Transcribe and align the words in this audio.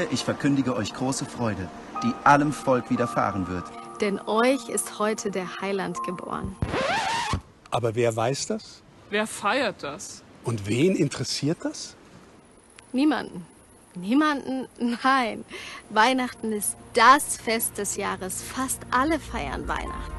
Siehe, 0.00 0.08
ich 0.12 0.24
verkündige 0.24 0.74
euch 0.74 0.94
große 0.94 1.26
Freude, 1.26 1.68
die 2.02 2.14
allem 2.24 2.52
Volk 2.52 2.90
widerfahren 2.90 3.48
wird. 3.48 3.64
Denn 4.00 4.18
euch 4.20 4.68
ist 4.68 4.98
heute 4.98 5.30
der 5.30 5.60
Heiland 5.60 6.02
geboren. 6.04 6.56
Aber 7.70 7.94
wer 7.94 8.14
weiß 8.14 8.46
das? 8.46 8.82
Wer 9.10 9.26
feiert 9.26 9.82
das? 9.82 10.22
Und 10.44 10.66
wen 10.66 10.96
interessiert 10.96 11.58
das? 11.62 11.96
Niemanden. 12.92 13.46
Niemanden? 13.94 14.68
Nein. 15.02 15.44
Weihnachten 15.90 16.52
ist 16.52 16.76
das 16.94 17.36
Fest 17.36 17.76
des 17.76 17.96
Jahres. 17.96 18.42
Fast 18.42 18.80
alle 18.90 19.18
feiern 19.18 19.68
Weihnachten. 19.68 20.14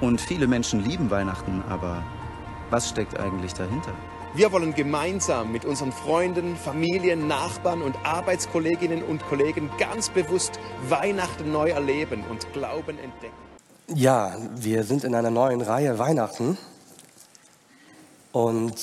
Und 0.00 0.20
viele 0.20 0.46
Menschen 0.46 0.82
lieben 0.84 1.10
Weihnachten, 1.10 1.62
aber 1.68 2.02
was 2.70 2.88
steckt 2.88 3.18
eigentlich 3.18 3.52
dahinter? 3.52 3.92
Wir 4.36 4.52
wollen 4.52 4.74
gemeinsam 4.74 5.50
mit 5.50 5.64
unseren 5.64 5.92
Freunden, 5.92 6.56
Familien, 6.56 7.26
Nachbarn 7.26 7.80
und 7.80 7.96
Arbeitskolleginnen 8.04 9.02
und 9.02 9.26
Kollegen 9.28 9.70
ganz 9.78 10.10
bewusst 10.10 10.60
Weihnachten 10.90 11.50
neu 11.50 11.70
erleben 11.70 12.22
und 12.28 12.52
Glauben 12.52 12.98
entdecken. 12.98 13.34
Ja, 13.94 14.36
wir 14.54 14.84
sind 14.84 15.04
in 15.04 15.14
einer 15.14 15.30
neuen 15.30 15.62
Reihe 15.62 15.98
Weihnachten 15.98 16.58
und 18.32 18.74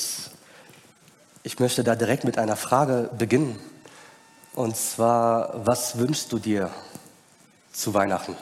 ich 1.44 1.60
möchte 1.60 1.84
da 1.84 1.94
direkt 1.94 2.23
mit 2.23 2.40
einer 2.40 2.56
Frage 2.56 3.12
beginnen. 3.16 3.60
Und 4.56 4.76
zwar, 4.76 5.67
was 5.67 6.00
wünschst 6.00 6.32
du 6.32 6.40
dir 6.40 6.72
zu 7.72 7.94
Weihnachten? 7.94 8.36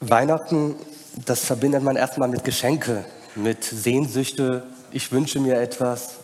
Weihnachten, 0.00 0.76
das 1.24 1.46
verbindet 1.46 1.82
man 1.82 1.96
erstmal 1.96 2.28
mit 2.28 2.44
Geschenke, 2.44 3.06
mit 3.34 3.64
Sehnsüchte. 3.64 4.64
Ich 4.92 5.12
wünsche 5.12 5.40
mir 5.40 5.60
etwas. 5.60 6.16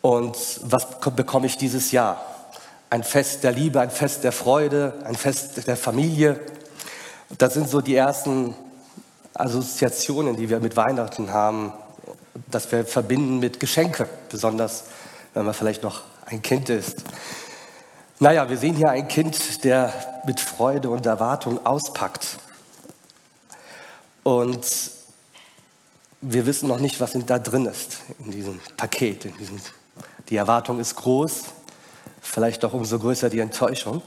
Und 0.00 0.36
was 0.62 1.00
bekomme 1.00 1.46
ich 1.46 1.56
dieses 1.56 1.92
Jahr? 1.92 2.24
Ein 2.90 3.04
Fest 3.04 3.44
der 3.44 3.52
Liebe, 3.52 3.80
ein 3.80 3.90
Fest 3.90 4.24
der 4.24 4.32
Freude, 4.32 4.94
ein 5.04 5.14
Fest 5.14 5.66
der 5.66 5.76
Familie. 5.76 6.40
Das 7.36 7.54
sind 7.54 7.68
so 7.68 7.80
die 7.80 7.94
ersten 7.94 8.54
Assoziationen, 9.34 10.36
die 10.36 10.48
wir 10.48 10.60
mit 10.60 10.76
Weihnachten 10.76 11.32
haben, 11.32 11.72
dass 12.50 12.70
wir 12.72 12.84
verbinden 12.84 13.38
mit 13.38 13.60
Geschenke, 13.60 14.08
besonders 14.30 14.84
wenn 15.34 15.44
man 15.44 15.54
vielleicht 15.54 15.82
noch 15.82 16.02
ein 16.26 16.42
Kind 16.42 16.68
ist. 16.70 17.02
Naja, 18.20 18.48
wir 18.48 18.56
sehen 18.56 18.74
hier 18.74 18.90
ein 18.90 19.06
Kind, 19.06 19.64
der 19.64 19.92
mit 20.26 20.40
Freude 20.40 20.90
und 20.90 21.06
Erwartung 21.06 21.64
auspackt. 21.64 22.38
Und 24.24 24.66
wir 26.20 26.46
wissen 26.46 26.68
noch 26.68 26.80
nicht, 26.80 27.00
was 27.00 27.12
da 27.26 27.38
drin 27.38 27.66
ist 27.66 27.98
in 28.24 28.30
diesem 28.32 28.60
Paket. 28.76 29.24
In 29.24 29.36
diesem, 29.36 29.60
die 30.28 30.36
Erwartung 30.36 30.80
ist 30.80 30.96
groß, 30.96 31.44
vielleicht 32.20 32.64
auch 32.64 32.72
umso 32.72 32.98
größer 32.98 33.30
die 33.30 33.40
Enttäuschung, 33.40 34.02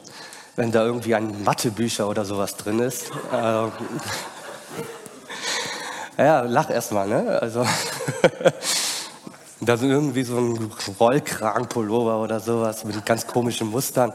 wenn 0.55 0.72
da 0.72 0.83
irgendwie 0.85 1.16
ein 1.16 1.44
Mathebücher 1.44 2.07
oder 2.07 2.25
sowas 2.25 2.57
drin 2.57 2.79
ist. 2.79 3.11
Äh, 3.31 3.67
ja, 6.17 6.41
lach 6.41 6.69
erstmal, 6.69 7.07
ne? 7.07 7.39
Also, 7.41 7.66
da 9.61 9.78
sind 9.78 9.91
irgendwie 9.91 10.23
so 10.23 10.38
ein 10.38 10.72
Rollkragenpullover 10.99 12.17
oder 12.19 12.39
sowas 12.39 12.83
mit 12.83 13.05
ganz 13.05 13.25
komischen 13.25 13.69
Mustern. 13.69 14.11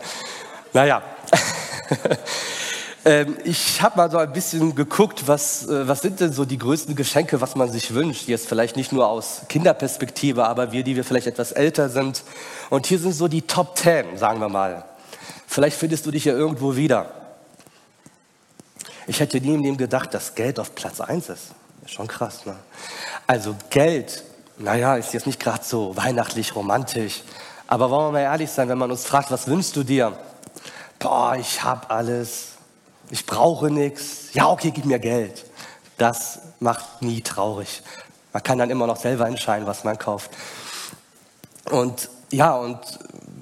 Naja. 0.72 1.02
Ähm, 3.06 3.36
ich 3.44 3.80
habe 3.82 3.98
mal 3.98 4.10
so 4.10 4.18
ein 4.18 4.32
bisschen 4.32 4.74
geguckt, 4.74 5.28
was, 5.28 5.68
äh, 5.68 5.86
was 5.86 6.00
sind 6.00 6.18
denn 6.18 6.32
so 6.32 6.44
die 6.44 6.58
größten 6.58 6.96
Geschenke, 6.96 7.40
was 7.40 7.54
man 7.54 7.70
sich 7.70 7.94
wünscht. 7.94 8.26
Jetzt 8.26 8.48
vielleicht 8.48 8.74
nicht 8.74 8.90
nur 8.90 9.06
aus 9.06 9.42
Kinderperspektive, 9.48 10.44
aber 10.44 10.72
wir, 10.72 10.82
die 10.82 10.96
wir 10.96 11.04
vielleicht 11.04 11.28
etwas 11.28 11.52
älter 11.52 11.88
sind. 11.88 12.24
Und 12.68 12.86
hier 12.86 12.98
sind 12.98 13.12
so 13.12 13.28
die 13.28 13.42
Top 13.42 13.76
Ten, 13.76 14.18
sagen 14.18 14.40
wir 14.40 14.48
mal. 14.48 14.84
Vielleicht 15.46 15.78
findest 15.78 16.04
du 16.04 16.10
dich 16.10 16.24
ja 16.24 16.32
irgendwo 16.32 16.74
wieder. 16.74 17.12
Ich 19.06 19.20
hätte 19.20 19.40
nie 19.40 19.54
im 19.54 19.62
Leben 19.62 19.76
gedacht, 19.76 20.12
dass 20.12 20.34
Geld 20.34 20.58
auf 20.58 20.74
Platz 20.74 21.00
1 21.00 21.28
ist. 21.28 21.52
ist 21.84 21.92
schon 21.92 22.08
krass, 22.08 22.44
ne? 22.44 22.56
Also 23.28 23.54
Geld, 23.70 24.24
naja, 24.58 24.96
ist 24.96 25.14
jetzt 25.14 25.28
nicht 25.28 25.38
gerade 25.38 25.62
so 25.62 25.96
weihnachtlich 25.96 26.56
romantisch. 26.56 27.22
Aber 27.68 27.88
wollen 27.88 28.08
wir 28.08 28.12
mal 28.12 28.22
ehrlich 28.22 28.50
sein, 28.50 28.68
wenn 28.68 28.78
man 28.78 28.90
uns 28.90 29.06
fragt, 29.06 29.30
was 29.30 29.46
wünschst 29.46 29.76
du 29.76 29.84
dir? 29.84 30.18
Boah, 30.98 31.36
ich 31.38 31.62
habe 31.62 31.88
alles 31.90 32.55
ich 33.10 33.26
brauche 33.26 33.70
nichts, 33.70 34.32
ja, 34.32 34.48
okay, 34.50 34.70
gib 34.70 34.84
mir 34.84 34.98
Geld. 34.98 35.44
Das 35.98 36.40
macht 36.60 37.02
nie 37.02 37.20
traurig. 37.20 37.82
Man 38.32 38.42
kann 38.42 38.58
dann 38.58 38.70
immer 38.70 38.86
noch 38.86 38.96
selber 38.96 39.26
entscheiden, 39.26 39.66
was 39.66 39.84
man 39.84 39.98
kauft. 39.98 40.30
Und 41.70 42.10
ja, 42.30 42.54
und 42.54 42.78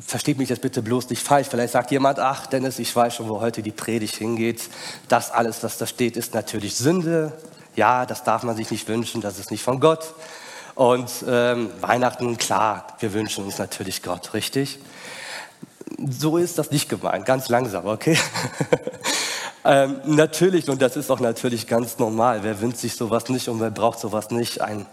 versteht 0.01 0.39
mich 0.39 0.51
jetzt 0.51 0.63
bitte 0.63 0.83
bloß 0.83 1.11
nicht 1.11 1.23
falsch. 1.23 1.49
Vielleicht 1.49 1.73
sagt 1.73 1.91
jemand, 1.91 2.19
ach 2.19 2.47
Dennis, 2.47 2.79
ich 2.79 2.95
weiß 2.95 3.15
schon, 3.15 3.29
wo 3.29 3.41
heute 3.41 3.63
die 3.63 3.73
Predigt 3.73 4.17
hingeht. 4.17 4.63
Das 5.09 5.31
alles, 5.31 5.63
was 5.63 5.79
da 5.79 5.87
steht, 5.87 6.17
ist 6.17 6.35
natürlich 6.35 6.77
Sünde. 6.77 7.33
Ja, 7.75 8.07
das 8.07 8.23
darf 8.23 8.43
man 8.45 8.55
sich 8.55 8.71
nicht 8.71 8.87
wünschen, 8.87 9.21
das 9.21 9.39
ist 9.39 9.51
nicht 9.51 9.65
von 9.65 9.81
Gott. 9.81 10.15
Und 10.75 11.11
ähm, 11.27 11.71
Weihnachten, 11.81 12.37
klar, 12.37 12.87
wir 13.01 13.13
wünschen 13.13 13.45
uns 13.45 13.59
natürlich 13.59 14.03
Gott, 14.03 14.35
richtig? 14.35 14.79
So 16.09 16.37
ist 16.37 16.59
das 16.59 16.71
nicht 16.71 16.89
gemeint, 16.89 17.27
ganz 17.27 17.49
langsam, 17.49 17.87
okay? 17.87 18.19
Ähm, 19.65 20.01
natürlich, 20.05 20.69
und 20.69 20.83
das 20.83 20.97
ist 20.97 21.11
auch 21.11 21.21
natürlich 21.21 21.67
ganz 21.67 21.99
normal, 21.99 22.41
wer 22.43 22.61
wünscht 22.61 22.79
sich 22.79 22.95
sowas 22.97 23.29
nicht 23.29 23.49
und 23.49 23.61
wer 23.61 23.71
braucht 23.71 23.99
sowas 23.99 24.31
nicht? 24.31 24.61
Ein, 24.61 24.85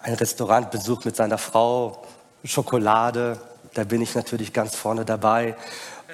ein 0.00 0.14
Restaurantbesuch 0.14 1.04
mit 1.04 1.16
seiner 1.16 1.38
Frau, 1.38 2.04
Schokolade, 2.44 3.38
da 3.74 3.84
bin 3.84 4.00
ich 4.00 4.14
natürlich 4.14 4.52
ganz 4.52 4.76
vorne 4.76 5.04
dabei. 5.04 5.56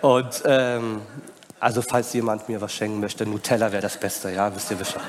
Und 0.01 0.43
ähm, 0.47 1.03
also 1.61 1.83
falls 1.83 2.13
jemand 2.13 2.49
mir 2.49 2.61
was 2.61 2.73
schenken 2.73 3.01
möchte, 3.01 3.27
Nutella 3.27 3.73
wäre 3.73 3.83
das 3.83 3.99
Beste, 3.99 4.31
ja, 4.31 4.55
wisst 4.55 4.71
ihr 4.71 4.77
Bescheid. 4.77 5.03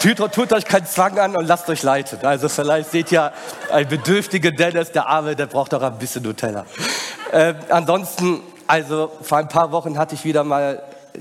tut, 0.00 0.32
tut, 0.32 0.52
euch 0.52 0.64
keinen 0.64 0.86
Zwang 0.86 1.18
an 1.18 1.36
und 1.36 1.46
lasst 1.46 1.68
euch 1.68 1.82
leiten. 1.82 2.18
Also 2.22 2.48
vielleicht 2.48 2.90
seht 2.90 3.12
ihr 3.12 3.32
ein 3.70 3.86
bedürftiger 3.86 4.50
Dennis, 4.50 4.90
der 4.90 5.06
Arme, 5.06 5.36
der 5.36 5.46
braucht 5.46 5.74
auch 5.74 5.82
ein 5.82 5.98
bisschen 5.98 6.22
Nutella. 6.22 6.64
Äh, 7.30 7.54
ansonsten 7.68 8.40
also 8.70 9.10
vor 9.22 9.38
ein 9.38 9.48
paar 9.48 9.72
Wochen 9.72 9.98
hatte 9.98 10.14
ich 10.14 10.24
wieder 10.24 10.44
mal 10.44 10.80
äh, 11.14 11.18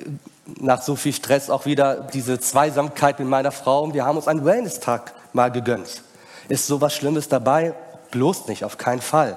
nach 0.60 0.84
so 0.84 0.96
viel 0.96 1.14
Stress 1.14 1.50
auch 1.50 1.66
wieder 1.66 1.96
diese 2.14 2.40
Zweisamkeit 2.40 3.18
mit 3.18 3.28
meiner 3.28 3.52
Frau 3.52 3.84
und 3.84 3.96
wir 3.96 4.06
haben 4.06 4.18
uns 4.18 4.28
einen 4.28 4.46
Wellness-Tag 4.46 5.14
mal 5.34 5.52
gegönnt. 5.52 6.04
Ist 6.48 6.68
sowas 6.68 6.94
Schlimmes 6.94 7.28
dabei? 7.28 7.74
Bloß 8.12 8.48
nicht, 8.48 8.64
auf 8.64 8.78
keinen 8.78 9.02
Fall. 9.02 9.36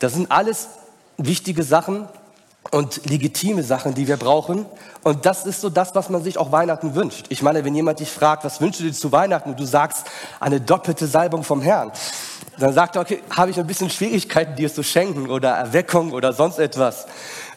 Das 0.00 0.12
sind 0.12 0.30
alles 0.30 0.68
wichtige 1.16 1.62
Sachen 1.62 2.08
und 2.70 3.08
legitime 3.08 3.62
Sachen, 3.62 3.94
die 3.94 4.06
wir 4.06 4.16
brauchen. 4.16 4.66
Und 5.02 5.26
das 5.26 5.46
ist 5.46 5.60
so 5.60 5.70
das, 5.70 5.94
was 5.94 6.08
man 6.10 6.22
sich 6.22 6.38
auch 6.38 6.52
Weihnachten 6.52 6.94
wünscht. 6.94 7.26
Ich 7.30 7.42
meine, 7.42 7.64
wenn 7.64 7.74
jemand 7.74 8.00
dich 8.00 8.10
fragt, 8.10 8.44
was 8.44 8.60
wünschst 8.60 8.80
du 8.80 8.84
dir 8.84 8.92
zu 8.92 9.12
Weihnachten 9.12 9.50
und 9.50 9.60
du 9.60 9.64
sagst, 9.64 10.06
eine 10.38 10.60
doppelte 10.60 11.06
Salbung 11.06 11.42
vom 11.42 11.62
Herrn, 11.62 11.90
dann 12.58 12.74
sagt 12.74 12.96
er, 12.96 13.02
okay, 13.02 13.22
habe 13.30 13.50
ich 13.50 13.58
ein 13.58 13.66
bisschen 13.66 13.90
Schwierigkeiten, 13.90 14.54
dir 14.54 14.66
es 14.66 14.74
zu 14.74 14.82
schenken 14.82 15.30
oder 15.30 15.50
Erweckung 15.50 16.12
oder 16.12 16.32
sonst 16.32 16.58
etwas. 16.58 17.06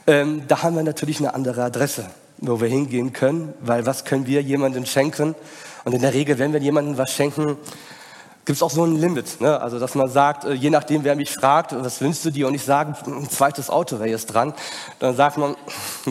Ähm, 0.07 0.43
da 0.47 0.63
haben 0.63 0.75
wir 0.75 0.83
natürlich 0.83 1.19
eine 1.19 1.33
andere 1.33 1.63
Adresse, 1.63 2.05
wo 2.37 2.61
wir 2.61 2.69
hingehen 2.69 3.13
können, 3.13 3.53
weil 3.59 3.85
was 3.85 4.05
können 4.05 4.25
wir 4.25 4.41
jemandem 4.41 4.85
schenken? 4.85 5.35
Und 5.83 5.93
in 5.93 6.01
der 6.01 6.13
Regel, 6.13 6.39
wenn 6.39 6.53
wir 6.53 6.61
jemandem 6.61 6.97
was 6.97 7.11
schenken, 7.11 7.57
gibt 8.45 8.57
es 8.57 8.63
auch 8.63 8.69
so 8.69 8.83
ein 8.83 8.95
Limit. 8.95 9.39
Ne? 9.39 9.59
Also, 9.61 9.79
dass 9.79 9.95
man 9.95 10.09
sagt, 10.09 10.45
äh, 10.45 10.53
je 10.53 10.69
nachdem, 10.69 11.03
wer 11.03 11.15
mich 11.15 11.31
fragt, 11.31 11.73
was 11.73 12.01
wünschst 12.01 12.25
du 12.25 12.29
dir? 12.29 12.47
Und 12.47 12.55
ich 12.55 12.63
sage, 12.63 12.93
ein 13.05 13.29
zweites 13.29 13.69
Auto 13.69 13.99
wäre 13.99 14.09
jetzt 14.09 14.27
dran. 14.27 14.53
Dann 14.99 15.15
sagt 15.15 15.37
man, 15.37 15.55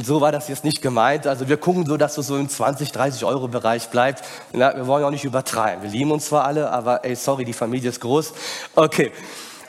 so 0.02 0.20
war 0.20 0.32
das 0.32 0.48
jetzt 0.48 0.64
nicht 0.64 0.80
gemeint. 0.80 1.26
Also, 1.26 1.48
wir 1.48 1.56
gucken 1.56 1.84
so, 1.84 1.96
dass 1.96 2.16
es 2.16 2.26
so 2.26 2.36
im 2.36 2.48
20, 2.48 2.92
30 2.92 3.24
Euro 3.24 3.48
Bereich 3.48 3.88
bleibt. 3.90 4.24
Na, 4.52 4.74
wir 4.74 4.86
wollen 4.86 5.04
auch 5.04 5.10
nicht 5.10 5.24
übertreiben. 5.24 5.82
Wir 5.82 5.90
lieben 5.90 6.10
uns 6.10 6.26
zwar 6.26 6.44
alle, 6.44 6.70
aber 6.70 7.04
ey, 7.04 7.14
sorry, 7.16 7.44
die 7.44 7.52
Familie 7.52 7.90
ist 7.90 8.00
groß. 8.00 8.32
Okay. 8.74 9.12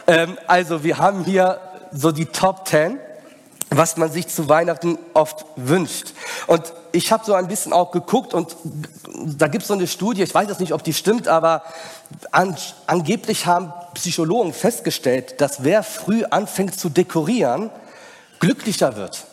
Ähm, 0.07 0.38
also, 0.48 0.83
wir 0.83 0.98
haben 0.98 1.25
hier 1.25 1.59
so 1.92 2.12
die 2.12 2.25
Top 2.25 2.68
10 2.68 3.00
was 3.78 3.98
man 3.98 4.12
sich 4.12 4.28
zu 4.28 4.50
Weihnachten 4.50 4.98
oft 5.14 5.46
wünscht. 5.56 6.14
Und 6.48 6.74
ich 6.92 7.12
habe 7.12 7.25
so 7.25 7.34
ein 7.34 7.48
bisschen 7.48 7.74
auch 7.74 7.92
geguckt 7.92 8.34
und 8.34 8.56
da 9.38 9.48
gibt 9.48 9.64
es 9.64 9.68
so 9.68 9.74
eine 9.74 9.88
Studie, 9.88 10.24
ich 10.24 10.34
weiß 10.34 10.48
jetzt 10.48 10.60
nicht, 10.60 10.74
ob 10.74 10.84
die 10.84 10.94
stimmt, 10.94 11.28
aber 11.28 11.64
an, 12.31 12.56
angeblich 12.88 13.46
haben 13.46 13.74
Psychologen 13.94 14.54
festgestellt, 14.54 15.42
dass 15.42 15.64
wer 15.64 15.84
früh 15.84 16.24
anfängt 16.25 16.80
zu 16.80 16.90
dekorieren, 16.90 17.70
glücklicher 18.40 18.96
wird. 18.96 19.25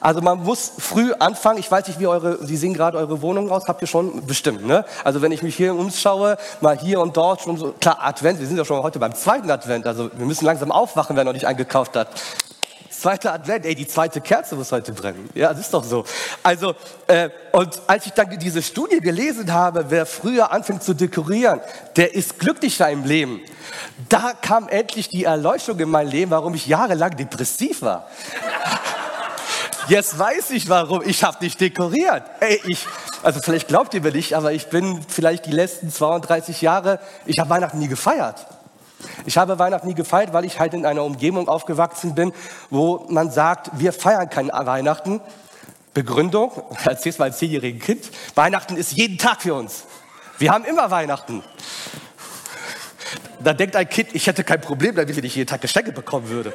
Also 0.00 0.22
man 0.22 0.42
muss 0.42 0.72
früh 0.78 1.12
anfangen. 1.12 1.58
Ich 1.58 1.70
weiß 1.70 1.86
nicht, 1.86 2.00
wie 2.00 2.06
eure, 2.06 2.44
Sie 2.46 2.56
sehen 2.56 2.72
gerade 2.72 2.96
eure 2.96 3.20
Wohnung 3.20 3.50
aus, 3.50 3.68
habt 3.68 3.82
ihr 3.82 3.86
schon 3.86 4.24
bestimmt, 4.24 4.66
ne? 4.66 4.86
Also 5.04 5.20
wenn 5.20 5.30
ich 5.30 5.42
mich 5.42 5.56
hier 5.56 5.74
umschaue, 5.74 6.38
mal 6.62 6.78
hier 6.78 7.00
und 7.00 7.18
dort 7.18 7.42
schon 7.42 7.58
so, 7.58 7.72
klar, 7.72 7.98
Advent, 8.00 8.40
wir 8.40 8.46
sind 8.46 8.56
ja 8.56 8.64
schon 8.64 8.82
heute 8.82 8.98
beim 8.98 9.14
zweiten 9.14 9.50
Advent, 9.50 9.86
also 9.86 10.10
wir 10.16 10.24
müssen 10.24 10.46
langsam 10.46 10.72
aufwachen, 10.72 11.16
wer 11.16 11.24
noch 11.24 11.34
nicht 11.34 11.46
eingekauft 11.46 11.96
hat. 11.96 12.08
Zweiter 13.00 13.32
Advent, 13.32 13.64
ey, 13.64 13.74
die 13.74 13.88
zweite 13.88 14.20
Kerze 14.20 14.56
muss 14.56 14.72
heute 14.72 14.92
brennen. 14.92 15.30
Ja, 15.32 15.48
das 15.54 15.60
ist 15.60 15.72
doch 15.72 15.82
so. 15.82 16.04
Also, 16.42 16.74
äh, 17.06 17.30
und 17.50 17.80
als 17.86 18.04
ich 18.04 18.12
dann 18.12 18.38
diese 18.38 18.60
Studie 18.60 19.00
gelesen 19.00 19.50
habe, 19.54 19.86
wer 19.88 20.04
früher 20.04 20.52
anfängt 20.52 20.82
zu 20.82 20.92
dekorieren, 20.92 21.60
der 21.96 22.14
ist 22.14 22.38
glücklicher 22.38 22.90
im 22.90 23.04
Leben. 23.04 23.40
Da 24.10 24.34
kam 24.34 24.68
endlich 24.68 25.08
die 25.08 25.24
Erleuchtung 25.24 25.78
in 25.78 25.88
mein 25.88 26.08
Leben, 26.08 26.30
warum 26.30 26.52
ich 26.52 26.66
jahrelang 26.66 27.16
depressiv 27.16 27.80
war. 27.80 28.06
Jetzt 29.88 30.18
weiß 30.18 30.50
ich 30.50 30.68
warum. 30.68 31.00
Ich 31.02 31.24
habe 31.24 31.38
nicht 31.40 31.58
dekoriert. 31.58 32.24
Ey, 32.40 32.60
ich, 32.66 32.86
also 33.22 33.40
vielleicht 33.40 33.68
glaubt 33.68 33.94
ihr 33.94 34.02
mir 34.02 34.12
nicht, 34.12 34.34
aber 34.34 34.52
ich 34.52 34.66
bin 34.66 35.00
vielleicht 35.08 35.46
die 35.46 35.52
letzten 35.52 35.90
32 35.90 36.60
Jahre, 36.60 37.00
ich 37.24 37.38
habe 37.38 37.48
Weihnachten 37.48 37.78
nie 37.78 37.88
gefeiert. 37.88 38.46
Ich 39.26 39.38
habe 39.38 39.58
Weihnachten 39.58 39.86
nie 39.86 39.94
gefeiert, 39.94 40.32
weil 40.32 40.44
ich 40.44 40.58
halt 40.58 40.74
in 40.74 40.86
einer 40.86 41.04
Umgebung 41.04 41.48
aufgewachsen 41.48 42.14
bin, 42.14 42.32
wo 42.70 43.06
man 43.08 43.30
sagt, 43.30 43.70
wir 43.74 43.92
feiern 43.92 44.28
kein 44.28 44.48
Weihnachten. 44.48 45.20
Begründung, 45.94 46.52
erzähl's 46.84 47.18
mal 47.18 47.26
als 47.26 47.38
zehnjährigen 47.38 47.80
Kind, 47.80 48.10
Weihnachten 48.34 48.76
ist 48.76 48.92
jeden 48.92 49.18
Tag 49.18 49.42
für 49.42 49.54
uns. 49.54 49.84
Wir 50.38 50.52
haben 50.52 50.64
immer 50.64 50.90
Weihnachten. 50.90 51.42
Da 53.42 53.52
denkt 53.54 53.74
ein 53.74 53.88
Kind, 53.88 54.14
ich 54.14 54.26
hätte 54.26 54.44
kein 54.44 54.60
Problem 54.60 54.94
damit, 54.94 55.16
wenn 55.16 55.24
ich 55.24 55.34
jeden 55.34 55.48
Tag 55.48 55.60
Geschenke 55.60 55.92
bekommen 55.92 56.28
würde. 56.28 56.52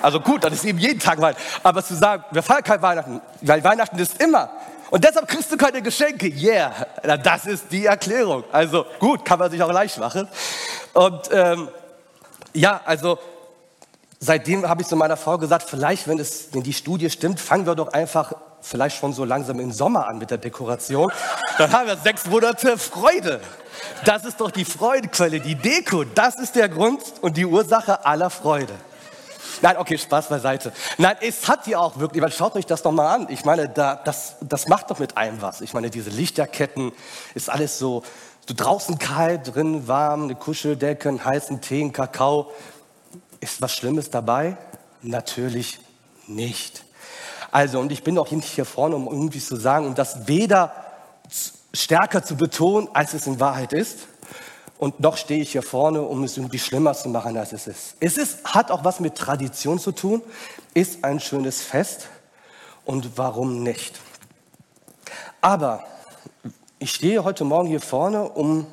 Also 0.00 0.20
gut, 0.20 0.44
dann 0.44 0.52
ist 0.52 0.64
eben 0.64 0.78
jeden 0.78 1.00
Tag 1.00 1.20
Weihnachten. 1.20 1.42
Aber 1.62 1.84
zu 1.84 1.94
sagen, 1.94 2.24
wir 2.30 2.42
feiern 2.42 2.64
kein 2.64 2.82
Weihnachten, 2.82 3.20
weil 3.40 3.62
Weihnachten 3.62 3.98
ist 3.98 4.20
immer. 4.20 4.50
Und 4.92 5.02
deshalb 5.04 5.26
kriegst 5.26 5.50
du 5.50 5.56
keine 5.56 5.80
Geschenke. 5.80 6.26
Yeah, 6.26 6.86
das 7.24 7.46
ist 7.46 7.72
die 7.72 7.86
Erklärung. 7.86 8.44
Also 8.52 8.84
gut, 8.98 9.24
kann 9.24 9.38
man 9.38 9.50
sich 9.50 9.62
auch 9.62 9.72
leicht 9.72 9.96
machen. 9.96 10.28
Und 10.92 11.30
ähm, 11.32 11.68
ja, 12.52 12.78
also 12.84 13.18
seitdem 14.20 14.68
habe 14.68 14.82
ich 14.82 14.88
zu 14.88 14.96
meiner 14.96 15.16
Frau 15.16 15.38
gesagt, 15.38 15.70
vielleicht, 15.70 16.08
wenn, 16.08 16.18
es, 16.18 16.48
wenn 16.52 16.62
die 16.62 16.74
Studie 16.74 17.08
stimmt, 17.08 17.40
fangen 17.40 17.64
wir 17.64 17.74
doch 17.74 17.88
einfach 17.94 18.34
vielleicht 18.60 18.98
schon 18.98 19.14
so 19.14 19.24
langsam 19.24 19.60
im 19.60 19.72
Sommer 19.72 20.06
an 20.08 20.18
mit 20.18 20.30
der 20.30 20.36
Dekoration. 20.36 21.10
Dann 21.56 21.72
haben 21.72 21.86
wir 21.86 21.96
sechs 21.96 22.26
Monate 22.26 22.76
Freude. 22.76 23.40
Das 24.04 24.26
ist 24.26 24.42
doch 24.42 24.50
die 24.50 24.66
Freudequelle, 24.66 25.40
die 25.40 25.54
Deko. 25.54 26.04
Das 26.04 26.34
ist 26.36 26.54
der 26.54 26.68
Grund 26.68 27.00
und 27.22 27.38
die 27.38 27.46
Ursache 27.46 28.04
aller 28.04 28.28
Freude. 28.28 28.74
Nein, 29.60 29.76
okay, 29.76 29.98
Spaß 29.98 30.28
beiseite. 30.28 30.72
Nein, 30.98 31.16
es 31.20 31.48
hat 31.48 31.66
ja 31.66 31.78
auch 31.78 31.98
wirklich, 31.98 32.22
weil 32.22 32.32
schaut 32.32 32.54
euch 32.54 32.66
das 32.66 32.82
doch 32.82 32.92
mal 32.92 33.14
an. 33.14 33.26
Ich 33.28 33.44
meine, 33.44 33.68
da, 33.68 33.96
das, 33.96 34.36
das 34.40 34.68
macht 34.68 34.90
doch 34.90 34.98
mit 34.98 35.16
einem 35.16 35.42
was. 35.42 35.60
Ich 35.60 35.74
meine, 35.74 35.90
diese 35.90 36.10
Lichterketten 36.10 36.92
ist 37.34 37.50
alles 37.50 37.78
so, 37.78 38.02
so 38.46 38.54
draußen 38.56 38.98
kalt, 38.98 39.54
drin 39.54 39.86
warm, 39.88 40.24
eine 40.24 40.34
Kuscheldecke, 40.34 41.08
einen 41.08 41.24
heißen 41.24 41.60
Tee, 41.60 41.82
einen 41.82 41.92
Kakao. 41.92 42.50
Ist 43.40 43.60
was 43.60 43.72
Schlimmes 43.72 44.10
dabei? 44.10 44.56
Natürlich 45.02 45.80
nicht. 46.26 46.84
Also, 47.50 47.80
und 47.80 47.92
ich 47.92 48.02
bin 48.02 48.16
auch 48.18 48.30
nicht 48.30 48.48
hier 48.48 48.64
vorne, 48.64 48.96
um 48.96 49.06
irgendwie 49.06 49.40
zu 49.40 49.56
sagen, 49.56 49.86
um 49.86 49.94
das 49.94 50.26
weder 50.26 50.72
stärker 51.74 52.22
zu 52.22 52.36
betonen, 52.36 52.88
als 52.94 53.14
es 53.14 53.26
in 53.26 53.40
Wahrheit 53.40 53.72
ist. 53.72 54.08
Und 54.82 54.98
noch 54.98 55.16
stehe 55.16 55.40
ich 55.40 55.52
hier 55.52 55.62
vorne, 55.62 56.02
um 56.02 56.24
es 56.24 56.36
irgendwie 56.36 56.58
schlimmer 56.58 56.92
zu 56.94 57.08
machen, 57.08 57.36
als 57.36 57.52
es 57.52 57.68
ist. 57.68 57.94
Es 58.00 58.16
ist, 58.16 58.44
hat 58.44 58.72
auch 58.72 58.82
was 58.82 58.98
mit 58.98 59.14
Tradition 59.14 59.78
zu 59.78 59.92
tun, 59.92 60.22
ist 60.74 61.04
ein 61.04 61.20
schönes 61.20 61.60
Fest 61.60 62.08
und 62.84 63.16
warum 63.16 63.62
nicht? 63.62 64.00
Aber 65.40 65.84
ich 66.80 66.90
stehe 66.90 67.22
heute 67.22 67.44
Morgen 67.44 67.68
hier 67.68 67.80
vorne, 67.80 68.24
um 68.24 68.66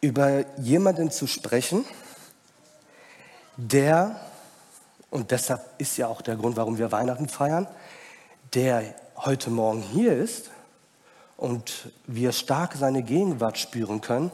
über 0.00 0.44
jemanden 0.56 1.10
zu 1.10 1.26
sprechen, 1.26 1.84
der, 3.56 4.20
und 5.10 5.32
deshalb 5.32 5.62
ist 5.78 5.96
ja 5.96 6.06
auch 6.06 6.22
der 6.22 6.36
Grund, 6.36 6.56
warum 6.56 6.78
wir 6.78 6.92
Weihnachten 6.92 7.28
feiern, 7.28 7.66
der 8.54 8.94
heute 9.16 9.50
Morgen 9.50 9.82
hier 9.82 10.16
ist 10.16 10.52
und 11.36 11.90
wir 12.06 12.30
stark 12.30 12.76
seine 12.76 13.02
Gegenwart 13.02 13.58
spüren 13.58 14.00
können 14.00 14.30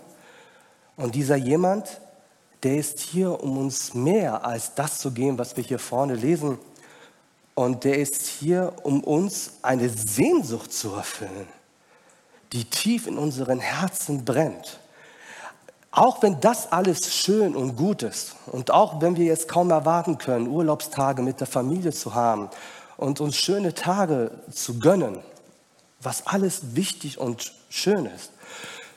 und 1.03 1.17
dieser 1.17 1.35
jemand, 1.35 2.01
der 2.63 2.77
ist 2.77 3.01
hier, 3.01 3.43
um 3.43 3.59
uns 3.59 3.93
mehr 3.93 4.47
als 4.47 4.77
das 4.77 5.01
zu 5.01 5.11
geben, 5.11 5.37
was 5.37 5.57
wir 5.57 5.65
hier 5.65 5.81
vorne 5.81 6.15
lesen. 6.15 6.61
Und 7.57 7.83
der 7.83 7.99
ist 7.99 8.25
hier, 8.25 8.73
um 8.85 9.03
uns 9.03 9.55
eine 9.63 9.89
Sehnsucht 9.89 10.73
zu 10.73 10.95
erfüllen, 10.95 11.49
die 12.53 12.65
tief 12.67 13.09
in 13.09 13.19
unseren 13.19 13.59
Herzen 13.59 14.25
brennt. 14.25 14.79
Auch 15.91 16.23
wenn 16.23 16.41
das 16.41 16.71
alles 16.71 17.13
schön 17.13 17.57
und 17.57 17.75
gut 17.75 18.05
ist 18.05 18.37
und 18.47 18.71
auch 18.71 19.01
wenn 19.01 19.17
wir 19.17 19.25
jetzt 19.25 19.49
kaum 19.49 19.73
erwarten 19.73 20.19
können, 20.19 20.47
Urlaubstage 20.47 21.21
mit 21.21 21.41
der 21.41 21.49
Familie 21.49 21.91
zu 21.91 22.15
haben 22.15 22.49
und 22.97 23.21
uns 23.21 23.35
schöne 23.35 23.75
Tage 23.75 24.31
zu 24.53 24.79
gönnen, 24.79 25.19
was 26.01 26.29
alles 26.29 26.77
wichtig 26.77 27.19
und 27.19 27.53
schön 27.71 28.07
ist, 28.07 28.32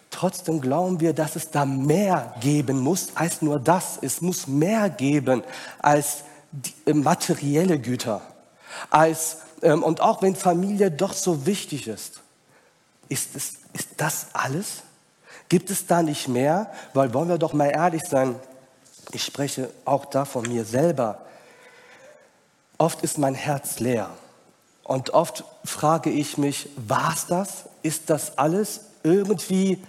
Trotzdem 0.10 0.62
glauben 0.62 1.00
wir, 1.00 1.14
dass 1.14 1.36
es 1.36 1.52
da 1.52 1.66
mehr 1.66 2.34
geben 2.40 2.80
muss 2.80 3.10
als 3.16 3.42
nur 3.42 3.60
das. 3.60 4.00
Es 4.02 4.22
muss 4.22 4.48
mehr 4.48 4.90
geben 4.90 5.44
als 5.80 6.24
die, 6.52 6.74
äh, 6.86 6.94
materielle 6.94 7.80
Güter. 7.80 8.22
Als, 8.90 9.38
ähm, 9.62 9.84
und 9.84 10.02
auch 10.02 10.22
wenn 10.22 10.36
Familie 10.36 10.92
doch 10.92 11.14
so 11.14 11.46
wichtig 11.46 11.88
ist, 11.88 12.22
ist, 13.10 13.36
es, 13.36 13.54
ist 13.74 13.90
das 13.98 14.28
alles? 14.34 14.84
Gibt 15.50 15.70
es 15.70 15.86
da 15.86 16.02
nicht 16.02 16.28
mehr? 16.28 16.72
Weil 16.94 17.14
wollen 17.14 17.30
wir 17.30 17.38
doch 17.38 17.54
mal 17.54 17.70
ehrlich 17.70 18.04
sein, 18.04 18.36
ich 19.12 19.24
spreche 19.24 19.70
auch 19.86 20.06
da 20.06 20.26
von 20.26 20.48
mir 20.48 20.66
selber. 20.66 21.20
Oft 22.78 23.02
ist 23.04 23.18
mein 23.18 23.36
Herz 23.36 23.80
leer. 23.80 24.10
Und 24.84 25.12
oft 25.12 25.44
frage 25.64 26.10
ich 26.10 26.38
mich, 26.38 26.70
war 26.76 27.14
es 27.14 27.28
das? 27.28 27.66
Ist 27.84 28.10
das 28.10 28.38
alles? 28.38 28.82
Irgendwie 29.04 29.84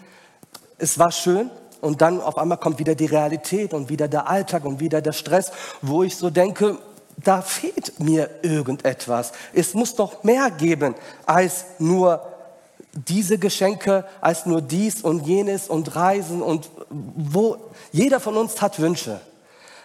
es 0.79 0.99
war 0.99 1.11
schön 1.11 1.51
und 1.81 2.01
dann 2.01 2.21
auf 2.21 2.39
einmal 2.39 2.59
kommt 2.59 2.79
wieder 2.79 2.95
die 2.95 3.07
Realität 3.07 3.75
und 3.75 3.89
wieder 3.89 4.09
der 4.09 4.29
Alltag 4.29 4.65
und 4.65 4.81
wieder 4.81 5.01
der 5.01 5.13
Stress, 5.13 5.53
wo 5.83 6.03
ich 6.03 6.17
so 6.17 6.31
denke, 6.31 6.79
da 7.23 7.41
fehlt 7.43 7.99
mir 7.99 8.29
irgendetwas. 8.43 9.33
Es 9.53 9.75
muss 9.75 9.95
doch 9.95 10.23
mehr 10.23 10.51
geben 10.51 10.95
als 11.25 11.65
nur 11.79 12.21
diese 12.93 13.39
Geschenke, 13.39 14.05
als 14.21 14.47
nur 14.47 14.63
dies 14.63 15.03
und 15.03 15.27
jenes 15.27 15.69
und 15.69 15.97
Reisen 15.97 16.43
und 16.43 16.71
wo 16.91 17.57
jeder 17.93 18.21
von 18.21 18.37
uns 18.37 18.61
hat 18.63 18.81
Wünsche. 18.81 19.21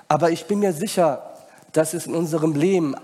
Aber 0.07 0.31
ich 0.31 0.45
bin 0.45 0.59
mir 0.59 0.73
sicher, 0.73 1.31
dass 1.73 1.93
es 1.93 2.05
in 2.05 2.15
unserem 2.15 2.53
Leben, 2.53 2.95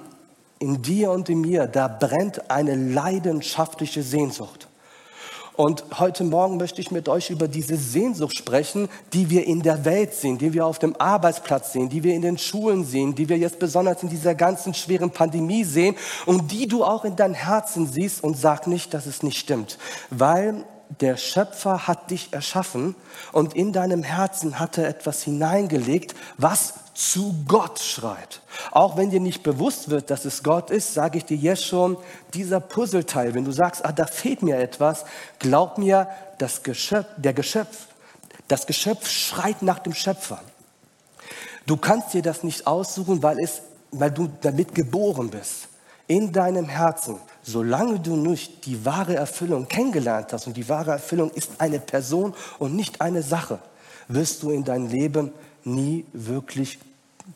in 0.59 0.81
dir 0.81 1.11
und 1.11 1.29
in 1.29 1.41
mir, 1.41 1.67
da 1.67 1.87
brennt 1.87 2.49
eine 2.49 2.75
leidenschaftliche 2.75 4.03
Sehnsucht. 4.03 4.67
Und 5.57 5.83
heute 5.97 6.23
Morgen 6.23 6.57
möchte 6.57 6.81
ich 6.81 6.91
mit 6.91 7.09
euch 7.09 7.31
über 7.31 7.47
diese 7.47 7.77
Sehnsucht 7.77 8.37
sprechen, 8.37 8.89
die 9.11 9.31
wir 9.31 9.47
in 9.47 9.63
der 9.63 9.85
Welt 9.85 10.13
sehen, 10.13 10.37
die 10.37 10.53
wir 10.53 10.67
auf 10.67 10.77
dem 10.77 10.95
Arbeitsplatz 10.99 11.73
sehen, 11.73 11.89
die 11.89 12.03
wir 12.03 12.13
in 12.13 12.21
den 12.21 12.37
Schulen 12.37 12.85
sehen, 12.85 13.15
die 13.15 13.27
wir 13.27 13.39
jetzt 13.39 13.57
besonders 13.57 14.03
in 14.03 14.09
dieser 14.09 14.35
ganzen 14.35 14.75
schweren 14.75 15.09
Pandemie 15.09 15.63
sehen 15.63 15.95
und 16.27 16.51
die 16.51 16.67
du 16.67 16.83
auch 16.83 17.05
in 17.05 17.15
deinem 17.15 17.33
Herzen 17.33 17.87
siehst 17.87 18.23
und 18.23 18.37
sag 18.37 18.67
nicht, 18.67 18.93
dass 18.93 19.07
es 19.07 19.23
nicht 19.23 19.39
stimmt, 19.39 19.79
weil 20.11 20.63
der 21.01 21.17
Schöpfer 21.17 21.87
hat 21.87 22.11
dich 22.11 22.33
erschaffen 22.33 22.95
und 23.31 23.55
in 23.55 23.73
deinem 23.73 24.03
Herzen 24.03 24.59
hat 24.59 24.77
er 24.77 24.87
etwas 24.87 25.23
hineingelegt, 25.23 26.15
was 26.37 26.73
zu 26.93 27.35
Gott 27.47 27.79
schreit. 27.79 28.41
Auch 28.71 28.97
wenn 28.97 29.11
dir 29.11 29.19
nicht 29.19 29.43
bewusst 29.43 29.89
wird, 29.89 30.09
dass 30.09 30.25
es 30.25 30.41
Gott 30.41 30.71
ist, 30.71 30.95
sage 30.95 31.19
ich 31.19 31.25
dir 31.25 31.37
jetzt 31.37 31.65
schon, 31.65 31.97
dieser 32.33 32.59
Puzzleteil, 32.59 33.35
wenn 33.35 33.45
du 33.45 33.51
sagst, 33.51 33.85
ah, 33.85 33.91
da 33.91 34.07
fehlt 34.07 34.41
mir 34.41 34.57
etwas, 34.57 35.05
glaub 35.37 35.77
mir, 35.77 36.07
das 36.39 36.63
Geschöpf, 36.63 37.07
der 37.17 37.33
Geschöpf, 37.33 37.87
das 38.47 38.65
Geschöpf 38.65 39.07
schreit 39.07 39.61
nach 39.61 39.79
dem 39.79 39.93
Schöpfer. 39.93 40.41
Du 41.67 41.77
kannst 41.77 42.13
dir 42.13 42.21
das 42.21 42.43
nicht 42.43 42.65
aussuchen, 42.65 43.21
weil, 43.21 43.39
es, 43.39 43.61
weil 43.91 44.09
du 44.09 44.29
damit 44.41 44.73
geboren 44.73 45.29
bist. 45.29 45.67
In 46.07 46.31
deinem 46.31 46.67
Herzen, 46.67 47.17
solange 47.47 47.99
du 47.99 48.17
nicht 48.17 48.65
die 48.65 48.85
wahre 48.85 49.15
Erfüllung 49.15 49.67
kennengelernt 49.67 50.33
hast, 50.33 50.47
und 50.47 50.57
die 50.57 50.67
wahre 50.67 50.91
Erfüllung 50.91 51.31
ist 51.31 51.51
eine 51.59 51.79
Person 51.79 52.33
und 52.59 52.75
nicht 52.75 52.99
eine 53.01 53.23
Sache, 53.23 53.59
wirst 54.09 54.43
du 54.43 54.51
in 54.51 54.65
dein 54.65 54.89
Leben 54.89 55.31
nie 55.63 56.05
wirklich 56.11 56.77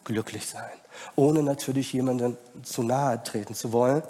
glücklich 0.04 0.46
sein, 0.48 0.70
ohne 1.16 1.42
natürlich 1.42 1.94
jemanden 1.94 2.38
zu 2.64 2.84
nahe 2.84 3.24
treten 3.24 3.56
zu 3.56 3.72
wollen. 3.72 4.04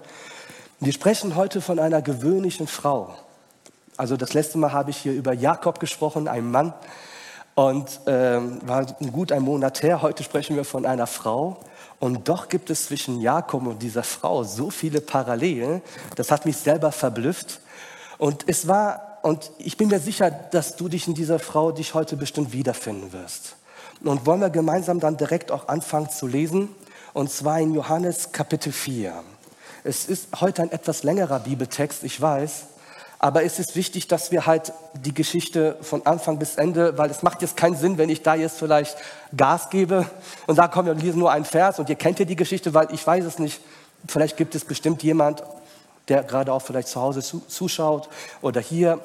Wir 0.79 0.91
sprechen 0.91 1.35
heute 1.35 1.61
von 1.61 1.77
einer 1.77 2.01
gewöhnlichen 2.01 2.65
Frau. 2.65 3.15
Also 3.95 4.17
das 4.17 4.33
letzte 4.33 4.57
Mal 4.57 4.71
habe 4.71 4.89
ich 4.89 4.97
hier 4.97 5.13
über 5.13 5.33
Jakob 5.33 5.79
gesprochen, 5.79 6.27
einen 6.27 6.49
Mann, 6.49 6.73
und 7.53 7.99
ähm, 8.07 8.59
war 8.65 8.85
gut 9.11 9.31
ein 9.31 9.43
Monat 9.43 9.83
her. 9.83 10.01
Heute 10.01 10.23
sprechen 10.23 10.55
wir 10.55 10.63
von 10.63 10.85
einer 10.85 11.05
Frau. 11.05 11.57
Und 12.01 12.27
doch 12.27 12.49
gibt 12.49 12.71
es 12.71 12.87
zwischen 12.87 13.21
Jakob 13.21 13.67
und 13.67 13.83
dieser 13.83 14.01
Frau 14.01 14.43
so 14.43 14.71
viele 14.71 15.01
Parallelen. 15.01 15.83
Das 16.15 16.31
hat 16.31 16.47
mich 16.47 16.57
selber 16.57 16.91
verblüfft. 16.91 17.59
Und 18.17 18.43
es 18.47 18.67
war, 18.67 19.19
und 19.21 19.51
ich 19.59 19.77
bin 19.77 19.89
mir 19.89 19.99
sicher, 19.99 20.31
dass 20.31 20.75
du 20.75 20.89
dich 20.89 21.07
in 21.07 21.13
dieser 21.13 21.37
Frau 21.37 21.71
dich 21.71 21.93
heute 21.93 22.17
bestimmt 22.17 22.53
wiederfinden 22.53 23.13
wirst. 23.13 23.55
Und 24.03 24.25
wollen 24.25 24.41
wir 24.41 24.49
gemeinsam 24.49 24.99
dann 24.99 25.15
direkt 25.15 25.51
auch 25.51 25.67
anfangen 25.67 26.09
zu 26.09 26.25
lesen. 26.25 26.69
Und 27.13 27.29
zwar 27.29 27.59
in 27.59 27.75
Johannes 27.75 28.31
Kapitel 28.31 28.73
4. 28.73 29.23
Es 29.83 30.05
ist 30.05 30.41
heute 30.41 30.63
ein 30.63 30.71
etwas 30.71 31.03
längerer 31.03 31.39
Bibeltext, 31.41 32.03
ich 32.03 32.19
weiß. 32.19 32.63
Aber 33.23 33.43
es 33.43 33.59
ist 33.59 33.75
wichtig, 33.75 34.07
dass 34.07 34.31
wir 34.31 34.47
halt 34.47 34.73
die 34.95 35.13
Geschichte 35.13 35.77
von 35.81 36.03
Anfang 36.07 36.39
bis 36.39 36.55
Ende, 36.55 36.97
weil 36.97 37.11
es 37.11 37.21
macht 37.21 37.43
jetzt 37.43 37.55
keinen 37.55 37.75
Sinn, 37.75 37.99
wenn 37.99 38.09
ich 38.09 38.23
da 38.23 38.33
jetzt 38.33 38.57
vielleicht 38.57 38.97
Gas 39.37 39.69
gebe 39.69 40.07
und 40.47 40.55
sage, 40.55 40.71
komm, 40.73 40.87
wir 40.87 40.95
lesen 40.95 41.19
nur 41.19 41.31
einen 41.31 41.45
Vers 41.45 41.77
und 41.77 41.87
ihr 41.87 41.95
kennt 41.95 42.17
ja 42.17 42.25
die 42.25 42.35
Geschichte, 42.35 42.73
weil 42.73 42.91
ich 42.91 43.05
weiß 43.05 43.23
es 43.25 43.37
nicht. 43.37 43.61
Vielleicht 44.07 44.37
gibt 44.37 44.55
es 44.55 44.65
bestimmt 44.65 45.03
jemand, 45.03 45.43
der 46.07 46.23
gerade 46.23 46.51
auch 46.51 46.63
vielleicht 46.63 46.87
zu 46.87 46.99
Hause 46.99 47.21
zuschaut 47.47 48.09
oder 48.41 48.59
hier 48.59 48.99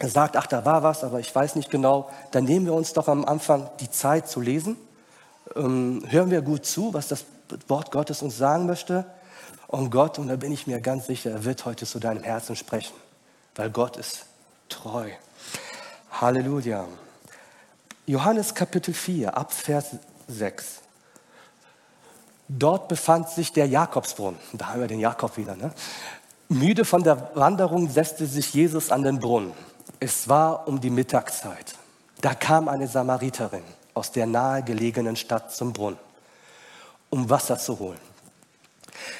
sagt, 0.00 0.38
ach, 0.38 0.46
da 0.46 0.64
war 0.64 0.82
was, 0.82 1.04
aber 1.04 1.20
ich 1.20 1.34
weiß 1.34 1.54
nicht 1.56 1.68
genau. 1.68 2.08
Dann 2.30 2.44
nehmen 2.44 2.64
wir 2.64 2.72
uns 2.72 2.94
doch 2.94 3.08
am 3.08 3.26
Anfang 3.26 3.68
die 3.80 3.90
Zeit 3.90 4.26
zu 4.26 4.40
lesen. 4.40 4.78
Ähm, 5.54 6.02
hören 6.08 6.30
wir 6.30 6.40
gut 6.40 6.64
zu, 6.64 6.94
was 6.94 7.08
das 7.08 7.26
Wort 7.68 7.90
Gottes 7.90 8.22
uns 8.22 8.38
sagen 8.38 8.64
möchte. 8.64 9.04
Und 9.66 9.90
Gott, 9.90 10.18
und 10.18 10.28
da 10.28 10.36
bin 10.36 10.50
ich 10.50 10.66
mir 10.66 10.80
ganz 10.80 11.08
sicher, 11.08 11.30
er 11.30 11.44
wird 11.44 11.66
heute 11.66 11.84
zu 11.84 11.98
deinem 11.98 12.22
Herzen 12.22 12.56
sprechen 12.56 12.94
weil 13.60 13.68
Gott 13.68 13.98
ist 13.98 14.24
treu. 14.70 15.10
Halleluja. 16.12 16.86
Johannes 18.06 18.54
Kapitel 18.54 18.94
4, 18.94 19.36
ab 19.36 19.52
Vers 19.52 19.96
6. 20.28 20.80
Dort 22.48 22.88
befand 22.88 23.28
sich 23.28 23.52
der 23.52 23.66
Jakobsbrunnen. 23.66 24.40
Da 24.54 24.68
haben 24.68 24.80
wir 24.80 24.88
den 24.88 24.98
Jakob 24.98 25.36
wieder. 25.36 25.56
Ne? 25.56 25.72
Müde 26.48 26.86
von 26.86 27.02
der 27.02 27.32
Wanderung 27.34 27.90
setzte 27.90 28.24
sich 28.26 28.54
Jesus 28.54 28.90
an 28.90 29.02
den 29.02 29.18
Brunnen. 29.18 29.52
Es 29.98 30.26
war 30.26 30.66
um 30.66 30.80
die 30.80 30.88
Mittagszeit. 30.88 31.74
Da 32.22 32.32
kam 32.32 32.66
eine 32.66 32.88
Samariterin 32.88 33.64
aus 33.92 34.10
der 34.10 34.24
nahegelegenen 34.24 35.16
Stadt 35.16 35.54
zum 35.54 35.74
Brunnen, 35.74 35.98
um 37.10 37.28
Wasser 37.28 37.58
zu 37.58 37.78
holen. 37.78 38.00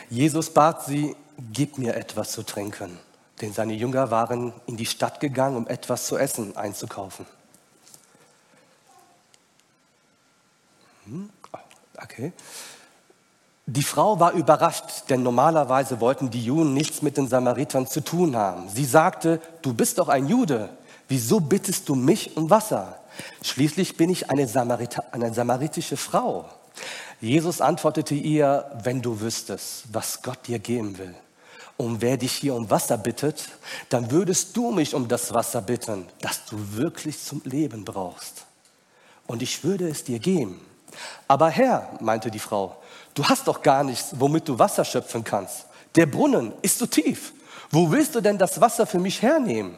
Jesus 0.09 0.49
bat 0.49 0.87
sie, 0.87 1.15
gib 1.53 1.77
mir 1.77 1.95
etwas 1.95 2.33
zu 2.33 2.43
trinken 2.43 2.99
denn 3.41 3.53
seine 3.53 3.75
Jünger 3.75 4.11
waren 4.11 4.53
in 4.67 4.77
die 4.77 4.87
Stadt 4.87 5.21
gegangen, 5.21 5.57
um 5.57 5.67
etwas 5.67 6.07
zu 6.07 6.17
essen 6.17 6.57
einzukaufen. 6.57 7.27
Hm? 11.07 11.31
Okay. 12.03 12.33
Die 13.67 13.83
Frau 13.83 14.19
war 14.19 14.33
überrascht, 14.33 15.05
denn 15.11 15.23
normalerweise 15.23 16.01
wollten 16.01 16.31
die 16.31 16.45
Juden 16.45 16.75
nichts 16.75 17.03
mit 17.03 17.17
den 17.17 17.29
Samaritern 17.29 17.87
zu 17.87 18.01
tun 18.01 18.35
haben. 18.35 18.69
Sie 18.69 18.85
sagte, 18.85 19.41
du 19.63 19.73
bist 19.73 19.99
doch 19.99 20.09
ein 20.09 20.27
Jude, 20.27 20.71
wieso 21.09 21.41
bittest 21.41 21.89
du 21.89 21.95
mich 21.95 22.37
um 22.37 22.51
Wasser? 22.51 22.99
Schließlich 23.43 23.97
bin 23.97 24.11
ich 24.11 24.31
eine, 24.31 24.49
Samarita 24.49 25.05
eine 25.13 25.33
samaritische 25.33 25.97
Frau. 25.97 26.47
Jesus 27.21 27.61
antwortete 27.61 28.15
ihr, 28.15 28.71
wenn 28.83 29.03
du 29.03 29.21
wüsstest, 29.21 29.85
was 29.93 30.23
Gott 30.23 30.49
dir 30.49 30.59
geben 30.59 30.99
will 30.99 31.15
und 31.81 32.03
wer 32.03 32.19
dich 32.19 32.33
hier 32.33 32.55
um 32.55 32.69
Wasser 32.69 32.99
bittet, 32.99 33.49
dann 33.89 34.11
würdest 34.11 34.55
du 34.57 34.71
mich 34.71 34.95
um 34.95 35.09
das 35.09 35.33
Wasser 35.33 35.63
bitten, 35.63 36.07
das 36.21 36.45
du 36.45 36.57
wirklich 36.77 37.19
zum 37.23 37.41
Leben 37.45 37.85
brauchst. 37.85 38.45
Und 39.27 39.41
ich 39.41 39.65
würde 39.65 39.89
es 39.89 40.05
dir 40.05 40.19
geben. 40.19 40.61
Aber 41.27 41.49
Herr, 41.49 41.89
meinte 42.01 42.31
die 42.31 42.39
Frau, 42.39 42.77
du 43.15 43.25
hast 43.25 43.49
doch 43.49 43.63
gar 43.63 43.83
nichts, 43.83 44.15
womit 44.19 44.47
du 44.47 44.59
Wasser 44.59 44.85
schöpfen 44.85 45.25
kannst. 45.25 45.67
Der 45.95 46.05
Brunnen 46.05 46.53
ist 46.61 46.79
so 46.79 46.87
tief. 46.87 47.33
Wo 47.71 47.91
willst 47.91 48.15
du 48.15 48.21
denn 48.21 48.37
das 48.37 48.61
Wasser 48.61 48.87
für 48.87 48.99
mich 48.99 49.23
hernehmen? 49.23 49.75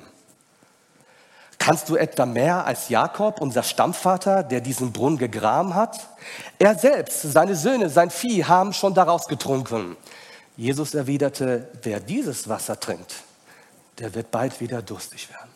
Kannst 1.59 1.89
du 1.89 1.95
etwa 1.95 2.27
mehr 2.27 2.67
als 2.67 2.89
Jakob, 2.89 3.41
unser 3.41 3.63
Stammvater, 3.63 4.43
der 4.43 4.61
diesen 4.61 4.93
Brunnen 4.93 5.19
gegraben 5.19 5.77
hat? 5.77 6.01
Er 6.59 6.77
selbst, 6.77 7.23
seine 7.23 7.55
Söhne, 7.55 7.89
sein 7.89 8.11
Vieh 8.11 8.45
haben 8.45 8.73
schon 8.73 8.95
daraus 8.95 9.29
getrunken. 9.29 9.97
Jesus 10.57 10.95
erwiderte, 10.95 11.69
wer 11.83 12.01
dieses 12.01 12.49
Wasser 12.49 12.79
trinkt, 12.79 13.15
der 13.99 14.15
wird 14.15 14.31
bald 14.31 14.61
wieder 14.61 14.83
durstig 14.83 15.29
werden. 15.31 15.51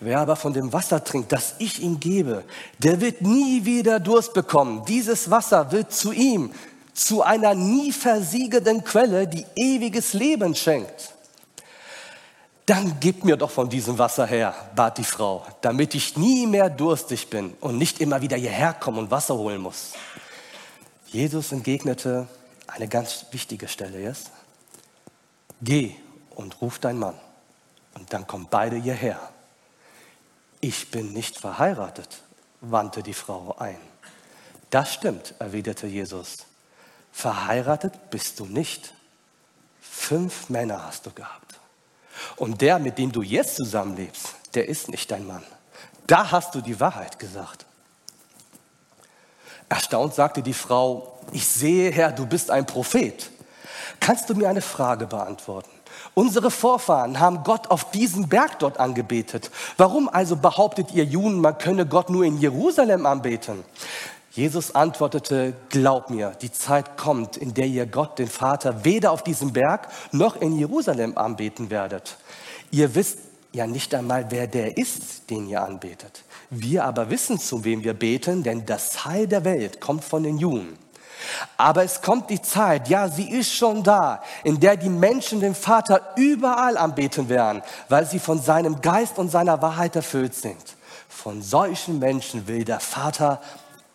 Wer 0.00 0.20
aber 0.20 0.36
von 0.36 0.52
dem 0.52 0.72
Wasser 0.72 1.02
trinkt, 1.02 1.32
das 1.32 1.54
ich 1.58 1.80
ihm 1.80 1.98
gebe, 1.98 2.44
der 2.78 3.00
wird 3.00 3.22
nie 3.22 3.64
wieder 3.64 4.00
Durst 4.00 4.32
bekommen. 4.32 4.84
Dieses 4.86 5.30
Wasser 5.30 5.70
wird 5.72 5.92
zu 5.92 6.12
ihm, 6.12 6.52
zu 6.94 7.22
einer 7.22 7.54
nie 7.54 7.92
versiegenden 7.92 8.84
Quelle, 8.84 9.26
die 9.26 9.46
ewiges 9.56 10.14
Leben 10.14 10.54
schenkt. 10.54 11.14
Dann 12.66 12.98
gib 13.00 13.24
mir 13.24 13.36
doch 13.36 13.50
von 13.50 13.68
diesem 13.68 13.98
Wasser 13.98 14.26
her, 14.26 14.54
bat 14.74 14.98
die 14.98 15.04
Frau, 15.04 15.46
damit 15.62 15.94
ich 15.94 16.16
nie 16.16 16.46
mehr 16.46 16.68
durstig 16.68 17.30
bin 17.30 17.54
und 17.60 17.78
nicht 17.78 18.00
immer 18.00 18.20
wieder 18.20 18.36
hierher 18.36 18.74
kommen 18.74 18.98
und 18.98 19.10
Wasser 19.10 19.36
holen 19.36 19.62
muss. 19.62 19.92
Jesus 21.06 21.52
entgegnete, 21.52 22.28
eine 22.68 22.88
ganz 22.88 23.26
wichtige 23.32 23.68
Stelle 23.68 24.00
jetzt. 24.00 24.30
Geh 25.60 25.96
und 26.30 26.60
ruf 26.60 26.78
deinen 26.78 27.00
Mann. 27.00 27.18
Und 27.94 28.12
dann 28.12 28.26
kommen 28.26 28.46
beide 28.48 28.76
hierher. 28.76 29.18
Ich 30.60 30.90
bin 30.90 31.12
nicht 31.12 31.38
verheiratet, 31.38 32.22
wandte 32.60 33.02
die 33.02 33.14
Frau 33.14 33.56
ein. 33.58 33.78
Das 34.70 34.92
stimmt, 34.94 35.34
erwiderte 35.38 35.86
Jesus. 35.86 36.46
Verheiratet 37.12 38.10
bist 38.10 38.38
du 38.38 38.46
nicht. 38.46 38.92
Fünf 39.80 40.48
Männer 40.48 40.84
hast 40.84 41.06
du 41.06 41.10
gehabt. 41.10 41.58
Und 42.36 42.60
der, 42.60 42.78
mit 42.78 42.98
dem 42.98 43.10
du 43.10 43.22
jetzt 43.22 43.56
zusammenlebst, 43.56 44.34
der 44.54 44.68
ist 44.68 44.88
nicht 44.88 45.10
dein 45.10 45.26
Mann. 45.26 45.44
Da 46.06 46.30
hast 46.30 46.54
du 46.54 46.60
die 46.60 46.78
Wahrheit 46.80 47.18
gesagt. 47.18 47.66
Erstaunt 49.68 50.14
sagte 50.14 50.42
die 50.42 50.54
Frau, 50.54 51.18
ich 51.32 51.46
sehe, 51.46 51.90
Herr, 51.90 52.12
du 52.12 52.26
bist 52.26 52.50
ein 52.50 52.66
Prophet. 52.66 53.30
Kannst 54.00 54.30
du 54.30 54.34
mir 54.34 54.48
eine 54.48 54.62
Frage 54.62 55.06
beantworten? 55.06 55.70
Unsere 56.14 56.50
Vorfahren 56.50 57.20
haben 57.20 57.44
Gott 57.44 57.70
auf 57.70 57.90
diesem 57.90 58.28
Berg 58.28 58.58
dort 58.58 58.80
angebetet. 58.80 59.50
Warum 59.76 60.08
also 60.08 60.36
behauptet 60.36 60.92
ihr 60.92 61.04
Juden, 61.04 61.40
man 61.40 61.58
könne 61.58 61.86
Gott 61.86 62.10
nur 62.10 62.24
in 62.24 62.38
Jerusalem 62.38 63.06
anbeten? 63.06 63.64
Jesus 64.30 64.74
antwortete, 64.74 65.54
glaub 65.68 66.10
mir, 66.10 66.32
die 66.42 66.52
Zeit 66.52 66.96
kommt, 66.96 67.36
in 67.36 67.54
der 67.54 67.66
ihr 67.66 67.86
Gott, 67.86 68.18
den 68.18 68.28
Vater, 68.28 68.84
weder 68.84 69.10
auf 69.10 69.24
diesem 69.24 69.52
Berg 69.52 69.88
noch 70.12 70.36
in 70.36 70.56
Jerusalem 70.56 71.18
anbeten 71.18 71.70
werdet. 71.70 72.16
Ihr 72.70 72.94
wisst 72.94 73.18
ja 73.52 73.66
nicht 73.66 73.94
einmal, 73.94 74.26
wer 74.30 74.46
der 74.46 74.76
ist, 74.76 75.30
den 75.30 75.48
ihr 75.48 75.62
anbetet. 75.62 76.24
Wir 76.50 76.84
aber 76.84 77.10
wissen, 77.10 77.38
zu 77.38 77.64
wem 77.64 77.82
wir 77.82 77.94
beten, 77.94 78.42
denn 78.42 78.66
das 78.66 79.04
Heil 79.04 79.26
der 79.26 79.44
Welt 79.44 79.80
kommt 79.80 80.04
von 80.04 80.22
den 80.22 80.38
Juden. 80.38 80.78
Aber 81.56 81.82
es 81.82 82.00
kommt 82.00 82.30
die 82.30 82.40
Zeit, 82.40 82.88
ja, 82.88 83.08
sie 83.08 83.30
ist 83.30 83.52
schon 83.52 83.82
da, 83.82 84.22
in 84.44 84.60
der 84.60 84.76
die 84.76 84.88
Menschen 84.88 85.40
den 85.40 85.54
Vater 85.54 86.14
überall 86.16 86.76
anbeten 86.76 87.28
werden, 87.28 87.62
weil 87.88 88.06
sie 88.06 88.18
von 88.18 88.40
seinem 88.40 88.80
Geist 88.80 89.18
und 89.18 89.30
seiner 89.30 89.60
Wahrheit 89.60 89.96
erfüllt 89.96 90.34
sind. 90.34 90.76
Von 91.08 91.42
solchen 91.42 91.98
Menschen 91.98 92.46
will 92.46 92.64
der 92.64 92.80
Vater 92.80 93.40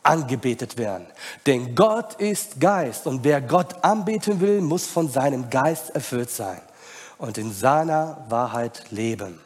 angebetet 0.03 0.77
werden. 0.77 1.07
Denn 1.45 1.75
Gott 1.75 2.15
ist 2.15 2.59
Geist 2.59 3.07
und 3.07 3.23
wer 3.23 3.41
Gott 3.41 3.83
anbeten 3.83 4.41
will, 4.41 4.61
muss 4.61 4.85
von 4.85 5.09
seinem 5.09 5.49
Geist 5.49 5.91
erfüllt 5.91 6.29
sein 6.29 6.61
und 7.17 7.37
in 7.37 7.53
seiner 7.53 8.25
Wahrheit 8.27 8.91
leben. 8.91 9.39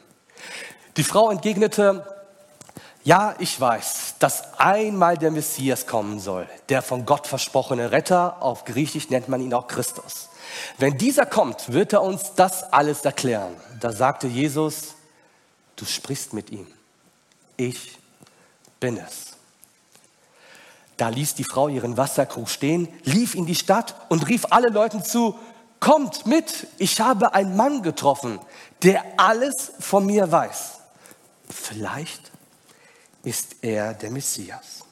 Die 0.96 1.04
Frau 1.04 1.30
entgegnete, 1.30 2.04
ja, 3.04 3.34
ich 3.38 3.58
weiß, 3.58 4.16
dass 4.18 4.58
einmal 4.58 5.16
der 5.16 5.30
Messias 5.30 5.86
kommen 5.86 6.20
soll, 6.20 6.46
der 6.68 6.82
von 6.82 7.06
Gott 7.06 7.26
versprochene 7.26 7.92
Retter, 7.92 8.42
auf 8.42 8.64
Griechisch 8.64 9.08
nennt 9.08 9.28
man 9.28 9.40
ihn 9.40 9.54
auch 9.54 9.66
Christus. 9.66 10.28
Wenn 10.76 10.98
dieser 10.98 11.24
kommt, 11.24 11.72
wird 11.72 11.92
er 11.92 12.02
uns 12.02 12.34
das 12.34 12.72
alles 12.72 13.04
erklären. 13.04 13.54
Da 13.80 13.92
sagte 13.92 14.26
Jesus, 14.26 14.94
du 15.76 15.84
sprichst 15.84 16.32
mit 16.32 16.50
ihm. 16.50 16.66
Ich 17.56 17.96
bin 18.80 18.96
es. 18.98 19.36
Da 20.96 21.08
ließ 21.08 21.34
die 21.34 21.44
Frau 21.44 21.68
ihren 21.68 21.96
Wasserkrug 21.96 22.48
stehen, 22.48 22.88
lief 23.04 23.34
in 23.34 23.46
die 23.46 23.54
Stadt 23.54 23.94
und 24.08 24.28
rief 24.28 24.46
alle 24.50 24.68
Leuten 24.68 25.04
zu, 25.04 25.38
kommt 25.80 26.26
mit, 26.26 26.66
ich 26.78 27.00
habe 27.00 27.34
einen 27.34 27.56
Mann 27.56 27.82
getroffen, 27.82 28.40
der 28.82 29.04
alles 29.16 29.72
von 29.80 30.06
mir 30.06 30.30
weiß. 30.30 30.78
Vielleicht 31.48 32.30
ist 33.22 33.56
er 33.62 33.94
der 33.94 34.10
Messias. 34.10 34.84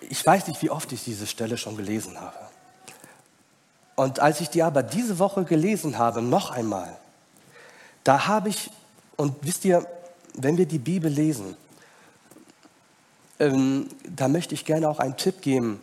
Ich 0.00 0.24
weiß 0.24 0.46
nicht, 0.48 0.60
wie 0.62 0.70
oft 0.70 0.90
ich 0.92 1.04
diese 1.04 1.26
Stelle 1.26 1.56
schon 1.56 1.76
gelesen 1.76 2.20
habe. 2.20 2.38
Und 3.96 4.20
als 4.20 4.40
ich 4.40 4.50
die 4.50 4.62
aber 4.62 4.82
diese 4.82 5.18
Woche 5.18 5.44
gelesen 5.44 5.98
habe, 5.98 6.20
noch 6.20 6.50
einmal, 6.50 6.96
da 8.02 8.26
habe 8.26 8.48
ich, 8.48 8.70
und 9.16 9.36
wisst 9.42 9.64
ihr, 9.64 9.86
wenn 10.34 10.58
wir 10.58 10.66
die 10.66 10.78
Bibel 10.78 11.10
lesen, 11.10 11.56
ähm, 13.38 13.88
da 14.08 14.28
möchte 14.28 14.54
ich 14.54 14.64
gerne 14.64 14.88
auch 14.88 14.98
einen 14.98 15.16
Tipp 15.16 15.40
geben. 15.40 15.80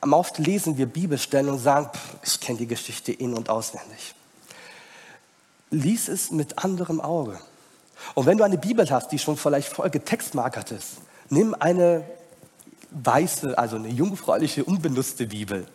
Oft 0.00 0.38
lesen 0.38 0.78
wir 0.78 0.86
Bibelstellen 0.86 1.50
und 1.50 1.58
sagen, 1.58 1.90
pff, 1.92 2.16
ich 2.24 2.40
kenne 2.40 2.58
die 2.58 2.66
Geschichte 2.66 3.12
in- 3.12 3.34
und 3.34 3.50
auswendig. 3.50 4.14
Lies 5.70 6.08
es 6.08 6.30
mit 6.30 6.64
anderem 6.64 7.00
Auge. 7.00 7.38
Und 8.14 8.26
wenn 8.26 8.38
du 8.38 8.44
eine 8.44 8.58
Bibel 8.58 8.88
hast, 8.90 9.12
die 9.12 9.18
schon 9.18 9.36
vielleicht 9.36 9.68
voll 9.68 9.90
getextmarkert 9.90 10.70
ist, 10.70 10.98
nimm 11.30 11.54
eine 11.58 12.04
weiße, 12.90 13.58
also 13.58 13.76
eine 13.76 13.88
jungfräuliche, 13.88 14.64
unbenutzte 14.64 15.26
Bibel. 15.26 15.66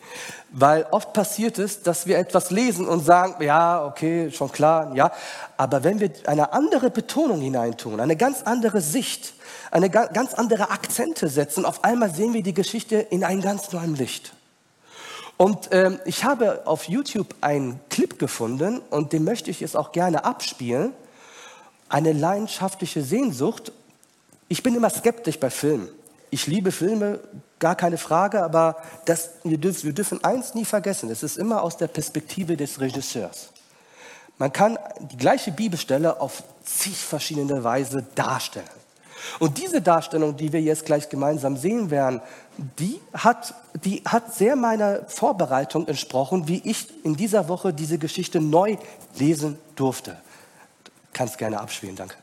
Weil 0.50 0.86
oft 0.90 1.12
passiert 1.12 1.58
es, 1.58 1.82
dass 1.82 2.06
wir 2.06 2.18
etwas 2.18 2.50
lesen 2.50 2.88
und 2.88 3.04
sagen, 3.04 3.42
ja, 3.42 3.84
okay, 3.84 4.30
schon 4.30 4.50
klar, 4.50 4.94
ja. 4.94 5.12
Aber 5.56 5.84
wenn 5.84 6.00
wir 6.00 6.10
eine 6.26 6.52
andere 6.52 6.90
Betonung 6.90 7.40
hineintun, 7.40 8.00
eine 8.00 8.16
ganz 8.16 8.42
andere 8.42 8.80
Sicht, 8.80 9.34
eine 9.70 9.90
ganz 9.90 10.34
andere 10.34 10.70
Akzente 10.70 11.28
setzen, 11.28 11.64
auf 11.64 11.84
einmal 11.84 12.12
sehen 12.12 12.34
wir 12.34 12.42
die 12.42 12.54
Geschichte 12.54 12.96
in 12.96 13.22
einem 13.22 13.42
ganz 13.42 13.70
neuen 13.72 13.94
Licht. 13.94 14.32
Und 15.36 15.70
ähm, 15.72 15.98
ich 16.04 16.24
habe 16.24 16.66
auf 16.66 16.88
YouTube 16.88 17.34
einen 17.40 17.80
Clip 17.90 18.18
gefunden 18.18 18.80
und 18.90 19.12
den 19.12 19.24
möchte 19.24 19.50
ich 19.50 19.60
jetzt 19.60 19.76
auch 19.76 19.92
gerne 19.92 20.24
abspielen. 20.24 20.92
Eine 21.88 22.12
leidenschaftliche 22.12 23.02
Sehnsucht. 23.02 23.72
Ich 24.48 24.62
bin 24.62 24.74
immer 24.74 24.90
skeptisch 24.90 25.40
bei 25.40 25.50
Filmen. 25.50 25.88
Ich 26.30 26.46
liebe 26.46 26.72
Filme, 26.72 27.20
gar 27.58 27.76
keine 27.76 27.98
Frage, 27.98 28.42
aber 28.42 28.76
das, 29.04 29.30
wir, 29.44 29.58
dürfen, 29.58 29.84
wir 29.84 29.92
dürfen 29.92 30.22
eins 30.24 30.54
nie 30.54 30.64
vergessen, 30.64 31.10
es 31.10 31.22
ist 31.22 31.36
immer 31.36 31.62
aus 31.62 31.76
der 31.76 31.86
Perspektive 31.86 32.56
des 32.56 32.80
Regisseurs. 32.80 33.50
Man 34.38 34.52
kann 34.52 34.76
die 35.12 35.16
gleiche 35.16 35.52
Bibelstelle 35.52 36.20
auf 36.20 36.42
zig 36.64 36.96
verschiedene 36.96 37.62
Weise 37.62 38.04
darstellen. 38.16 38.66
Und 39.38 39.58
diese 39.58 39.80
Darstellung, 39.80 40.36
die 40.36 40.52
wir 40.52 40.60
jetzt 40.60 40.84
gleich 40.86 41.08
gemeinsam 41.08 41.56
sehen 41.56 41.90
werden, 41.90 42.20
die 42.78 43.00
hat, 43.12 43.54
die 43.84 44.02
hat 44.04 44.34
sehr 44.34 44.56
meiner 44.56 45.04
Vorbereitung 45.06 45.88
entsprochen, 45.88 46.48
wie 46.48 46.60
ich 46.64 46.88
in 47.04 47.16
dieser 47.16 47.48
Woche 47.48 47.72
diese 47.72 47.98
Geschichte 47.98 48.40
neu 48.40 48.76
lesen 49.16 49.58
durfte. 49.76 50.16
Kannst 51.12 51.38
gerne 51.38 51.60
abspielen, 51.60 51.96
danke. 51.96 52.16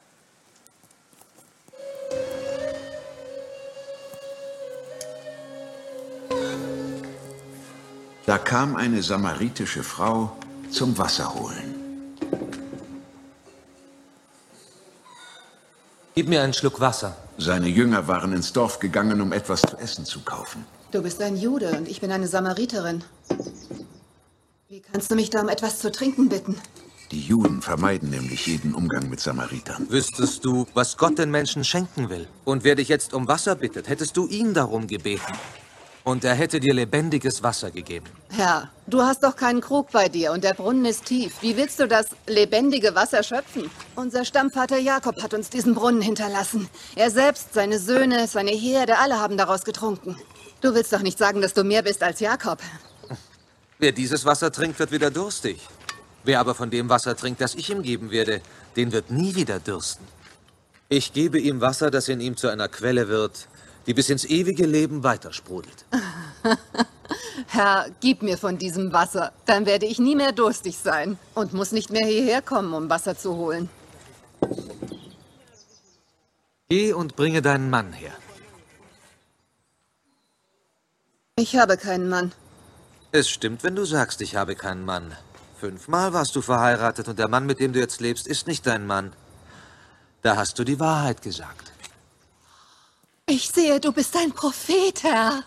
Da 8.26 8.38
kam 8.38 8.76
eine 8.76 9.02
samaritische 9.02 9.84
Frau 9.84 10.32
zum 10.70 10.98
Wasser 10.98 11.34
holen. 11.34 11.81
Gib 16.14 16.28
mir 16.28 16.42
einen 16.42 16.54
Schluck 16.54 16.82
Wasser. 16.82 17.16
Seine 17.38 17.70
Jünger 17.70 18.08
waren 18.08 18.34
ins 18.34 18.52
Dorf 18.52 18.80
gegangen, 18.80 19.22
um 19.22 19.32
etwas 19.32 19.62
zu 19.62 19.78
essen 19.78 20.06
zu 20.06 20.20
kaufen. 20.20 20.66
Du 20.92 21.02
bist 21.02 21.22
ein 21.22 21.38
Jude 21.38 21.70
und 21.72 21.88
ich 21.88 22.02
bin 22.02 22.12
eine 22.12 22.28
Samariterin. 22.28 23.02
Wie 24.68 24.82
kannst 24.82 25.10
du 25.10 25.16
mich 25.16 25.30
da 25.30 25.42
um 25.42 25.48
etwas 25.48 25.80
zu 25.80 25.90
trinken 25.90 26.28
bitten? 26.28 26.58
Die 27.12 27.22
Juden 27.22 27.62
vermeiden 27.62 28.10
nämlich 28.10 28.46
jeden 28.46 28.74
Umgang 28.74 29.10
mit 29.10 29.22
Samaritern. 29.22 29.90
Wüsstest 29.90 30.44
du, 30.44 30.66
was 30.74 30.98
Gott 30.98 31.18
den 31.18 31.32
Menschen 31.32 31.64
schenken 31.64 32.10
will 32.10 32.28
und 32.44 32.66
wer 32.66 32.76
dich 32.76 32.90
jetzt 32.90 33.14
um 33.14 33.30
Wasser 33.30 33.56
bittet, 33.56 33.88
hättest 33.88 34.18
du 34.18 34.28
ihn 34.28 34.54
darum 34.54 34.88
gebeten. 34.88 35.34
Und 36.04 36.24
er 36.24 36.34
hätte 36.34 36.60
dir 36.60 36.74
lebendiges 36.74 37.44
Wasser 37.44 37.70
gegeben. 37.70 38.08
Herr, 38.30 38.70
du 38.88 39.02
hast 39.02 39.24
doch 39.24 39.36
keinen 39.36 39.62
Krug 39.62 39.92
bei 39.92 40.10
dir 40.10 40.32
und 40.32 40.44
der 40.44 40.54
Brunnen 40.54 40.86
ist 40.86 41.06
tief. 41.06 41.34
Wie 41.42 41.56
willst 41.58 41.80
du 41.80 41.88
das 41.88 42.08
lebendige 42.28 42.96
Wasser 42.96 43.22
schöpfen? 43.22 43.70
Unser 43.96 44.26
Stammvater 44.26 44.80
Jakob 44.80 45.22
hat 45.22 45.34
uns 45.34 45.50
diesen 45.50 45.76
Brunnen 45.76 46.02
hinterlassen. 46.02 46.68
Er 46.96 47.12
selbst, 47.12 47.54
seine 47.54 47.78
Söhne, 47.78 48.28
seine 48.28 48.52
Herde, 48.52 48.98
alle 48.98 49.20
haben 49.20 49.38
daraus 49.38 49.64
getrunken. 49.64 50.18
Du 50.62 50.74
willst 50.74 50.92
doch 50.92 51.02
nicht 51.02 51.18
sagen, 51.18 51.42
dass 51.42 51.54
du 51.54 51.64
mehr 51.64 51.84
bist 51.84 52.02
als 52.02 52.20
Jakob. 52.20 52.60
Wer 53.78 53.92
dieses 53.92 54.26
Wasser 54.26 54.52
trinkt, 54.52 54.80
wird 54.80 54.92
wieder 54.92 55.12
durstig. 55.12 55.60
Wer 56.24 56.40
aber 56.40 56.56
von 56.56 56.70
dem 56.70 56.90
Wasser 56.90 57.16
trinkt, 57.16 57.42
das 57.42 57.56
ich 57.56 57.70
ihm 57.70 57.82
geben 57.82 58.12
werde, 58.12 58.42
den 58.76 58.92
wird 58.92 59.10
nie 59.10 59.36
wieder 59.36 59.60
dürsten. 59.60 60.06
Ich 60.88 61.14
gebe 61.14 61.40
ihm 61.40 61.62
Wasser, 61.62 61.90
das 61.90 62.10
in 62.10 62.22
ihm 62.22 62.38
zu 62.38 62.48
einer 62.50 62.68
Quelle 62.68 63.08
wird, 63.08 63.48
die 63.88 63.94
bis 63.94 64.10
ins 64.10 64.26
ewige 64.26 64.66
Leben 64.66 65.04
weitersprudelt. 65.04 65.86
Herr, 67.48 67.88
gib 68.00 68.22
mir 68.22 68.38
von 68.38 68.58
diesem 68.58 68.94
Wasser, 68.94 69.34
dann 69.46 69.66
werde 69.66 69.86
ich 69.86 70.00
nie 70.00 70.16
mehr 70.16 70.32
durstig 70.32 70.78
sein 70.78 71.18
und 71.34 71.54
muss 71.54 71.72
nicht 71.72 71.90
mehr 71.90 72.06
hierher 72.06 72.42
kommen, 72.42 72.74
um 72.74 72.90
Wasser 72.90 73.18
zu 73.18 73.36
holen. 73.36 73.70
Geh 76.70 76.94
und 76.94 77.16
bringe 77.16 77.42
deinen 77.42 77.70
Mann 77.70 77.92
her. 77.92 78.14
Ich 81.36 81.58
habe 81.58 81.76
keinen 81.76 82.08
Mann. 82.08 82.32
Es 83.12 83.30
stimmt, 83.30 83.64
wenn 83.64 83.76
du 83.76 83.84
sagst, 83.84 84.22
ich 84.22 84.36
habe 84.36 84.56
keinen 84.56 84.86
Mann. 84.86 85.14
Fünfmal 85.60 86.14
warst 86.14 86.36
du 86.36 86.42
verheiratet 86.42 87.08
und 87.08 87.20
der 87.20 87.28
Mann, 87.28 87.46
mit 87.46 87.60
dem 87.60 87.74
du 87.74 87.80
jetzt 87.80 88.00
lebst, 88.00 88.26
ist 88.26 88.48
nicht 88.48 88.66
dein 88.66 88.88
Mann. 88.88 89.12
Da 90.22 90.38
hast 90.38 90.58
du 90.60 90.64
die 90.64 90.80
Wahrheit 90.80 91.22
gesagt. 91.22 91.72
Ich 93.32 93.48
sehe, 93.48 93.80
du 93.80 93.94
bist 93.94 94.14
ein 94.18 94.34
Prophet, 94.34 95.04
Herr. 95.04 95.44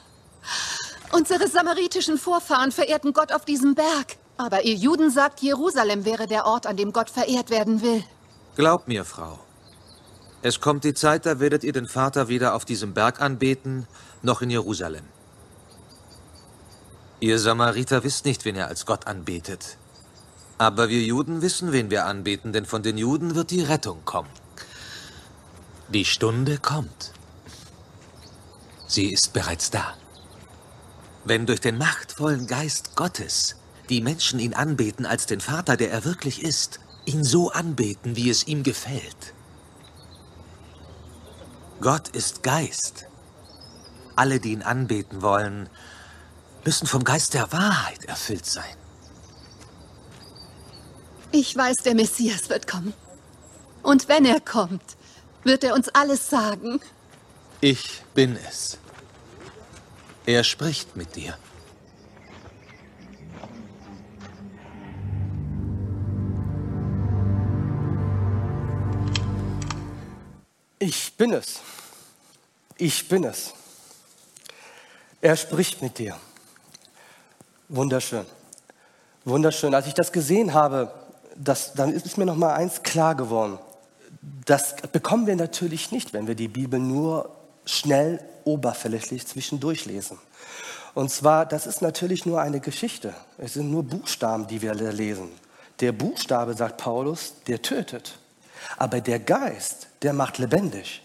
Unsere 1.13 1.49
samaritischen 1.49 2.17
Vorfahren 2.17 2.73
verehrten 2.73 3.13
Gott 3.13 3.31
auf 3.31 3.45
diesem 3.45 3.75
Berg. 3.75 4.17
Aber 4.39 4.65
ihr 4.65 4.75
Juden 4.75 5.11
sagt, 5.11 5.43
Jerusalem 5.43 6.07
wäre 6.07 6.27
der 6.27 6.47
Ort, 6.47 6.67
an 6.67 6.79
dem 6.79 6.95
Gott 6.95 7.11
verehrt 7.11 7.51
werden 7.51 7.83
will. 7.83 8.03
Glaub 8.57 8.89
mir, 8.89 9.05
Frau. 9.05 9.39
Es 10.41 10.61
kommt 10.61 10.85
die 10.85 10.95
Zeit, 10.95 11.27
da 11.27 11.41
werdet 11.41 11.63
ihr 11.63 11.75
den 11.75 11.87
Vater 11.87 12.29
weder 12.29 12.55
auf 12.55 12.65
diesem 12.65 12.95
Berg 12.95 13.21
anbeten, 13.21 13.87
noch 14.23 14.41
in 14.41 14.49
Jerusalem. 14.49 15.05
Ihr 17.21 17.39
Samariter 17.39 18.03
wisst 18.03 18.25
nicht, 18.25 18.47
wen 18.47 18.57
ihr 18.57 18.67
als 18.67 18.87
Gott 18.87 19.07
anbetet. 19.07 19.77
Aber 20.57 20.89
wir 20.89 21.03
Juden 21.03 21.43
wissen, 21.43 21.71
wen 21.73 21.91
wir 21.91 22.07
anbeten, 22.07 22.55
denn 22.55 22.65
von 22.65 22.83
den 22.83 22.97
Juden 22.97 23.35
wird 23.35 23.51
die 23.51 23.63
Rettung 23.63 24.07
kommen. 24.07 24.31
Die 25.91 26.07
Stunde 26.07 26.57
kommt. 26.57 27.14
Sie 28.95 29.13
ist 29.13 29.33
bereits 29.33 29.73
da. 29.73 29.95
Wenn 31.25 31.47
durch 31.47 31.61
den 31.61 31.79
machtvollen 31.79 32.47
Geist 32.47 32.95
Gottes 32.95 33.57
die 33.89 34.01
Menschen 34.01 34.39
ihn 34.39 34.55
anbeten 34.55 35.05
als 35.05 35.27
den 35.27 35.41
Vater, 35.41 35.77
der 35.77 35.91
er 35.91 36.05
wirklich 36.05 36.45
ist, 36.45 36.79
ihn 37.05 37.25
so 37.25 37.51
anbeten, 37.51 38.15
wie 38.15 38.31
es 38.31 38.47
ihm 38.47 38.63
gefällt. 38.63 39.35
Gott 41.81 42.11
ist 42.11 42.45
Geist. 42.45 43.07
Alle, 44.15 44.39
die 44.39 44.53
ihn 44.53 44.63
anbeten 44.63 45.23
wollen, 45.23 45.69
müssen 46.65 46.87
vom 46.87 47.03
Geist 47.03 47.35
der 47.35 47.51
Wahrheit 47.51 48.05
erfüllt 48.05 48.47
sein. 48.47 48.77
Ich 51.33 51.57
weiß, 51.57 51.79
der 51.79 51.97
Messias 51.97 52.49
wird 52.49 52.69
kommen. 52.69 52.95
Und 53.83 54.07
wenn 54.09 54.25
er 54.25 54.39
kommt, 54.39 54.97
wird 55.43 55.65
er 55.65 55.75
uns 55.75 55.89
alles 55.89 56.31
sagen. 56.31 56.79
Ich 57.61 58.03
bin 58.15 58.39
es. 58.49 58.79
Er 60.27 60.43
spricht 60.43 60.97
mit 60.97 61.17
dir. 61.17 61.37
Ich 70.79 71.15
bin 71.17 71.33
es. 71.33 71.61
Ich 72.79 73.07
bin 73.09 73.25
es. 73.25 73.53
Er 75.21 75.37
spricht 75.37 75.83
mit 75.83 75.99
dir. 75.99 76.17
Wunderschön. 77.69 78.27
Wunderschön. 79.25 79.75
Als 79.75 79.87
ich 79.87 79.95
das 79.95 80.11
gesehen 80.11 80.55
habe, 80.55 80.93
das, 81.37 81.75
dann 81.75 81.93
ist 81.93 82.17
mir 82.17 82.27
noch 82.27 82.37
mal 82.37 82.55
eins 82.55 82.83
klar 82.83 83.15
geworden. 83.15 83.59
Das 84.47 84.77
bekommen 84.93 85.27
wir 85.27 85.37
natürlich 85.37 85.93
nicht, 85.93 86.13
wenn 86.15 86.27
wir 86.27 86.35
die 86.35 86.49
Bibel 86.49 86.81
nur 86.81 87.31
schnell, 87.65 88.21
oberflächlich 88.45 89.27
zwischendurch 89.27 89.87
lesen. 89.87 90.19
Und 90.95 91.11
zwar, 91.11 91.47
das 91.47 91.67
ist 91.67 91.83
natürlich 91.83 92.25
nur 92.25 92.41
eine 92.41 92.61
Geschichte. 92.61 93.15
Es 93.39 93.55
sind 93.55 93.71
nur 93.71 93.83
Buchstaben, 93.83 94.47
die 94.47 94.63
wir 94.63 94.75
lesen. 94.75 95.31
Der 95.81 95.93
Buchstabe, 95.93 96.55
sagt 96.55 96.77
Paulus, 96.79 97.35
der 97.49 97.63
tötet. 97.63 98.19
Aber 98.77 99.01
der 99.01 99.19
Geist, 99.19 99.89
der 100.03 100.13
macht 100.13 100.39
lebendig. 100.39 101.03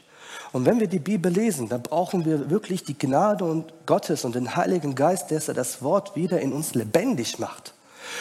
Und 0.51 0.65
wenn 0.65 0.79
wir 0.79 0.87
die 0.87 0.99
Bibel 0.99 1.31
lesen, 1.31 1.69
dann 1.69 1.81
brauchen 1.81 2.25
wir 2.25 2.49
wirklich 2.49 2.83
die 2.83 2.97
Gnade 2.97 3.45
und 3.45 3.71
Gottes 3.85 4.25
und 4.25 4.35
den 4.35 4.55
Heiligen 4.55 4.95
Geist, 4.95 5.31
dass 5.31 5.47
er 5.47 5.53
das 5.53 5.81
Wort 5.81 6.15
wieder 6.15 6.39
in 6.39 6.53
uns 6.53 6.73
lebendig 6.75 7.39
macht. 7.39 7.73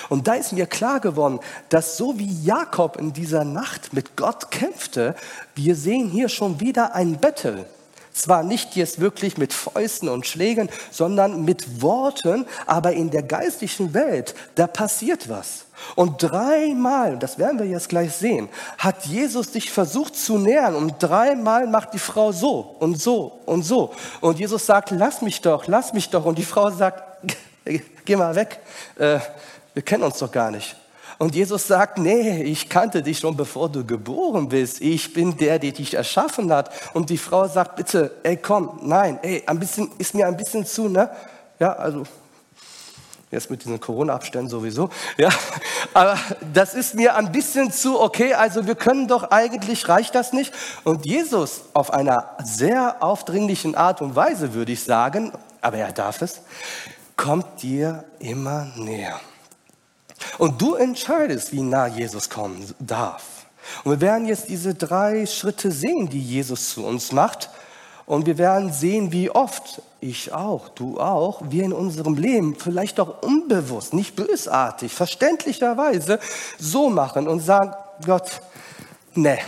Und 0.09 0.29
da 0.29 0.35
ist 0.35 0.53
mir 0.53 0.67
klar 0.67 1.01
geworden, 1.01 1.41
dass 1.71 1.97
so 1.97 2.19
wie 2.19 2.31
Jakob 2.45 2.97
in 2.97 3.13
dieser 3.13 3.45
Nacht 3.45 3.93
mit 3.93 4.17
Gott 4.17 4.51
kämpfte, 4.51 5.15
wir 5.55 5.75
sehen 5.75 6.09
hier 6.09 6.29
schon 6.29 6.61
wieder 6.61 6.95
ein 6.95 7.19
Bettel. 7.19 7.67
Zwar 8.19 8.43
nicht 8.43 8.75
jetzt 8.75 9.01
wirklich 9.01 9.39
mit 9.39 9.53
Fäusten 9.53 10.09
und 10.09 10.27
Schlägen, 10.27 10.69
sondern 10.91 11.45
mit 11.45 11.81
Worten, 11.81 12.47
aber 12.67 12.93
in 12.93 13.11
der 13.11 13.23
geistlichen 13.23 13.95
Welt, 13.95 14.35
da 14.57 14.67
passiert 14.67 15.29
was. 15.29 15.67
Und 15.95 16.21
dreimal, 16.21 17.17
das 17.17 17.39
werden 17.39 17.61
wir 17.61 17.67
jetzt 17.67 17.89
gleich 17.89 18.13
sehen, 18.13 18.49
hat 18.77 19.07
Jesus 19.07 19.53
sich 19.53 19.71
versucht 19.71 20.17
zu 20.17 20.37
nähern 20.37 20.75
und 20.75 20.97
dreimal 20.99 21.69
macht 21.69 21.95
die 21.95 22.01
Frau 22.01 22.33
so 22.33 22.75
und 22.81 23.01
so 23.01 23.39
und 23.47 23.63
so. 23.63 23.95
Und 24.21 24.41
Jesus 24.41 24.67
sagt, 24.67 24.91
lass 24.91 25.23
mich 25.23 25.41
doch, 25.41 25.69
lass 25.69 25.93
mich 25.93 26.11
doch. 26.11 26.25
Und 26.25 26.39
die 26.39 26.45
Frau 26.45 26.73
sagt, 26.73 27.29
geh 28.05 28.17
mal 28.17 28.35
weg, 28.35 28.59
äh, 28.97 29.21
wir 29.75 29.83
kennen 29.83 30.03
uns 30.03 30.19
doch 30.19 30.33
gar 30.33 30.51
nicht. 30.51 30.75
Und 31.19 31.35
Jesus 31.35 31.67
sagt, 31.67 31.99
nee, 31.99 32.43
ich 32.45 32.69
kannte 32.69 33.03
dich 33.03 33.19
schon 33.19 33.37
bevor 33.37 33.69
du 33.69 33.85
geboren 33.85 34.49
bist. 34.49 34.81
Ich 34.81 35.13
bin 35.13 35.37
der, 35.37 35.59
der 35.59 35.73
dich 35.73 35.95
erschaffen 35.95 36.53
hat. 36.53 36.71
Und 36.95 37.11
die 37.11 37.19
Frau 37.19 37.49
sagt, 37.49 37.75
bitte, 37.75 38.13
ey, 38.23 38.37
komm, 38.37 38.79
nein, 38.83 39.19
ey, 39.23 39.43
ein 39.47 39.59
bisschen, 39.59 39.91
ist 39.99 40.15
mir 40.15 40.29
ein 40.29 40.37
bisschen 40.37 40.65
zu, 40.65 40.89
ne? 40.89 41.11
Ja, 41.59 41.73
also, 41.73 42.05
jetzt 43.33 43.51
mit 43.51 43.65
diesen 43.65 43.81
Corona-Abständen 43.81 44.49
sowieso. 44.49 44.91
Ja, 45.17 45.31
aber 45.93 46.17
das 46.55 46.75
ist 46.75 46.95
mir 46.95 47.17
ein 47.17 47.33
bisschen 47.33 47.73
zu 47.73 48.01
okay. 48.01 48.35
Also 48.35 48.67
wir 48.67 48.77
können 48.77 49.09
doch 49.09 49.33
eigentlich, 49.33 49.89
reicht 49.89 50.15
das 50.15 50.33
nicht? 50.33 50.53
Und 50.85 51.05
Jesus 51.05 51.63
auf 51.75 51.93
einer 51.93 52.37
sehr 52.45 53.03
aufdringlichen 53.03 53.75
Art 53.75 54.01
und 54.01 54.15
Weise, 54.15 54.55
würde 54.55 54.71
ich 54.71 54.85
sagen, 54.85 55.33
aber 55.61 55.79
er 55.79 55.93
darf 55.93 56.23
es, 56.23 56.43
kommt 57.17 57.63
dir 57.63 58.05
immer 58.21 58.69
näher. 58.77 59.21
Und 60.39 60.61
du 60.61 60.75
entscheidest, 60.75 61.53
wie 61.53 61.63
nah 61.63 61.87
Jesus 61.87 62.31
kommen 62.31 62.73
darf. 62.79 63.47
Und 63.85 63.93
wir 63.93 64.01
werden 64.01 64.27
jetzt 64.27 64.49
diese 64.49 64.75
drei 64.75 65.27
Schritte 65.27 65.71
sehen, 65.71 66.09
die 66.09 66.21
Jesus 66.21 66.71
zu 66.71 66.85
uns 66.85 67.13
macht. 67.13 67.51
Und 68.07 68.27
wir 68.27 68.39
werden 68.39 68.73
sehen, 68.73 69.13
wie 69.13 69.31
oft 69.31 69.83
ich 70.01 70.33
auch, 70.33 70.71
du 70.71 70.99
auch, 70.99 71.43
wir 71.51 71.65
in 71.65 71.73
unserem 71.73 72.15
Leben 72.15 72.57
vielleicht 72.57 73.01
auch 73.01 73.23
unbewusst, 73.23 73.93
nicht 73.93 74.17
bösartig, 74.17 74.93
verständlicherweise 74.93 76.19
so 76.59 76.89
machen 76.89 77.29
und 77.29 77.41
sagen, 77.41 77.73
Gott, 78.07 78.41
ne, 79.15 79.39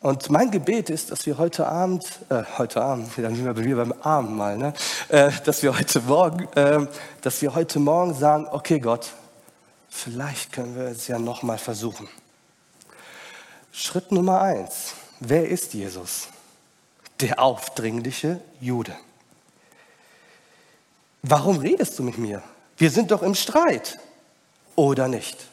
und 0.00 0.30
mein 0.30 0.50
Gebet 0.50 0.90
ist, 0.90 1.10
dass 1.10 1.26
wir 1.26 1.38
heute 1.38 1.66
Abend, 1.66 2.04
äh, 2.28 2.42
heute 2.58 2.82
Abend, 2.82 3.10
dann 3.16 3.34
sind 3.34 3.44
wir 3.44 3.54
bei 3.54 3.62
mir 3.62 3.76
beim 3.76 3.92
Abendmahl, 3.92 4.56
ne? 4.58 4.72
Äh, 5.08 5.32
dass 5.44 5.62
wir 5.62 5.76
heute 5.76 6.00
Morgen, 6.00 6.46
äh, 6.54 6.86
dass 7.22 7.42
wir 7.42 7.54
heute 7.54 7.78
Morgen 7.78 8.14
sagen, 8.14 8.46
okay 8.50 8.78
Gott, 8.78 9.12
vielleicht 9.88 10.52
können 10.52 10.76
wir 10.76 10.84
es 10.84 11.08
ja 11.08 11.18
noch 11.18 11.42
mal 11.42 11.58
versuchen. 11.58 12.08
Schritt 13.72 14.12
Nummer 14.12 14.40
eins: 14.42 14.94
Wer 15.20 15.48
ist 15.48 15.74
Jesus? 15.74 16.28
Der 17.20 17.40
aufdringliche 17.40 18.40
Jude. 18.60 18.94
Warum 21.22 21.58
redest 21.58 21.98
du 21.98 22.02
mit 22.02 22.18
mir? 22.18 22.42
Wir 22.76 22.90
sind 22.90 23.10
doch 23.10 23.22
im 23.22 23.34
Streit, 23.34 23.98
oder 24.76 25.08
nicht? 25.08 25.48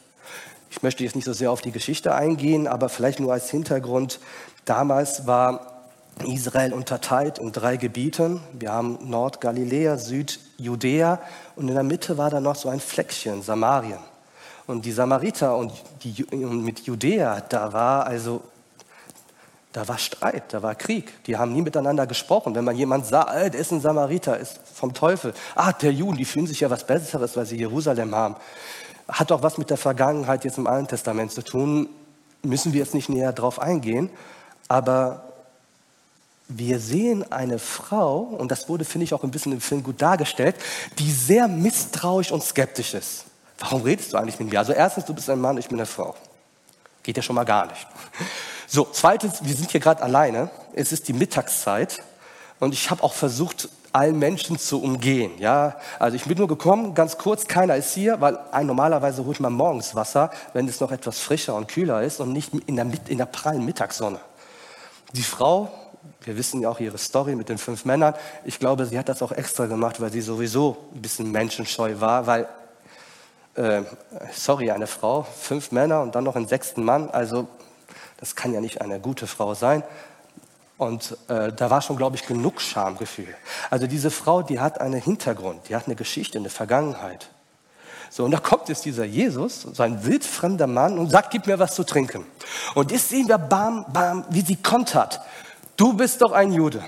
Ich 0.76 0.82
möchte 0.82 1.04
jetzt 1.04 1.14
nicht 1.14 1.24
so 1.24 1.32
sehr 1.32 1.52
auf 1.52 1.60
die 1.60 1.70
Geschichte 1.70 2.16
eingehen, 2.16 2.66
aber 2.66 2.88
vielleicht 2.88 3.20
nur 3.20 3.32
als 3.32 3.48
Hintergrund. 3.48 4.18
Damals 4.64 5.24
war 5.24 5.84
Israel 6.26 6.72
unterteilt 6.72 7.38
in 7.38 7.52
drei 7.52 7.76
Gebieten. 7.76 8.40
Wir 8.52 8.72
haben 8.72 8.98
Nordgaliläa, 9.08 9.98
Südjudäa 9.98 11.20
und 11.54 11.68
in 11.68 11.74
der 11.74 11.84
Mitte 11.84 12.18
war 12.18 12.28
da 12.28 12.40
noch 12.40 12.56
so 12.56 12.68
ein 12.68 12.80
Fleckchen, 12.80 13.42
Samarien. 13.42 14.00
Und 14.66 14.84
die 14.84 14.90
Samariter 14.90 15.56
und, 15.56 15.72
die, 16.02 16.24
und 16.24 16.64
mit 16.64 16.80
Judäa, 16.80 17.40
da 17.40 17.72
war 17.72 18.06
also 18.06 18.42
da 19.72 19.86
war 19.88 19.98
Streit, 19.98 20.52
da 20.52 20.62
war 20.62 20.74
Krieg. 20.74 21.24
Die 21.24 21.36
haben 21.36 21.52
nie 21.52 21.62
miteinander 21.62 22.06
gesprochen. 22.06 22.54
Wenn 22.54 22.64
man 22.64 22.76
jemand 22.76 23.06
sah, 23.06 23.32
äh, 23.34 23.50
der 23.50 23.60
ist 23.60 23.72
ein 23.72 23.80
Samariter, 23.80 24.38
ist 24.38 24.60
vom 24.72 24.94
Teufel. 24.94 25.34
Ah, 25.56 25.72
der 25.72 25.92
Juden, 25.92 26.16
die 26.16 26.24
fühlen 26.24 26.46
sich 26.46 26.60
ja 26.60 26.70
was 26.70 26.86
Besseres, 26.86 27.36
weil 27.36 27.46
sie 27.46 27.56
Jerusalem 27.56 28.14
haben 28.14 28.36
hat 29.08 29.32
auch 29.32 29.42
was 29.42 29.58
mit 29.58 29.70
der 29.70 29.76
Vergangenheit 29.76 30.44
jetzt 30.44 30.58
im 30.58 30.66
Alten 30.66 30.88
Testament 30.88 31.32
zu 31.32 31.42
tun. 31.42 31.88
Müssen 32.42 32.72
wir 32.72 32.80
jetzt 32.80 32.94
nicht 32.94 33.08
näher 33.08 33.32
drauf 33.32 33.58
eingehen. 33.58 34.10
Aber 34.68 35.24
wir 36.48 36.78
sehen 36.78 37.30
eine 37.32 37.58
Frau, 37.58 38.18
und 38.18 38.50
das 38.50 38.68
wurde, 38.68 38.84
finde 38.84 39.04
ich, 39.04 39.14
auch 39.14 39.24
ein 39.24 39.30
bisschen 39.30 39.52
im 39.52 39.60
Film 39.60 39.82
gut 39.82 40.00
dargestellt, 40.00 40.56
die 40.98 41.10
sehr 41.10 41.48
misstrauisch 41.48 42.32
und 42.32 42.42
skeptisch 42.42 42.94
ist. 42.94 43.24
Warum 43.58 43.82
redest 43.82 44.12
du 44.12 44.16
eigentlich 44.16 44.38
mit 44.38 44.50
mir? 44.50 44.58
Also 44.58 44.72
erstens, 44.72 45.04
du 45.04 45.14
bist 45.14 45.30
ein 45.30 45.40
Mann, 45.40 45.56
ich 45.58 45.68
bin 45.68 45.78
eine 45.78 45.86
Frau. 45.86 46.14
Geht 47.02 47.16
ja 47.16 47.22
schon 47.22 47.36
mal 47.36 47.44
gar 47.44 47.66
nicht. 47.66 47.86
So, 48.66 48.88
zweitens, 48.90 49.44
wir 49.44 49.54
sind 49.54 49.70
hier 49.70 49.80
gerade 49.80 50.02
alleine. 50.02 50.50
Es 50.74 50.92
ist 50.92 51.08
die 51.08 51.12
Mittagszeit. 51.12 52.02
Und 52.60 52.72
ich 52.72 52.90
habe 52.90 53.02
auch 53.02 53.12
versucht, 53.12 53.68
allen 53.94 54.18
Menschen 54.18 54.58
zu 54.58 54.82
umgehen. 54.82 55.30
Ja, 55.38 55.76
also 56.00 56.16
ich 56.16 56.24
bin 56.24 56.36
nur 56.36 56.48
gekommen, 56.48 56.94
ganz 56.94 57.16
kurz, 57.16 57.46
keiner 57.46 57.76
ist 57.76 57.94
hier, 57.94 58.20
weil 58.20 58.38
ein, 58.50 58.66
normalerweise 58.66 59.24
holt 59.24 59.38
man 59.38 59.52
morgens 59.52 59.94
Wasser, 59.94 60.30
wenn 60.52 60.66
es 60.66 60.80
noch 60.80 60.90
etwas 60.90 61.20
frischer 61.20 61.54
und 61.54 61.68
kühler 61.68 62.02
ist 62.02 62.18
und 62.18 62.32
nicht 62.32 62.52
in 62.66 62.74
der, 62.74 62.86
in 63.06 63.18
der 63.18 63.26
prallen 63.26 63.64
Mittagssonne. 63.64 64.18
Die 65.12 65.22
Frau, 65.22 65.70
wir 66.22 66.36
wissen 66.36 66.60
ja 66.60 66.70
auch 66.70 66.80
ihre 66.80 66.98
Story 66.98 67.36
mit 67.36 67.48
den 67.48 67.56
fünf 67.56 67.84
Männern, 67.84 68.14
ich 68.44 68.58
glaube, 68.58 68.84
sie 68.84 68.98
hat 68.98 69.08
das 69.08 69.22
auch 69.22 69.30
extra 69.30 69.66
gemacht, 69.66 70.00
weil 70.00 70.10
sie 70.10 70.22
sowieso 70.22 70.76
ein 70.92 71.00
bisschen 71.00 71.30
menschenscheu 71.30 72.00
war, 72.00 72.26
weil, 72.26 72.48
äh, 73.54 73.82
sorry, 74.32 74.72
eine 74.72 74.88
Frau, 74.88 75.22
fünf 75.22 75.70
Männer 75.70 76.02
und 76.02 76.16
dann 76.16 76.24
noch 76.24 76.34
einen 76.34 76.48
sechsten 76.48 76.82
Mann, 76.82 77.10
also 77.10 77.46
das 78.16 78.34
kann 78.34 78.52
ja 78.52 78.60
nicht 78.60 78.80
eine 78.80 78.98
gute 78.98 79.28
Frau 79.28 79.54
sein. 79.54 79.84
Und 80.76 81.16
äh, 81.28 81.52
da 81.52 81.70
war 81.70 81.82
schon, 81.82 81.96
glaube 81.96 82.16
ich, 82.16 82.26
genug 82.26 82.60
Schamgefühl. 82.60 83.34
Also 83.70 83.86
diese 83.86 84.10
Frau, 84.10 84.42
die 84.42 84.58
hat 84.58 84.80
einen 84.80 85.00
Hintergrund, 85.00 85.68
die 85.68 85.76
hat 85.76 85.86
eine 85.86 85.94
Geschichte, 85.94 86.38
eine 86.38 86.50
Vergangenheit. 86.50 87.28
So, 88.10 88.24
und 88.24 88.30
da 88.30 88.38
kommt 88.38 88.68
jetzt 88.68 88.84
dieser 88.84 89.04
Jesus, 89.04 89.62
so 89.62 89.82
ein 89.82 90.04
wildfremder 90.04 90.66
Mann, 90.66 90.98
und 90.98 91.10
sagt, 91.10 91.30
gib 91.30 91.46
mir 91.46 91.58
was 91.58 91.74
zu 91.74 91.84
trinken. 91.84 92.26
Und 92.74 92.90
jetzt 92.92 93.08
sehen 93.08 93.28
wir, 93.28 93.38
bam, 93.38 93.86
bam, 93.92 94.24
wie 94.30 94.40
sie 94.40 94.56
kontert. 94.56 95.20
Du 95.76 95.92
bist 95.92 96.22
doch 96.22 96.32
ein 96.32 96.52
Jude. 96.52 96.84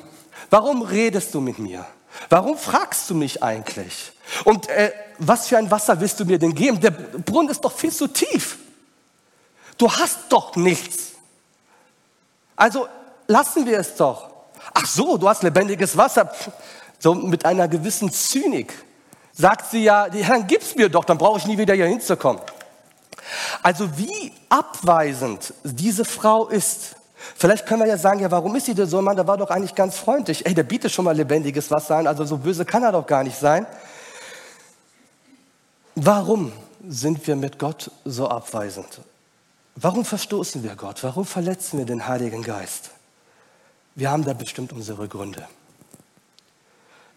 Warum 0.51 0.83
redest 0.83 1.35
du 1.35 1.41
mit 1.41 1.59
mir? 1.59 1.87
Warum 2.29 2.57
fragst 2.57 3.11
du 3.11 3.15
mich 3.15 3.43
eigentlich? 3.43 4.13
Und 4.45 4.69
äh, 4.69 4.93
was 5.19 5.49
für 5.49 5.59
ein 5.59 5.71
Wasser 5.71 6.01
willst 6.01 6.19
du 6.21 6.25
mir 6.25 6.39
denn 6.39 6.55
geben? 6.55 6.81
Der 6.81 6.91
Brunnen 6.91 7.51
ist 7.51 7.65
doch 7.65 7.73
viel 7.73 7.93
zu 7.93 8.09
tief. 8.09 8.59
Du 9.79 9.91
hast 9.91 10.19
doch 10.31 10.57
nichts. 10.57 11.13
Also 12.55 12.89
lassen 13.27 13.67
wir 13.67 13.79
es 13.79 13.95
doch. 13.95 14.31
Ach 14.75 14.87
so, 14.87 15.17
du 15.17 15.29
hast 15.29 15.43
lebendiges 15.43 15.97
Wasser. 15.97 16.31
So 16.99 17.15
mit 17.15 17.45
einer 17.45 17.69
gewissen 17.69 18.11
Zynik 18.11 18.73
sagt 19.33 19.71
sie 19.71 19.85
ja, 19.85 20.09
Herrn 20.11 20.47
gib's 20.47 20.75
mir 20.75 20.89
doch, 20.89 21.05
dann 21.05 21.19
brauche 21.19 21.39
ich 21.39 21.47
nie 21.47 21.59
wieder 21.59 21.75
hier 21.75 21.87
hinzukommen. 21.87 22.41
Also 23.63 23.99
wie 23.99 24.33
abweisend 24.49 25.53
diese 25.65 26.05
Frau 26.05 26.49
ist. 26.49 26.97
Vielleicht 27.35 27.67
können 27.67 27.81
wir 27.81 27.89
ja 27.89 27.99
sagen, 27.99 28.21
ja, 28.21 28.31
warum 28.31 28.55
ist 28.55 28.67
sie 28.67 28.75
denn 28.75 28.87
so? 28.87 29.03
Mann, 29.03 29.17
der 29.17 29.27
war 29.27 29.37
doch 29.37 29.51
eigentlich 29.51 29.75
ganz 29.75 29.97
freundlich. 29.97 30.47
Ey, 30.47 30.55
der 30.55 30.63
bietet 30.63 30.93
schon 30.93 31.05
mal 31.05 31.17
lebendiges 31.17 31.71
Wasser 31.71 31.97
an, 31.97 32.07
also 32.07 32.25
so 32.25 32.39
böse 32.39 32.65
kann 32.65 32.83
er 32.83 32.93
doch 32.93 33.07
gar 33.07 33.25
nicht 33.25 33.39
sein. 33.39 33.67
Warum 35.97 36.53
sind 36.87 37.27
wir 37.27 37.37
mit 37.37 37.59
Gott 37.59 37.91
so 38.05 38.29
abweisend? 38.29 39.01
Warum 39.75 40.05
verstoßen 40.05 40.63
wir 40.63 40.77
Gott? 40.77 41.03
Warum 41.03 41.27
verletzen 41.27 41.79
wir 41.79 41.87
den 41.87 42.07
Heiligen 42.07 42.43
Geist? 42.43 42.91
Wir 43.97 44.11
haben 44.11 44.25
da 44.25 44.35
bestimmt 44.35 44.75
unsere 44.75 45.09
Gründe. 45.09 45.49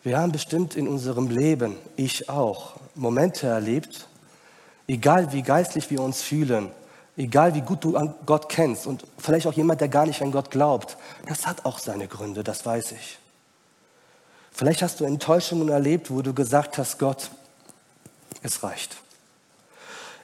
Wir 0.02 0.18
haben 0.18 0.32
bestimmt 0.32 0.78
in 0.78 0.88
unserem 0.88 1.30
Leben, 1.30 1.76
ich 1.98 2.30
auch, 2.30 2.76
Momente 2.96 3.48
erlebt, 3.48 4.08
egal 4.88 5.34
wie 5.34 5.42
geistlich 5.42 5.92
wir 5.92 6.02
uns 6.02 6.22
fühlen, 6.22 6.72
egal 7.18 7.54
wie 7.54 7.60
gut 7.60 7.84
du 7.84 7.98
an 7.98 8.16
Gott 8.26 8.48
kennst 8.48 8.88
und 8.88 9.04
vielleicht 9.18 9.46
auch 9.46 9.54
jemand, 9.54 9.82
der 9.82 9.90
gar 9.90 10.06
nicht 10.06 10.22
an 10.22 10.32
Gott 10.32 10.52
glaubt, 10.52 10.96
das 11.28 11.46
hat 11.46 11.66
auch 11.66 11.80
seine 11.80 12.08
Gründe, 12.08 12.46
das 12.46 12.66
weiß 12.66 12.94
ich. 12.94 13.20
Vielleicht 14.50 14.82
hast 14.82 15.02
du 15.02 15.04
Enttäuschungen 15.04 15.68
erlebt, 15.68 16.10
wo 16.10 16.22
du 16.22 16.34
gesagt 16.34 16.78
hast, 16.78 16.98
Gott, 16.98 17.30
es 18.42 18.64
reicht. 18.64 18.96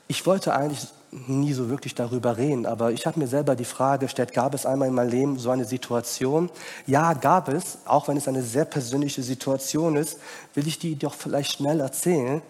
Ich 0.07 0.25
wollte 0.25 0.55
eigentlich 0.55 0.87
nie 1.27 1.53
so 1.53 1.69
wirklich 1.69 1.95
darüber 1.95 2.37
reden, 2.37 2.65
aber 2.65 2.91
ich 2.91 3.05
habe 3.05 3.19
mir 3.19 3.27
selber 3.27 3.55
die 3.55 3.65
Frage 3.65 4.05
gestellt, 4.05 4.33
gab 4.33 4.53
es 4.53 4.65
einmal 4.65 4.89
in 4.89 4.93
meinem 4.93 5.09
Leben 5.09 5.39
so 5.39 5.49
eine 5.49 5.65
Situation? 5.65 6.49
Ja, 6.85 7.13
gab 7.13 7.47
es, 7.49 7.77
auch 7.85 8.07
wenn 8.07 8.17
es 8.17 8.27
eine 8.27 8.43
sehr 8.43 8.65
persönliche 8.65 9.23
Situation 9.23 9.95
ist, 9.95 10.19
will 10.53 10.67
ich 10.67 10.79
die 10.79 10.95
doch 10.95 11.13
vielleicht 11.13 11.53
schnell 11.53 11.79
erzählen. 11.79 12.41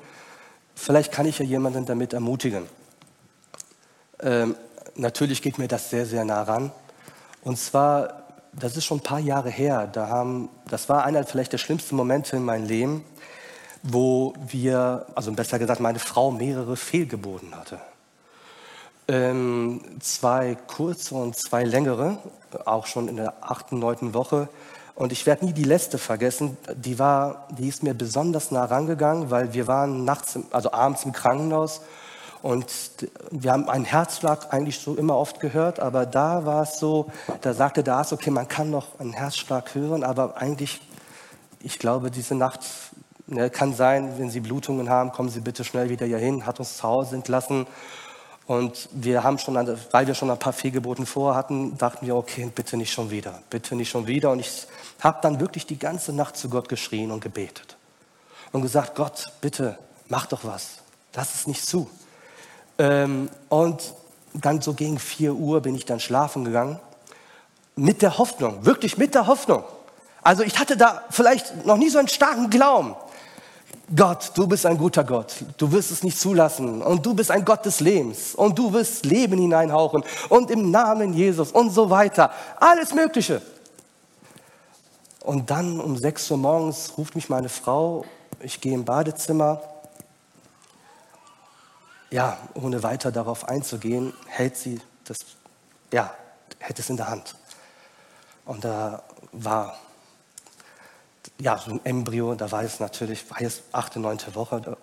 Vielleicht 0.75 1.11
kann 1.11 1.25
ich 1.25 1.39
ja 1.39 1.45
jemanden 1.45 1.85
damit 1.85 2.13
ermutigen. 2.13 2.63
Ähm, 4.19 4.55
natürlich 4.95 5.41
geht 5.41 5.57
mir 5.57 5.67
das 5.67 5.89
sehr, 5.89 6.05
sehr 6.05 6.25
nah 6.25 6.43
ran. 6.43 6.71
Und 7.43 7.57
zwar, 7.57 8.23
das 8.53 8.75
ist 8.75 8.85
schon 8.85 8.97
ein 8.97 9.03
paar 9.03 9.19
Jahre 9.19 9.49
her, 9.49 9.87
da 9.87 10.07
haben, 10.07 10.49
das 10.69 10.89
war 10.89 11.05
einer 11.05 11.23
vielleicht 11.25 11.53
der 11.53 11.59
schlimmsten 11.59 11.95
Momente 11.95 12.35
in 12.35 12.43
meinem 12.43 12.65
Leben, 12.65 13.05
wo 13.83 14.33
wir, 14.47 15.05
also 15.13 15.31
besser 15.31 15.59
gesagt, 15.59 15.79
meine 15.79 15.99
Frau 15.99 16.31
mehrere 16.31 16.75
Fehlgeburten 16.75 17.55
hatte. 17.55 17.79
Ähm, 19.07 19.81
zwei 19.99 20.57
kurze 20.67 21.13
und 21.15 21.35
zwei 21.35 21.63
längere, 21.63 22.17
auch 22.65 22.87
schon 22.87 23.07
in 23.07 23.17
der 23.17 23.35
achten, 23.41 23.77
neunten 23.77 24.13
Woche. 24.13 24.49
Und 24.95 25.11
ich 25.11 25.25
werde 25.25 25.45
nie 25.45 25.53
die 25.53 25.63
letzte 25.63 25.97
vergessen. 25.97 26.57
Die 26.75 26.97
war, 26.97 27.47
die 27.57 27.67
ist 27.67 27.83
mir 27.83 27.93
besonders 27.93 28.49
nah 28.49 28.65
rangegangen, 28.65 29.29
weil 29.29 29.53
wir 29.53 29.67
waren 29.67 30.05
nachts, 30.05 30.39
also 30.51 30.71
abends 30.71 31.05
im 31.05 31.11
Krankenhaus 31.11 31.81
und 32.41 32.65
wir 33.31 33.51
haben 33.51 33.69
einen 33.69 33.85
Herzschlag 33.85 34.53
eigentlich 34.53 34.79
so 34.79 34.95
immer 34.95 35.17
oft 35.17 35.39
gehört, 35.39 35.79
aber 35.79 36.05
da 36.05 36.45
war 36.45 36.63
es 36.63 36.79
so, 36.79 37.07
da 37.41 37.53
sagte 37.53 37.83
der 37.83 37.95
Arzt, 37.95 38.13
okay, 38.13 38.29
man 38.29 38.47
kann 38.47 38.69
noch 38.69 38.99
einen 38.99 39.13
Herzschlag 39.13 39.73
hören, 39.75 40.03
aber 40.03 40.37
eigentlich, 40.37 40.79
ich 41.61 41.77
glaube, 41.79 42.09
diese 42.11 42.35
Nacht 42.35 42.61
Ne, 43.27 43.49
kann 43.49 43.73
sein, 43.73 44.19
wenn 44.19 44.29
Sie 44.29 44.39
Blutungen 44.39 44.87
haben, 44.87 45.11
kommen 45.11 45.29
Sie 45.29 45.39
bitte 45.39 45.63
schnell 45.63 45.89
wieder 45.89 46.05
hier 46.05 46.19
hin, 46.19 46.45
hat 46.45 46.59
uns 46.59 46.77
zu 46.77 46.83
Hause 46.83 47.15
entlassen. 47.15 47.65
Und 48.47 48.89
wir 48.91 49.23
haben 49.23 49.39
schon, 49.39 49.55
weil 49.91 50.07
wir 50.07 50.13
schon 50.13 50.29
ein 50.29 50.37
paar 50.37 50.53
Fehlgeburten 50.53 51.05
vorher 51.05 51.35
hatten, 51.35 51.77
dachten 51.77 52.05
wir, 52.05 52.15
okay, 52.15 52.51
bitte 52.53 52.77
nicht 52.77 52.93
schon 52.93 53.09
wieder, 53.09 53.41
bitte 53.49 53.75
nicht 53.75 53.89
schon 53.89 54.05
wieder. 54.05 54.31
Und 54.31 54.39
ich 54.39 54.67
habe 55.01 55.17
dann 55.21 55.39
wirklich 55.39 55.65
die 55.65 55.79
ganze 55.79 56.13
Nacht 56.13 56.37
zu 56.37 56.49
Gott 56.49 56.69
geschrien 56.69 57.11
und 57.11 57.21
gebetet 57.21 57.75
und 58.51 58.61
gesagt, 58.61 58.95
Gott, 58.95 59.31
bitte, 59.41 59.79
mach 60.07 60.27
doch 60.27 60.43
was, 60.43 60.77
lass 61.15 61.33
es 61.33 61.47
nicht 61.47 61.65
zu. 61.65 61.89
Ähm, 62.77 63.29
und 63.49 63.93
dann 64.33 64.61
so 64.61 64.73
gegen 64.73 64.99
4 64.99 65.33
Uhr 65.33 65.61
bin 65.61 65.75
ich 65.75 65.85
dann 65.85 65.99
schlafen 65.99 66.45
gegangen, 66.45 66.79
mit 67.75 68.01
der 68.01 68.17
Hoffnung, 68.17 68.65
wirklich 68.65 68.97
mit 68.97 69.15
der 69.15 69.27
Hoffnung. 69.27 69.63
Also 70.21 70.43
ich 70.43 70.59
hatte 70.59 70.77
da 70.77 71.03
vielleicht 71.09 71.65
noch 71.65 71.77
nie 71.77 71.89
so 71.89 71.99
einen 71.99 72.07
starken 72.07 72.49
Glauben. 72.49 72.95
Gott, 73.93 74.31
du 74.33 74.47
bist 74.47 74.65
ein 74.65 74.77
guter 74.77 75.03
Gott. 75.03 75.35
Du 75.57 75.71
wirst 75.71 75.91
es 75.91 76.01
nicht 76.01 76.19
zulassen. 76.19 76.81
Und 76.81 77.05
du 77.05 77.13
bist 77.13 77.29
ein 77.29 77.45
Gott 77.45 77.65
des 77.65 77.81
Lebens. 77.81 78.33
Und 78.33 78.57
du 78.57 78.73
wirst 78.73 79.05
Leben 79.05 79.37
hineinhauchen. 79.37 80.03
Und 80.29 80.49
im 80.49 80.71
Namen 80.71 81.13
Jesus 81.13 81.51
und 81.51 81.69
so 81.69 81.89
weiter. 81.89 82.31
Alles 82.59 82.93
Mögliche. 82.93 83.41
Und 85.19 85.49
dann 85.51 85.79
um 85.79 85.97
6 85.97 86.31
Uhr 86.31 86.37
morgens 86.37 86.93
ruft 86.97 87.15
mich 87.15 87.29
meine 87.29 87.49
Frau. 87.49 88.05
Ich 88.39 88.61
gehe 88.61 88.73
im 88.73 88.85
Badezimmer. 88.85 89.61
Ja, 92.11 92.37
ohne 92.53 92.81
weiter 92.81 93.11
darauf 93.11 93.47
einzugehen, 93.47 94.13
hält 94.27 94.55
sie 94.55 94.79
das, 95.03 95.19
ja, 95.91 96.13
hält 96.59 96.79
es 96.79 96.89
in 96.89 96.97
der 96.97 97.09
Hand. 97.09 97.35
Und 98.45 98.63
da 98.63 99.03
war 99.31 99.75
ja, 101.39 101.57
so 101.57 101.71
ein 101.71 101.81
Embryo, 101.83 102.35
da 102.35 102.51
war 102.51 102.63
es 102.63 102.79
natürlich, 102.79 103.29
war 103.29 103.41
es 103.41 103.63
achte, 103.71 103.99
neunte 103.99 104.35
Woche, 104.35 104.77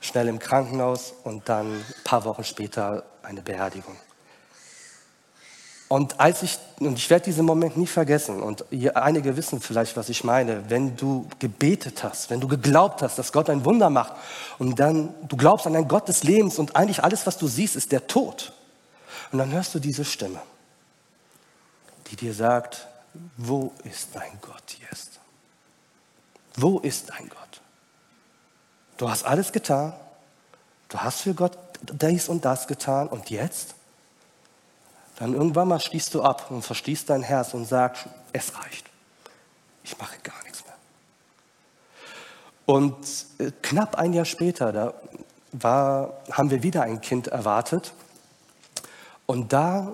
schnell 0.00 0.28
im 0.28 0.38
Krankenhaus 0.38 1.12
und 1.24 1.48
dann 1.48 1.66
ein 1.66 1.84
paar 2.04 2.24
Wochen 2.24 2.44
später 2.44 3.04
eine 3.22 3.42
Beerdigung. 3.42 3.96
Und 5.88 6.20
als 6.20 6.42
ich, 6.42 6.58
und 6.80 6.98
ich 6.98 7.08
werde 7.08 7.24
diesen 7.24 7.46
Moment 7.46 7.78
nie 7.78 7.86
vergessen, 7.86 8.42
und 8.42 8.66
einige 8.94 9.36
wissen 9.38 9.60
vielleicht, 9.60 9.96
was 9.96 10.10
ich 10.10 10.22
meine, 10.22 10.68
wenn 10.68 10.96
du 10.96 11.26
gebetet 11.38 12.04
hast, 12.04 12.28
wenn 12.28 12.40
du 12.40 12.46
geglaubt 12.46 13.00
hast, 13.00 13.18
dass 13.18 13.32
Gott 13.32 13.48
ein 13.48 13.64
Wunder 13.64 13.88
macht, 13.88 14.12
und 14.58 14.78
dann, 14.78 15.14
du 15.26 15.36
glaubst 15.36 15.66
an 15.66 15.74
einen 15.74 15.88
Gott 15.88 16.06
des 16.06 16.24
Lebens, 16.24 16.58
und 16.58 16.76
eigentlich 16.76 17.02
alles, 17.02 17.26
was 17.26 17.38
du 17.38 17.48
siehst, 17.48 17.74
ist 17.74 17.90
der 17.90 18.06
Tod. 18.06 18.52
Und 19.32 19.38
dann 19.38 19.50
hörst 19.50 19.74
du 19.74 19.78
diese 19.78 20.04
Stimme, 20.04 20.40
die 22.10 22.16
dir 22.16 22.34
sagt, 22.34 22.86
wo 23.38 23.72
ist 23.84 24.10
dein 24.12 24.38
Gott 24.42 24.76
jetzt? 24.90 25.17
Wo 26.60 26.80
ist 26.80 27.10
dein 27.10 27.28
Gott? 27.28 27.60
Du 28.96 29.08
hast 29.08 29.24
alles 29.24 29.52
getan. 29.52 29.92
Du 30.88 30.98
hast 30.98 31.20
für 31.20 31.32
Gott 31.32 31.56
dies 31.80 32.28
und 32.28 32.44
das 32.44 32.66
getan. 32.66 33.06
Und 33.06 33.30
jetzt? 33.30 33.76
Dann 35.20 35.34
irgendwann 35.34 35.68
mal 35.68 35.78
schließt 35.78 36.12
du 36.14 36.22
ab 36.22 36.50
und 36.50 36.62
verstehst 36.62 37.10
dein 37.10 37.22
Herz 37.22 37.54
und 37.54 37.64
sagst, 37.64 38.06
es 38.32 38.58
reicht. 38.58 38.86
Ich 39.84 39.96
mache 39.98 40.18
gar 40.24 40.42
nichts 40.42 40.64
mehr. 40.64 40.74
Und 42.66 42.96
äh, 43.38 43.52
knapp 43.62 43.94
ein 43.94 44.12
Jahr 44.12 44.24
später, 44.24 44.72
da 44.72 44.94
war, 45.52 46.20
haben 46.32 46.50
wir 46.50 46.64
wieder 46.64 46.82
ein 46.82 47.00
Kind 47.00 47.28
erwartet. 47.28 47.92
Und 49.26 49.52
da 49.52 49.92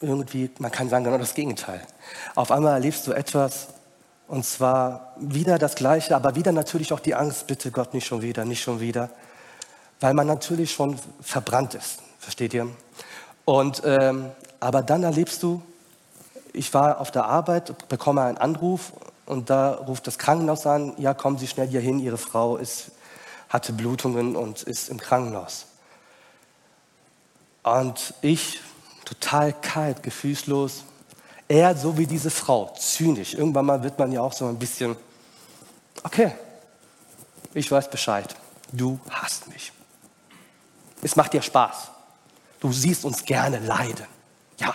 irgendwie, 0.00 0.50
man 0.58 0.72
kann 0.72 0.88
sagen, 0.88 1.04
genau 1.04 1.18
das 1.18 1.34
Gegenteil. 1.34 1.80
Auf 2.34 2.50
einmal 2.50 2.72
erlebst 2.74 3.06
du 3.06 3.12
etwas, 3.12 3.68
und 4.26 4.44
zwar 4.44 5.14
wieder 5.16 5.58
das 5.58 5.74
Gleiche, 5.74 6.16
aber 6.16 6.34
wieder 6.34 6.52
natürlich 6.52 6.92
auch 6.92 7.00
die 7.00 7.14
Angst, 7.14 7.46
bitte 7.46 7.70
Gott, 7.70 7.94
nicht 7.94 8.06
schon 8.06 8.22
wieder, 8.22 8.44
nicht 8.44 8.62
schon 8.62 8.80
wieder. 8.80 9.10
Weil 10.00 10.14
man 10.14 10.26
natürlich 10.26 10.72
schon 10.72 10.98
verbrannt 11.20 11.74
ist, 11.74 12.00
versteht 12.18 12.54
ihr? 12.54 12.68
Und, 13.44 13.82
ähm, 13.84 14.30
aber 14.60 14.82
dann 14.82 15.02
erlebst 15.02 15.42
du, 15.42 15.62
ich 16.52 16.72
war 16.72 17.00
auf 17.00 17.10
der 17.10 17.26
Arbeit, 17.26 17.88
bekomme 17.88 18.22
einen 18.22 18.38
Anruf 18.38 18.92
und 19.26 19.50
da 19.50 19.72
ruft 19.72 20.06
das 20.06 20.18
Krankenhaus 20.18 20.66
an, 20.66 20.94
ja, 20.98 21.14
kommen 21.14 21.38
Sie 21.38 21.46
schnell 21.46 21.68
hier 21.68 21.80
hin, 21.80 21.98
Ihre 21.98 22.18
Frau 22.18 22.56
ist, 22.56 22.92
hatte 23.48 23.72
Blutungen 23.72 24.36
und 24.36 24.62
ist 24.62 24.88
im 24.88 24.98
Krankenhaus. 24.98 25.66
Und 27.62 28.14
ich, 28.20 28.60
total 29.04 29.52
kalt, 29.52 30.02
gefühlslos, 30.02 30.84
er 31.48 31.76
so 31.76 31.96
wie 31.98 32.06
diese 32.06 32.30
Frau, 32.30 32.72
zynisch. 32.78 33.34
Irgendwann 33.34 33.66
mal 33.66 33.82
wird 33.82 33.98
man 33.98 34.12
ja 34.12 34.20
auch 34.20 34.32
so 34.32 34.46
ein 34.46 34.58
bisschen, 34.58 34.96
okay, 36.02 36.32
ich 37.52 37.70
weiß 37.70 37.90
Bescheid. 37.90 38.34
Du 38.72 38.98
hast 39.10 39.48
mich. 39.48 39.72
Es 41.02 41.16
macht 41.16 41.32
dir 41.32 41.42
Spaß. 41.42 41.90
Du 42.60 42.72
siehst 42.72 43.04
uns 43.04 43.24
gerne 43.24 43.58
leiden. 43.58 44.06
Ja. 44.58 44.74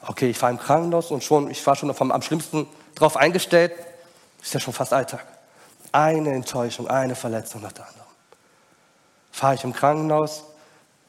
Okay, 0.00 0.30
ich 0.30 0.38
fahre 0.38 0.52
im 0.52 0.58
Krankenhaus 0.58 1.10
und 1.10 1.22
schon, 1.22 1.50
ich 1.50 1.64
war 1.66 1.76
schon 1.76 1.92
vom, 1.94 2.10
am 2.10 2.22
schlimmsten 2.22 2.66
drauf 2.94 3.16
eingestellt. 3.16 3.72
Ist 4.42 4.54
ja 4.54 4.60
schon 4.60 4.72
fast 4.72 4.92
Alltag. 4.92 5.26
Eine 5.92 6.32
Enttäuschung, 6.32 6.88
eine 6.88 7.14
Verletzung 7.14 7.62
nach 7.62 7.72
der 7.72 7.86
anderen. 7.86 8.06
Fahre 9.30 9.54
ich 9.56 9.64
im 9.64 9.72
Krankenhaus, 9.72 10.44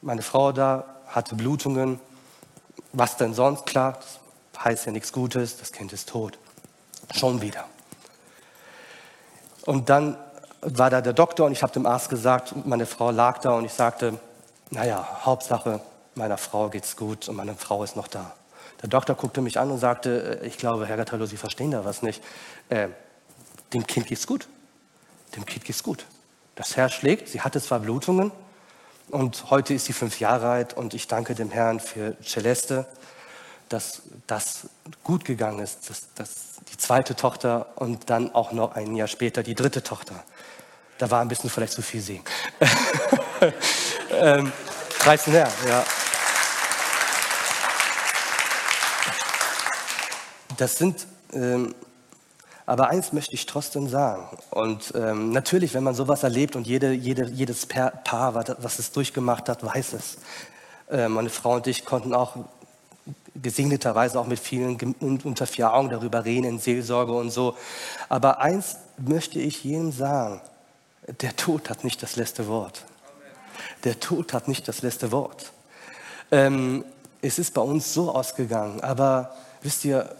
meine 0.02 0.22
Frau 0.22 0.52
da, 0.52 0.84
hatte 1.06 1.34
Blutungen, 1.34 2.00
was 2.92 3.16
denn 3.16 3.34
sonst? 3.34 3.66
Klar, 3.66 3.98
das 4.52 4.64
heißt 4.64 4.86
ja 4.86 4.92
nichts 4.92 5.12
Gutes, 5.12 5.56
das 5.56 5.72
Kind 5.72 5.92
ist 5.92 6.08
tot. 6.08 6.38
Schon 7.14 7.40
wieder. 7.40 7.64
Und 9.64 9.88
dann 9.88 10.16
war 10.60 10.90
da 10.90 11.00
der 11.00 11.12
Doktor 11.12 11.46
und 11.46 11.52
ich 11.52 11.62
habe 11.62 11.72
dem 11.72 11.86
Arzt 11.86 12.08
gesagt, 12.08 12.54
meine 12.66 12.86
Frau 12.86 13.10
lag 13.10 13.38
da 13.38 13.50
und 13.50 13.64
ich 13.64 13.72
sagte, 13.72 14.18
naja, 14.70 15.20
Hauptsache, 15.24 15.80
meiner 16.14 16.38
Frau 16.38 16.68
geht's 16.68 16.96
gut 16.96 17.28
und 17.28 17.36
meine 17.36 17.54
Frau 17.54 17.84
ist 17.84 17.96
noch 17.96 18.08
da. 18.08 18.34
Der 18.82 18.88
Doktor 18.88 19.14
guckte 19.14 19.40
mich 19.40 19.58
an 19.58 19.70
und 19.70 19.78
sagte, 19.78 20.40
äh, 20.42 20.46
ich 20.46 20.58
glaube, 20.58 20.86
Herr 20.86 20.96
Gattallo, 20.96 21.26
Sie 21.26 21.36
verstehen 21.36 21.70
da 21.70 21.84
was 21.84 22.02
nicht. 22.02 22.22
Äh, 22.68 22.88
dem 23.72 23.86
Kind 23.86 24.06
geht's 24.06 24.26
gut. 24.26 24.48
Dem 25.36 25.44
Kind 25.44 25.64
geht's 25.64 25.82
gut. 25.82 26.06
Das 26.54 26.76
Herz 26.76 26.92
schlägt, 26.92 27.28
sie 27.28 27.40
hatte 27.40 27.60
zwar 27.60 27.80
Blutungen, 27.80 28.32
und 29.10 29.50
heute 29.50 29.74
ist 29.74 29.86
sie 29.86 29.92
fünf 29.92 30.20
Jahre 30.20 30.48
alt 30.48 30.74
und 30.74 30.94
ich 30.94 31.08
danke 31.08 31.34
dem 31.34 31.50
Herrn 31.50 31.80
für 31.80 32.16
Celeste, 32.22 32.86
dass 33.68 34.02
das 34.26 34.68
gut 35.02 35.24
gegangen 35.24 35.60
ist, 35.60 35.90
dass, 35.90 36.08
dass 36.14 36.30
die 36.72 36.76
zweite 36.76 37.14
Tochter 37.16 37.66
und 37.76 38.10
dann 38.10 38.34
auch 38.34 38.52
noch 38.52 38.74
ein 38.74 38.94
Jahr 38.96 39.08
später 39.08 39.42
die 39.42 39.54
dritte 39.54 39.82
Tochter. 39.82 40.14
Da 40.98 41.10
war 41.10 41.20
ein 41.20 41.28
bisschen 41.28 41.50
vielleicht 41.50 41.72
zu 41.72 41.82
viel 41.82 42.00
sehen. 42.00 42.22
ähm, 44.10 44.52
Herrn, 45.00 45.48
ja. 45.66 45.84
Das 50.56 50.76
sind 50.76 51.06
ähm, 51.32 51.74
aber 52.68 52.90
eins 52.90 53.14
möchte 53.14 53.32
ich 53.32 53.46
trotzdem 53.46 53.88
sagen. 53.88 54.28
Und 54.50 54.92
ähm, 54.94 55.32
natürlich, 55.32 55.72
wenn 55.72 55.82
man 55.82 55.94
sowas 55.94 56.22
erlebt 56.22 56.54
und 56.54 56.66
jede, 56.66 56.92
jede, 56.92 57.24
jedes 57.24 57.64
Paar, 57.64 58.34
was 58.34 58.78
es 58.78 58.92
durchgemacht 58.92 59.48
hat, 59.48 59.64
weiß 59.64 59.94
es. 59.94 60.18
Äh, 60.90 61.08
meine 61.08 61.30
Frau 61.30 61.54
und 61.54 61.66
ich 61.66 61.86
konnten 61.86 62.12
auch 62.12 62.36
gesegneterweise 63.34 64.20
auch 64.20 64.26
mit 64.26 64.38
vielen 64.38 64.76
unter 65.00 65.46
vier 65.46 65.72
Augen 65.72 65.88
darüber 65.88 66.26
reden, 66.26 66.44
in 66.44 66.58
Seelsorge 66.58 67.14
und 67.14 67.30
so. 67.30 67.56
Aber 68.10 68.40
eins 68.40 68.76
möchte 68.98 69.38
ich 69.38 69.64
jedem 69.64 69.90
sagen, 69.90 70.42
der 71.22 71.34
Tod 71.36 71.70
hat 71.70 71.84
nicht 71.84 72.02
das 72.02 72.16
letzte 72.16 72.48
Wort. 72.48 72.84
Der 73.84 73.98
Tod 73.98 74.34
hat 74.34 74.46
nicht 74.46 74.68
das 74.68 74.82
letzte 74.82 75.10
Wort. 75.10 75.52
Ähm, 76.30 76.84
es 77.22 77.38
ist 77.38 77.54
bei 77.54 77.62
uns 77.62 77.94
so 77.94 78.14
ausgegangen, 78.14 78.82
aber 78.82 79.34
wisst 79.62 79.86
ihr, 79.86 80.14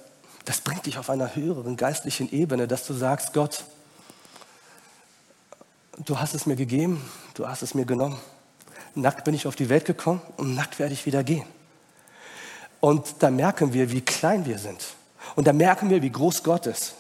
das 0.48 0.62
bringt 0.62 0.86
dich 0.86 0.96
auf 0.96 1.10
einer 1.10 1.36
höheren 1.36 1.76
geistlichen 1.76 2.32
Ebene, 2.32 2.66
dass 2.66 2.86
du 2.86 2.94
sagst, 2.94 3.34
Gott, 3.34 3.64
du 5.98 6.18
hast 6.18 6.34
es 6.34 6.46
mir 6.46 6.56
gegeben, 6.56 7.04
du 7.34 7.46
hast 7.46 7.60
es 7.60 7.74
mir 7.74 7.84
genommen. 7.84 8.16
Nackt 8.94 9.24
bin 9.24 9.34
ich 9.34 9.46
auf 9.46 9.56
die 9.56 9.68
Welt 9.68 9.84
gekommen 9.84 10.22
und 10.38 10.54
nackt 10.54 10.78
werde 10.78 10.94
ich 10.94 11.04
wieder 11.04 11.22
gehen. 11.22 11.44
Und 12.80 13.16
da 13.18 13.30
merken 13.30 13.74
wir, 13.74 13.90
wie 13.92 14.00
klein 14.00 14.46
wir 14.46 14.58
sind. 14.58 14.82
Und 15.36 15.46
da 15.46 15.52
merken 15.52 15.90
wir, 15.90 16.00
wie 16.00 16.10
groß 16.10 16.42
Gott 16.42 16.66
ist. 16.66 16.94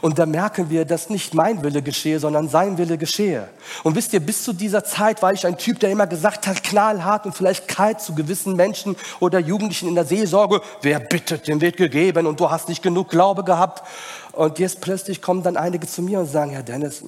Und 0.00 0.18
da 0.18 0.26
merken 0.26 0.70
wir, 0.70 0.84
dass 0.84 1.10
nicht 1.10 1.34
mein 1.34 1.62
Wille 1.62 1.82
geschehe, 1.82 2.18
sondern 2.18 2.48
sein 2.48 2.78
Wille 2.78 2.98
geschehe. 2.98 3.48
Und 3.82 3.96
wisst 3.96 4.12
ihr, 4.12 4.20
bis 4.20 4.44
zu 4.44 4.52
dieser 4.52 4.84
Zeit 4.84 5.22
war 5.22 5.32
ich 5.32 5.46
ein 5.46 5.58
Typ, 5.58 5.80
der 5.80 5.90
immer 5.90 6.06
gesagt 6.06 6.46
hat, 6.46 6.62
knallhart 6.62 7.26
und 7.26 7.34
vielleicht 7.34 7.68
kalt 7.68 8.00
zu 8.00 8.14
gewissen 8.14 8.56
Menschen 8.56 8.96
oder 9.20 9.38
Jugendlichen 9.38 9.88
in 9.88 9.94
der 9.94 10.04
Seelsorge, 10.04 10.60
wer 10.82 11.00
bittet, 11.00 11.48
dem 11.48 11.60
wird 11.60 11.76
gegeben 11.76 12.26
und 12.26 12.40
du 12.40 12.50
hast 12.50 12.68
nicht 12.68 12.82
genug 12.82 13.08
Glaube 13.10 13.44
gehabt. 13.44 13.82
Und 14.32 14.58
jetzt 14.58 14.80
plötzlich 14.80 15.20
kommen 15.20 15.42
dann 15.42 15.56
einige 15.56 15.86
zu 15.86 16.02
mir 16.02 16.20
und 16.20 16.26
sagen, 16.26 16.52
ja 16.52 16.62
Dennis, 16.62 17.04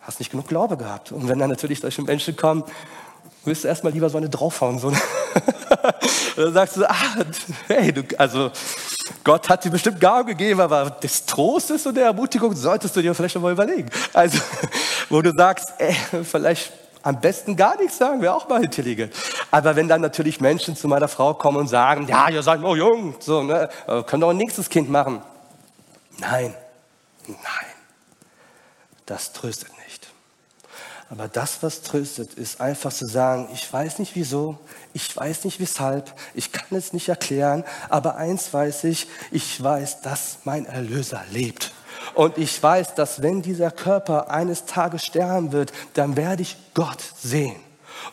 hast 0.00 0.18
nicht 0.18 0.30
genug 0.30 0.48
Glaube 0.48 0.76
gehabt. 0.76 1.12
Und 1.12 1.28
wenn 1.28 1.38
dann 1.38 1.50
natürlich 1.50 1.80
solche 1.80 2.02
Menschen 2.02 2.36
kommen, 2.36 2.64
willst 3.44 3.64
du 3.64 3.68
erstmal 3.68 3.92
lieber 3.92 4.08
so 4.08 4.18
eine 4.18 4.28
draufhauen. 4.28 4.78
So. 4.78 4.92
dann 6.36 6.52
sagst 6.52 6.76
du, 6.76 6.88
ah, 6.88 6.94
hey, 7.68 7.92
du, 7.92 8.02
also 8.18 8.50
Gott 9.24 9.48
hat 9.48 9.64
dir 9.64 9.70
bestimmt 9.70 10.00
Gaben 10.00 10.28
gegeben, 10.28 10.60
aber 10.60 10.90
des 10.90 11.26
Trostes 11.26 11.86
und 11.86 11.96
der 11.96 12.06
Ermutigung 12.06 12.54
solltest 12.54 12.96
du 12.96 13.02
dir 13.02 13.14
vielleicht 13.14 13.38
mal 13.38 13.52
überlegen. 13.52 13.88
Also, 14.12 14.38
wo 15.08 15.22
du 15.22 15.32
sagst, 15.32 15.72
ey, 15.78 15.94
vielleicht 16.24 16.72
am 17.02 17.20
besten 17.20 17.56
gar 17.56 17.76
nichts 17.76 17.98
sagen, 17.98 18.22
wäre 18.22 18.34
auch 18.34 18.48
mal 18.48 18.62
intelligent. 18.62 19.12
Aber 19.50 19.74
wenn 19.76 19.88
dann 19.88 20.00
natürlich 20.00 20.40
Menschen 20.40 20.76
zu 20.76 20.88
meiner 20.88 21.08
Frau 21.08 21.34
kommen 21.34 21.58
und 21.58 21.68
sagen, 21.68 22.06
ja, 22.08 22.28
ihr 22.28 22.42
seid 22.42 22.60
noch 22.60 22.76
jung, 22.76 23.16
so, 23.18 23.42
ne, 23.42 23.68
können 24.06 24.20
doch 24.20 24.30
ein 24.30 24.36
nächstes 24.36 24.68
Kind 24.68 24.88
machen. 24.88 25.20
Nein, 26.18 26.54
nein, 27.26 27.72
das 29.06 29.32
tröstet 29.32 29.70
nicht. 29.70 29.81
Aber 31.12 31.28
das, 31.28 31.62
was 31.62 31.82
tröstet, 31.82 32.32
ist 32.34 32.58
einfach 32.58 32.90
zu 32.90 33.06
sagen, 33.06 33.46
ich 33.52 33.70
weiß 33.70 33.98
nicht 33.98 34.16
wieso, 34.16 34.58
ich 34.94 35.14
weiß 35.14 35.44
nicht 35.44 35.60
weshalb, 35.60 36.10
ich 36.32 36.52
kann 36.52 36.78
es 36.78 36.94
nicht 36.94 37.10
erklären, 37.10 37.64
aber 37.90 38.16
eins 38.16 38.54
weiß 38.54 38.84
ich, 38.84 39.06
ich 39.30 39.62
weiß, 39.62 40.00
dass 40.00 40.38
mein 40.44 40.64
Erlöser 40.64 41.22
lebt. 41.30 41.72
Und 42.14 42.38
ich 42.38 42.62
weiß, 42.62 42.94
dass 42.94 43.20
wenn 43.20 43.42
dieser 43.42 43.70
Körper 43.70 44.30
eines 44.30 44.64
Tages 44.64 45.04
sterben 45.04 45.52
wird, 45.52 45.74
dann 45.92 46.16
werde 46.16 46.40
ich 46.40 46.56
Gott 46.72 47.02
sehen. 47.22 47.56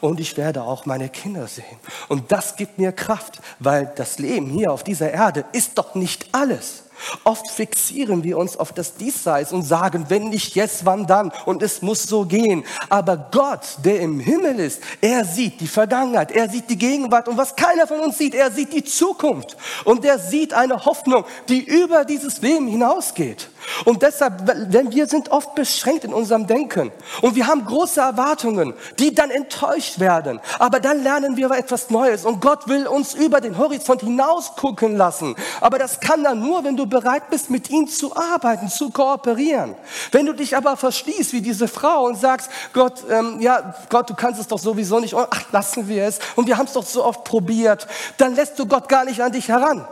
Und 0.02 0.20
ich 0.20 0.36
werde 0.36 0.64
auch 0.64 0.86
meine 0.86 1.08
Kinder 1.08 1.48
sehen. 1.48 1.80
Und 2.10 2.34
das 2.34 2.58
gibt 2.58 2.80
mir 2.80 2.92
Kraft, 2.92 3.40
weil 3.60 3.94
das 3.96 4.20
Leben 4.20 4.50
hier 4.50 4.74
auf 4.74 4.84
dieser 4.84 5.10
Erde 5.10 5.46
ist 5.54 5.78
doch 5.78 5.96
nicht 5.96 6.28
alles. 6.34 6.84
Oft 7.24 7.50
fixieren 7.50 8.24
wir 8.24 8.38
uns 8.38 8.58
auf 8.58 8.74
das 8.74 8.96
Diesseits 8.96 9.52
und 9.52 9.64
sagen, 9.64 10.06
wenn 10.10 10.30
nicht 10.30 10.56
jetzt, 10.56 10.86
wann 10.86 11.08
dann? 11.08 11.32
Und 11.46 11.62
es 11.62 11.82
muss 11.82 12.04
so 12.04 12.26
gehen. 12.26 12.64
Aber 12.90 13.30
Gott, 13.32 13.78
der 13.84 14.00
im 14.00 14.20
Himmel 14.20 14.60
ist, 14.60 14.82
er 15.02 15.26
sieht 15.26 15.62
die 15.62 15.68
Vergangenheit, 15.68 16.32
er 16.32 16.50
sieht 16.50 16.70
die 16.70 16.78
Gegenwart 16.78 17.28
und 17.28 17.38
was 17.38 17.56
keiner 17.56 17.88
von 17.88 18.00
uns 18.00 18.18
sieht, 18.18 18.36
er 18.36 18.52
sieht 18.52 18.74
die 18.74 18.84
Zukunft. 18.84 19.58
Und 19.86 20.06
er 20.06 20.20
sieht 20.20 20.54
eine 20.54 20.86
Hoffnung, 20.86 21.26
die 21.48 21.64
über 21.64 22.06
dieses 22.06 22.42
Leben 22.42 22.68
hinausgeht. 22.68 23.50
Und 23.86 24.02
deshalb, 24.02 24.46
denn 24.72 24.92
wir 24.92 25.08
sind 25.08 25.30
oft 25.32 25.56
beschränkt 25.56 26.04
in 26.04 26.14
unserem 26.14 26.48
Denken 26.48 26.92
und 27.22 27.36
wir 27.36 27.48
haben 27.48 27.66
große 27.66 28.00
Erwartungen, 28.00 28.74
die 28.98 29.14
dann 29.14 29.30
enttäuscht 29.30 30.00
werden. 30.00 30.40
Aber 30.60 30.80
dann 30.80 31.04
lernen 31.04 31.38
wir 31.38 31.52
etwas 31.52 31.90
Neues 31.90 32.26
und 32.26 32.42
Gott 32.42 32.68
will 32.68 32.88
uns 32.88 33.14
über 33.14 33.42
den 33.42 33.58
Horizont 33.58 34.02
hinaus 34.02 34.56
gucken 34.56 34.98
lassen. 34.98 35.36
Aber 35.62 35.78
das 35.78 36.00
kann 36.00 36.24
dann 36.24 36.40
nur, 36.40 36.64
wenn 36.64 36.78
du 36.78 36.86
bereit 36.90 37.30
bist, 37.30 37.50
mit 37.50 37.70
ihm 37.70 37.88
zu 37.88 38.16
arbeiten, 38.16 38.70
zu 38.70 38.90
kooperieren. 38.90 39.76
Wenn 40.12 40.26
du 40.26 40.34
dich 40.34 40.58
aber 40.58 40.76
verschließt 40.78 41.34
wie 41.34 41.42
diese 41.42 41.68
Frau 41.68 42.06
und 42.06 42.16
sagst, 42.16 42.50
Gott, 42.74 43.04
ähm, 43.10 43.40
ja, 43.40 43.76
Gott, 43.90 44.10
du 44.10 44.16
kannst 44.16 44.40
es 44.40 44.48
doch 44.48 44.60
sowieso 44.60 45.00
nicht, 45.00 45.14
ach, 45.16 45.44
lassen 45.52 45.88
wir 45.88 46.06
es. 46.06 46.20
Und 46.36 46.48
wir 46.48 46.58
haben 46.58 46.66
es 46.66 46.74
doch 46.74 46.86
so 46.86 47.04
oft 47.06 47.24
probiert. 47.24 47.88
Dann 48.18 48.36
lässt 48.36 48.58
du 48.60 48.66
Gott 48.66 48.90
gar 48.90 49.06
nicht 49.06 49.22
an 49.22 49.32
dich 49.32 49.48
heran 49.48 49.88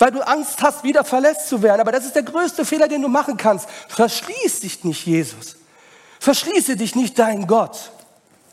weil 0.00 0.10
du 0.12 0.26
Angst 0.26 0.62
hast, 0.62 0.82
wieder 0.82 1.04
verletzt 1.04 1.48
zu 1.48 1.62
werden. 1.62 1.82
Aber 1.82 1.92
das 1.92 2.06
ist 2.06 2.16
der 2.16 2.22
größte 2.22 2.64
Fehler, 2.64 2.88
den 2.88 3.02
du 3.02 3.08
machen 3.08 3.36
kannst. 3.36 3.68
Verschließ 3.88 4.60
dich 4.60 4.82
nicht, 4.82 5.06
Jesus. 5.06 5.56
Verschließe 6.18 6.76
dich 6.76 6.96
nicht 6.96 7.18
dein 7.18 7.46
Gott. 7.46 7.92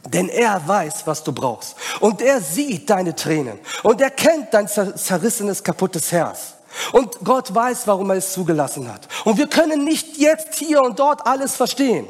Denn 0.05 0.27
er 0.29 0.67
weiß, 0.67 1.07
was 1.07 1.23
du 1.23 1.31
brauchst. 1.31 1.75
Und 2.01 2.21
er 2.21 2.41
sieht 2.41 2.89
deine 2.89 3.15
Tränen. 3.15 3.59
Und 3.83 4.01
er 4.01 4.11
kennt 4.11 4.53
dein 4.53 4.67
zerrissenes, 4.67 5.63
kaputtes 5.63 6.11
Herz. 6.11 6.56
Und 6.91 7.17
Gott 7.23 7.53
weiß, 7.53 7.87
warum 7.87 8.09
er 8.09 8.17
es 8.17 8.33
zugelassen 8.33 8.91
hat. 8.91 9.07
Und 9.25 9.37
wir 9.37 9.47
können 9.47 9.83
nicht 9.83 10.17
jetzt 10.17 10.55
hier 10.55 10.81
und 10.81 10.99
dort 10.99 11.25
alles 11.25 11.55
verstehen. 11.55 12.07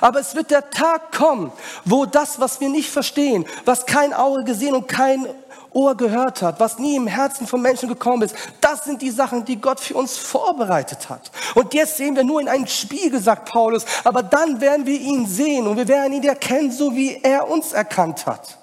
Aber 0.00 0.20
es 0.20 0.34
wird 0.34 0.50
der 0.50 0.70
Tag 0.70 1.12
kommen, 1.12 1.52
wo 1.84 2.06
das, 2.06 2.40
was 2.40 2.60
wir 2.60 2.68
nicht 2.68 2.90
verstehen, 2.90 3.46
was 3.64 3.86
kein 3.86 4.12
Auge 4.12 4.44
gesehen 4.44 4.74
und 4.74 4.88
kein 4.88 5.26
Ohr 5.72 5.96
gehört 5.96 6.42
hat, 6.42 6.60
was 6.60 6.78
nie 6.78 6.96
im 6.96 7.06
Herzen 7.06 7.46
von 7.46 7.62
Menschen 7.62 7.88
gekommen 7.88 8.22
ist, 8.22 8.36
das 8.60 8.84
sind 8.84 9.00
die 9.00 9.10
Sachen, 9.10 9.44
die 9.44 9.60
Gott 9.60 9.80
für 9.80 9.94
uns 9.94 10.16
vorbereitet 10.18 11.08
hat. 11.08 11.30
Und 11.54 11.72
jetzt 11.74 11.96
sehen 11.96 12.14
wir 12.14 12.24
nur 12.24 12.40
in 12.40 12.48
einen 12.48 12.66
Spiegel, 12.66 13.20
sagt 13.20 13.50
Paulus, 13.50 13.84
aber 14.04 14.22
dann 14.22 14.60
werden 14.60 14.86
wir 14.86 15.00
ihn 15.00 15.26
sehen 15.26 15.66
und 15.66 15.76
wir 15.76 15.88
werden 15.88 16.12
ihn 16.12 16.24
erkennen, 16.24 16.70
so 16.70 16.94
wie 16.94 17.20
er 17.22 17.48
uns 17.48 17.72
erkannt 17.72 18.26
hat. 18.26 18.58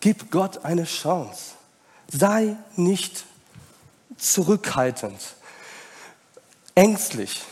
Gib 0.00 0.30
Gott 0.30 0.64
eine 0.64 0.84
Chance. 0.84 1.55
Sei 2.08 2.56
nicht 2.76 3.24
zurückhaltend, 4.16 5.20
ängstlich. 6.74 7.42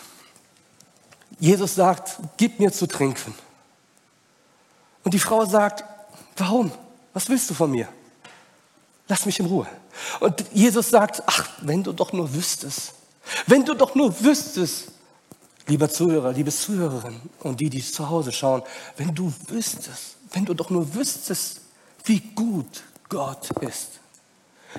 Jesus 1.39 1.75
sagt, 1.75 2.19
gib 2.37 2.61
mir 2.61 2.73
zu 2.73 2.87
trinken. 2.87 3.35
Und 5.03 5.13
die 5.13 5.19
Frau 5.19 5.45
sagt, 5.45 5.85
warum? 6.37 6.73
Was 7.13 7.29
willst 7.29 7.51
du 7.51 7.55
von 7.55 7.71
mir? 7.71 7.89
Lass 9.09 9.27
mich 9.27 9.39
in 9.39 9.47
Ruhe. 9.47 9.67
Und 10.21 10.45
Jesus 10.53 10.91
sagt, 10.91 11.23
ach, 11.27 11.49
wenn 11.61 11.83
du 11.83 11.93
doch 11.93 12.13
nur 12.13 12.33
wüsstest, 12.35 12.95
wenn 13.47 13.65
du 13.65 13.75
doch 13.75 13.95
nur 13.95 14.19
wüsstest, 14.23 14.89
lieber 15.67 15.89
Zuhörer, 15.89 16.33
liebe 16.33 16.51
Zuhörerin 16.51 17.21
und 17.41 17.61
die, 17.61 17.71
die 17.71 17.83
zu 17.83 18.09
Hause 18.09 18.33
schauen, 18.33 18.63
wenn 18.97 19.15
du 19.15 19.33
wüsstest, 19.49 20.17
wenn 20.33 20.45
du 20.45 20.55
doch 20.55 20.71
nur 20.71 20.95
wüsstest, 20.95 21.61
wie 22.05 22.21
gut 22.21 22.83
Gott 23.09 23.51
ist. 23.63 24.01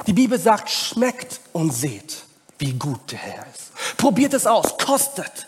Die 0.08 0.14
Bibel 0.14 0.40
sagt, 0.40 0.70
schmeckt 0.70 1.40
und 1.54 1.72
seht, 1.72 2.24
wie 2.60 2.74
gut 2.74 3.12
der 3.12 3.20
Herr 3.20 3.46
ist. 3.54 3.98
Probiert 3.98 4.34
es 4.34 4.46
aus, 4.46 4.78
kostet. 4.78 5.48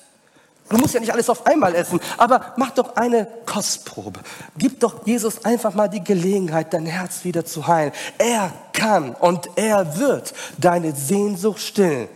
Du 0.70 0.78
musst 0.78 0.94
ja 0.94 1.00
nicht 1.00 1.14
alles 1.14 1.30
auf 1.30 1.46
einmal 1.46 1.74
essen, 1.76 2.00
aber 2.18 2.54
mach 2.58 2.72
doch 2.72 2.96
eine 2.98 3.26
Kostprobe. 3.46 4.20
Gib 4.58 4.82
doch 4.82 5.06
Jesus 5.06 5.46
einfach 5.46 5.74
mal 5.74 5.88
die 5.88 6.04
Gelegenheit, 6.04 6.74
dein 6.74 6.86
Herz 6.86 7.24
wieder 7.24 7.46
zu 7.46 7.68
heilen. 7.68 7.94
Er 8.18 8.52
kann 8.74 9.14
und 9.16 9.50
er 9.56 9.98
wird 9.98 10.34
deine 10.58 10.94
Sehnsucht 10.94 11.62
stillen, 11.62 12.10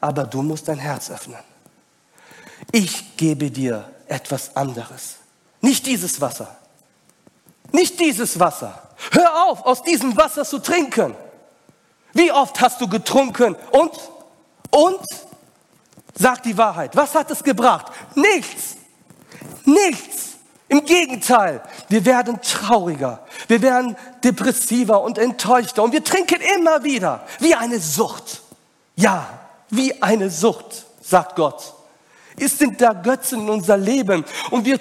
aber 0.00 0.24
du 0.24 0.42
musst 0.42 0.68
dein 0.68 0.78
Herz 0.78 1.10
öffnen. 1.10 1.38
Ich 2.70 3.16
gebe 3.16 3.50
dir 3.50 3.90
etwas 4.06 4.54
anderes. 4.54 5.16
Nicht 5.60 5.86
dieses 5.86 6.20
Wasser. 6.20 6.56
Nicht 7.72 7.98
dieses 7.98 8.38
Wasser. 8.38 8.80
Hör 9.10 9.44
auf, 9.44 9.66
aus 9.66 9.82
diesem 9.82 10.16
Wasser 10.16 10.44
zu 10.44 10.60
trinken. 10.60 11.14
Wie 12.12 12.32
oft 12.32 12.60
hast 12.60 12.80
du 12.80 12.88
getrunken 12.88 13.56
und, 13.72 13.92
und, 14.70 15.00
sag 16.14 16.42
die 16.42 16.56
Wahrheit. 16.56 16.96
Was 16.96 17.14
hat 17.14 17.30
es 17.30 17.42
gebracht? 17.42 17.92
Nichts. 18.14 18.76
Nichts. 19.64 20.28
Im 20.70 20.84
Gegenteil, 20.84 21.62
wir 21.88 22.04
werden 22.04 22.42
trauriger, 22.42 23.24
wir 23.46 23.62
werden 23.62 23.96
depressiver 24.22 25.02
und 25.02 25.16
enttäuschter 25.16 25.82
und 25.82 25.92
wir 25.92 26.04
trinken 26.04 26.40
immer 26.56 26.84
wieder 26.84 27.24
wie 27.38 27.54
eine 27.54 27.80
Sucht. 27.80 28.42
Ja, 28.94 29.26
wie 29.70 30.02
eine 30.02 30.28
Sucht, 30.28 30.84
sagt 31.00 31.36
Gott. 31.36 31.72
Es 32.38 32.58
sind 32.58 32.82
da 32.82 32.92
Götzen 32.92 33.40
in 33.40 33.48
unser 33.48 33.78
Leben 33.78 34.26
und 34.50 34.66
wir 34.66 34.78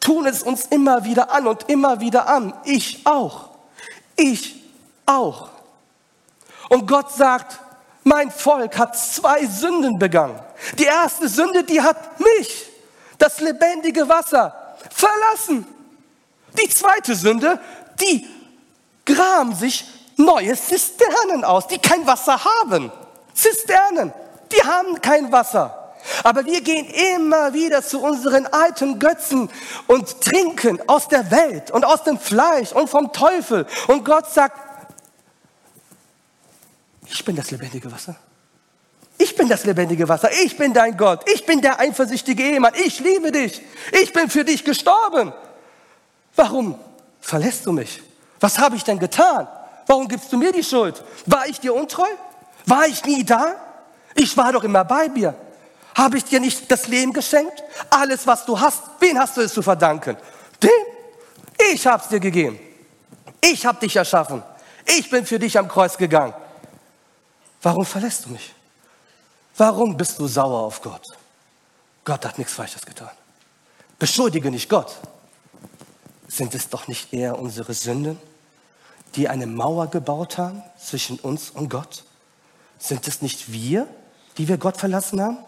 tun 0.00 0.26
es 0.26 0.42
uns 0.42 0.64
immer 0.66 1.04
wieder 1.04 1.30
an 1.30 1.46
und 1.46 1.68
immer 1.68 2.00
wieder 2.00 2.26
an. 2.26 2.54
Ich 2.64 3.06
auch. 3.06 3.50
Ich 4.16 4.62
auch. 5.04 5.50
Und 6.70 6.86
Gott 6.86 7.10
sagt, 7.12 7.58
mein 8.04 8.30
Volk 8.30 8.78
hat 8.78 8.96
zwei 8.96 9.44
Sünden 9.44 9.98
begangen. 9.98 10.38
Die 10.78 10.84
erste 10.84 11.28
Sünde, 11.28 11.64
die 11.64 11.82
hat 11.82 12.20
mich, 12.20 12.70
das 13.18 13.40
lebendige 13.40 14.08
Wasser, 14.08 14.54
verlassen. 14.88 15.66
Die 16.62 16.68
zweite 16.68 17.16
Sünde, 17.16 17.58
die 18.00 18.24
graben 19.04 19.52
sich 19.54 19.84
neue 20.16 20.56
Zisternen 20.56 21.44
aus, 21.44 21.66
die 21.66 21.78
kein 21.78 22.06
Wasser 22.06 22.38
haben. 22.44 22.92
Zisternen, 23.34 24.12
die 24.52 24.62
haben 24.62 25.00
kein 25.00 25.32
Wasser. 25.32 25.76
Aber 26.22 26.44
wir 26.46 26.60
gehen 26.60 26.86
immer 27.16 27.52
wieder 27.52 27.82
zu 27.82 28.00
unseren 28.00 28.46
alten 28.46 29.00
Götzen 29.00 29.50
und 29.88 30.20
trinken 30.20 30.80
aus 30.86 31.08
der 31.08 31.32
Welt 31.32 31.72
und 31.72 31.84
aus 31.84 32.04
dem 32.04 32.18
Fleisch 32.18 32.70
und 32.72 32.88
vom 32.88 33.12
Teufel. 33.12 33.66
Und 33.88 34.04
Gott 34.04 34.30
sagt, 34.30 34.69
ich 37.10 37.24
bin 37.24 37.36
das 37.36 37.50
lebendige 37.50 37.90
Wasser. 37.90 38.16
Ich 39.18 39.36
bin 39.36 39.48
das 39.48 39.64
lebendige 39.64 40.08
Wasser. 40.08 40.30
Ich 40.42 40.56
bin 40.56 40.72
dein 40.72 40.96
Gott. 40.96 41.28
Ich 41.28 41.44
bin 41.44 41.60
der 41.60 41.78
eifersüchtige 41.78 42.42
Ehemann. 42.42 42.72
Ich 42.74 43.00
liebe 43.00 43.30
dich. 43.30 43.60
Ich 44.00 44.12
bin 44.12 44.30
für 44.30 44.44
dich 44.44 44.64
gestorben. 44.64 45.32
Warum 46.36 46.78
verlässt 47.20 47.66
du 47.66 47.72
mich? 47.72 48.00
Was 48.38 48.58
habe 48.58 48.76
ich 48.76 48.84
denn 48.84 48.98
getan? 48.98 49.46
Warum 49.86 50.08
gibst 50.08 50.32
du 50.32 50.38
mir 50.38 50.52
die 50.52 50.64
Schuld? 50.64 51.02
War 51.26 51.46
ich 51.46 51.60
dir 51.60 51.74
untreu? 51.74 52.08
War 52.64 52.86
ich 52.86 53.04
nie 53.04 53.24
da? 53.24 53.56
Ich 54.14 54.36
war 54.36 54.52
doch 54.52 54.64
immer 54.64 54.84
bei 54.84 55.08
dir. 55.08 55.34
Habe 55.94 56.16
ich 56.16 56.24
dir 56.24 56.40
nicht 56.40 56.70
das 56.70 56.88
Leben 56.88 57.12
geschenkt? 57.12 57.62
Alles, 57.90 58.26
was 58.26 58.46
du 58.46 58.58
hast, 58.58 58.82
wen 59.00 59.18
hast 59.18 59.36
du 59.36 59.42
es 59.42 59.52
zu 59.52 59.60
verdanken? 59.60 60.16
Dem? 60.62 60.70
Ich 61.72 61.86
habe 61.86 62.02
es 62.02 62.08
dir 62.08 62.20
gegeben. 62.20 62.58
Ich 63.40 63.66
habe 63.66 63.80
dich 63.80 63.96
erschaffen. 63.96 64.42
Ich 64.86 65.10
bin 65.10 65.26
für 65.26 65.38
dich 65.38 65.58
am 65.58 65.68
Kreuz 65.68 65.98
gegangen. 65.98 66.32
Warum 67.62 67.84
verlässt 67.84 68.26
du 68.26 68.30
mich? 68.30 68.54
Warum 69.56 69.96
bist 69.96 70.18
du 70.18 70.26
sauer 70.26 70.60
auf 70.60 70.80
Gott? 70.80 71.04
Gott 72.04 72.24
hat 72.24 72.38
nichts 72.38 72.54
Falsches 72.54 72.84
getan. 72.86 73.10
Beschuldige 73.98 74.50
nicht 74.50 74.68
Gott. 74.68 74.96
Sind 76.28 76.54
es 76.54 76.68
doch 76.68 76.88
nicht 76.88 77.12
eher 77.12 77.38
unsere 77.38 77.74
Sünden, 77.74 78.18
die 79.16 79.28
eine 79.28 79.46
Mauer 79.46 79.88
gebaut 79.88 80.38
haben 80.38 80.62
zwischen 80.78 81.18
uns 81.18 81.50
und 81.50 81.68
Gott? 81.68 82.04
Sind 82.78 83.06
es 83.06 83.20
nicht 83.20 83.52
wir, 83.52 83.86
die 84.38 84.48
wir 84.48 84.56
Gott 84.56 84.76
verlassen 84.76 85.20
haben? 85.20 85.38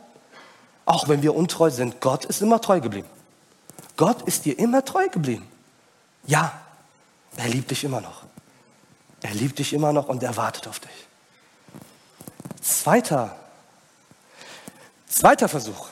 Auch 0.85 1.09
wenn 1.09 1.23
wir 1.23 1.35
untreu 1.35 1.71
sind, 1.71 2.01
Gott 2.01 2.25
ist 2.25 2.43
immer 2.43 2.61
treu 2.61 2.81
geblieben. 2.81 3.09
Gott 3.97 4.23
ist 4.23 4.45
dir 4.45 4.59
immer 4.59 4.85
treu 4.85 5.09
geblieben. 5.09 5.47
Ja, 6.27 6.61
er 7.37 7.49
liebt 7.49 7.71
dich 7.71 7.85
immer 7.85 8.01
noch. 8.01 8.25
Er 9.23 9.33
liebt 9.35 9.59
dich 9.59 9.73
immer 9.73 9.93
noch 9.93 10.09
und 10.09 10.23
er 10.23 10.37
wartet 10.37 10.67
auf 10.67 10.81
dich. 10.81 10.91
Zweiter, 12.63 13.35
zweiter 15.09 15.49
Versuch. 15.49 15.89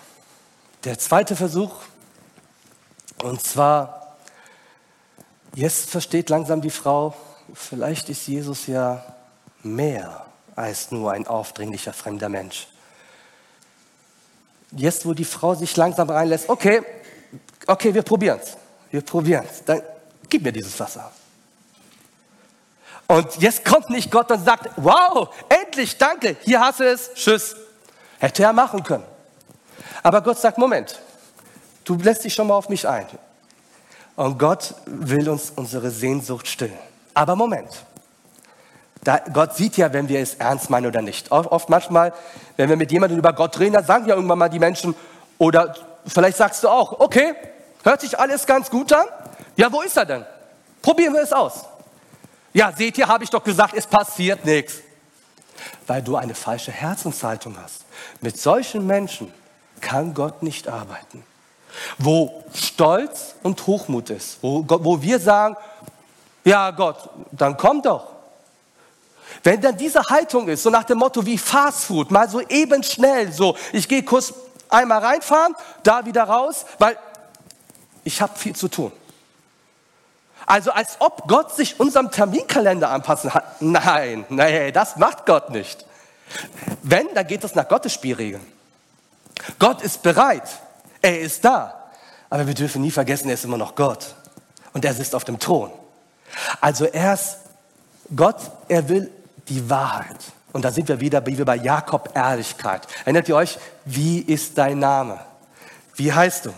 Der 0.85 0.99
zweite 0.99 1.35
Versuch, 1.35 1.73
und 3.23 3.43
zwar, 3.43 4.17
jetzt 5.55 5.91
versteht 5.91 6.31
langsam 6.31 6.61
die 6.61 6.71
Frau, 6.71 7.15
vielleicht 7.53 8.09
ist 8.09 8.29
Jesus 8.29 8.69
ja 8.69 9.05
mehr 9.65 10.25
als 10.55 10.93
nur 10.93 11.11
ein 11.11 11.27
aufdringlicher 11.27 11.93
fremder 11.93 12.29
Mensch. 12.29 12.69
Jetzt, 14.71 15.05
wo 15.05 15.13
die 15.13 15.25
Frau 15.25 15.57
sich 15.57 15.77
langsam 15.77 16.09
reinlässt, 16.09 16.49
okay, 16.49 16.83
okay, 17.67 17.93
wir 17.93 18.03
probieren 18.03 18.39
es. 18.41 18.57
Wir 18.93 19.03
probieren 19.03 19.45
es. 19.51 19.65
Dann 19.65 19.83
gib 20.29 20.45
mir 20.45 20.53
dieses 20.53 20.79
Wasser. 20.79 21.11
Und 23.09 23.43
jetzt 23.43 23.65
kommt 23.65 23.91
nicht 23.91 24.09
Gott 24.13 24.31
und 24.31 24.45
sagt, 24.45 24.71
wow, 24.77 25.35
endlich, 25.71 25.97
danke, 25.97 26.37
hier 26.43 26.61
hast 26.61 26.81
du 26.81 26.85
es, 26.85 27.15
tschüss. 27.15 27.55
Hätte 28.19 28.43
er 28.43 28.53
machen 28.53 28.83
können. 28.83 29.05
Aber 30.03 30.21
Gott 30.21 30.39
sagt, 30.39 30.59
Moment, 30.59 30.99
du 31.85 31.95
lässt 31.95 32.25
dich 32.25 32.35
schon 32.35 32.49
mal 32.49 32.55
auf 32.55 32.69
mich 32.69 32.89
ein. 32.89 33.07
Und 34.17 34.39
Gott 34.39 34.75
will 34.87 35.29
uns 35.29 35.53
unsere 35.55 35.91
Sehnsucht 35.91 36.49
stillen. 36.49 36.79
Aber 37.15 37.37
Moment, 37.37 37.69
da, 39.05 39.19
Gott 39.33 39.55
sieht 39.55 39.77
ja, 39.77 39.93
wenn 39.93 40.09
wir 40.09 40.21
es 40.21 40.35
ernst 40.35 40.71
meinen 40.71 40.87
oder 40.87 41.03
nicht. 41.03 41.31
Oft, 41.31 41.51
oft 41.51 41.71
manchmal, 41.71 42.13
wenn 42.57 42.69
wir 42.69 42.77
mit 42.77 42.91
jemandem 42.91 43.19
über 43.19 43.33
Gott 43.33 43.59
reden, 43.61 43.75
dann 43.75 43.85
sagen 43.85 44.07
ja 44.07 44.17
irgendwann 44.17 44.39
mal 44.39 44.49
die 44.49 44.59
Menschen, 44.59 44.95
oder 45.39 45.75
vielleicht 46.07 46.37
sagst 46.37 46.65
du 46.65 46.69
auch, 46.69 46.99
okay, 46.99 47.35
hört 47.85 48.01
sich 48.01 48.19
alles 48.19 48.45
ganz 48.45 48.69
gut 48.69 48.93
an. 48.93 49.07
Ja, 49.57 49.73
wo 49.73 49.81
ist 49.83 49.97
er 49.97 50.05
denn? 50.05 50.27
Probieren 50.83 51.15
wir 51.15 51.23
es 51.23 51.33
aus. 51.33 51.65
Ja, 52.53 52.73
seht 52.77 52.99
ihr, 52.99 53.07
habe 53.07 53.23
ich 53.23 53.31
doch 53.31 53.45
gesagt, 53.45 53.75
es 53.75 53.87
passiert 53.87 54.45
nichts. 54.45 54.83
Weil 55.87 56.03
du 56.03 56.17
eine 56.17 56.35
falsche 56.35 56.73
Herzenshaltung 56.73 57.57
hast. 57.63 57.85
Mit 58.21 58.39
solchen 58.39 58.87
Menschen 58.87 59.33
kann 59.81 60.15
Gott 60.15 60.43
nicht 60.43 60.69
arbeiten. 60.69 61.25
Wo 61.99 62.45
Stolz 62.53 63.35
und 63.43 63.67
Hochmut 63.67 64.11
ist, 64.11 64.39
wo, 64.43 64.65
wo 64.67 65.01
wir 65.01 65.19
sagen, 65.21 65.57
ja 66.45 66.71
Gott, 66.71 67.09
dann 67.33 67.57
komm 67.57 67.83
doch. 67.83 68.09
Wenn 69.43 69.61
dann 69.61 69.77
diese 69.77 70.03
Haltung 70.03 70.49
ist, 70.49 70.63
so 70.63 70.71
nach 70.71 70.85
dem 70.85 70.99
Motto 70.99 71.25
wie 71.25 71.39
Fast 71.39 71.85
Food, 71.85 72.11
mal 72.11 72.29
so 72.29 72.41
eben 72.41 72.83
schnell, 72.83 73.33
so 73.33 73.57
ich 73.73 73.89
gehe 73.89 74.03
kurz 74.03 74.35
einmal 74.69 74.99
reinfahren, 74.99 75.55
da 75.83 76.05
wieder 76.05 76.25
raus, 76.25 76.67
weil 76.79 76.97
ich 78.05 78.21
habe 78.21 78.37
viel 78.37 78.55
zu 78.55 78.69
tun. 78.69 78.93
Also 80.51 80.73
als 80.73 80.97
ob 80.99 81.29
Gott 81.29 81.55
sich 81.55 81.79
unserem 81.79 82.11
Terminkalender 82.11 82.91
anpassen 82.91 83.33
hat. 83.33 83.63
Nein, 83.63 84.25
nein, 84.31 84.73
das 84.73 84.97
macht 84.97 85.25
Gott 85.25 85.51
nicht. 85.51 85.87
Wenn, 86.83 87.07
dann 87.15 87.25
geht 87.25 87.45
es 87.45 87.55
nach 87.55 87.69
Gottes 87.69 87.95
Spielregeln. 87.95 88.45
Gott 89.61 89.81
ist 89.81 90.03
bereit, 90.03 90.43
er 91.03 91.21
ist 91.21 91.45
da. 91.45 91.93
Aber 92.31 92.49
wir 92.49 92.55
dürfen 92.55 92.83
nie 92.83 92.91
vergessen, 92.91 93.29
er 93.29 93.35
ist 93.35 93.45
immer 93.45 93.59
noch 93.59 93.77
Gott. 93.77 94.17
Und 94.73 94.85
er 94.85 94.93
sitzt 94.93 95.15
auf 95.15 95.23
dem 95.23 95.39
Thron. 95.39 95.71
Also 96.61 96.85
er 96.85 97.15
ist 97.15 97.37
Gott, 98.17 98.39
er 98.67 98.89
will 98.89 99.09
die 99.49 99.71
Wahrheit. 99.71 100.19
Und 100.53 100.65
da 100.65 100.73
sind 100.73 100.89
wir 100.89 100.99
wieder, 100.99 101.25
wie 101.27 101.39
wir 101.39 101.45
bei 101.45 101.57
Jakob 101.59 102.11
Ehrlichkeit. 102.17 102.89
Erinnert 103.05 103.29
ihr 103.29 103.37
euch, 103.37 103.57
wie 103.85 104.19
ist 104.19 104.59
dein 104.59 104.81
Name? 104.81 105.21
Wie 105.95 106.13
heißt 106.13 106.47
du? 106.47 106.51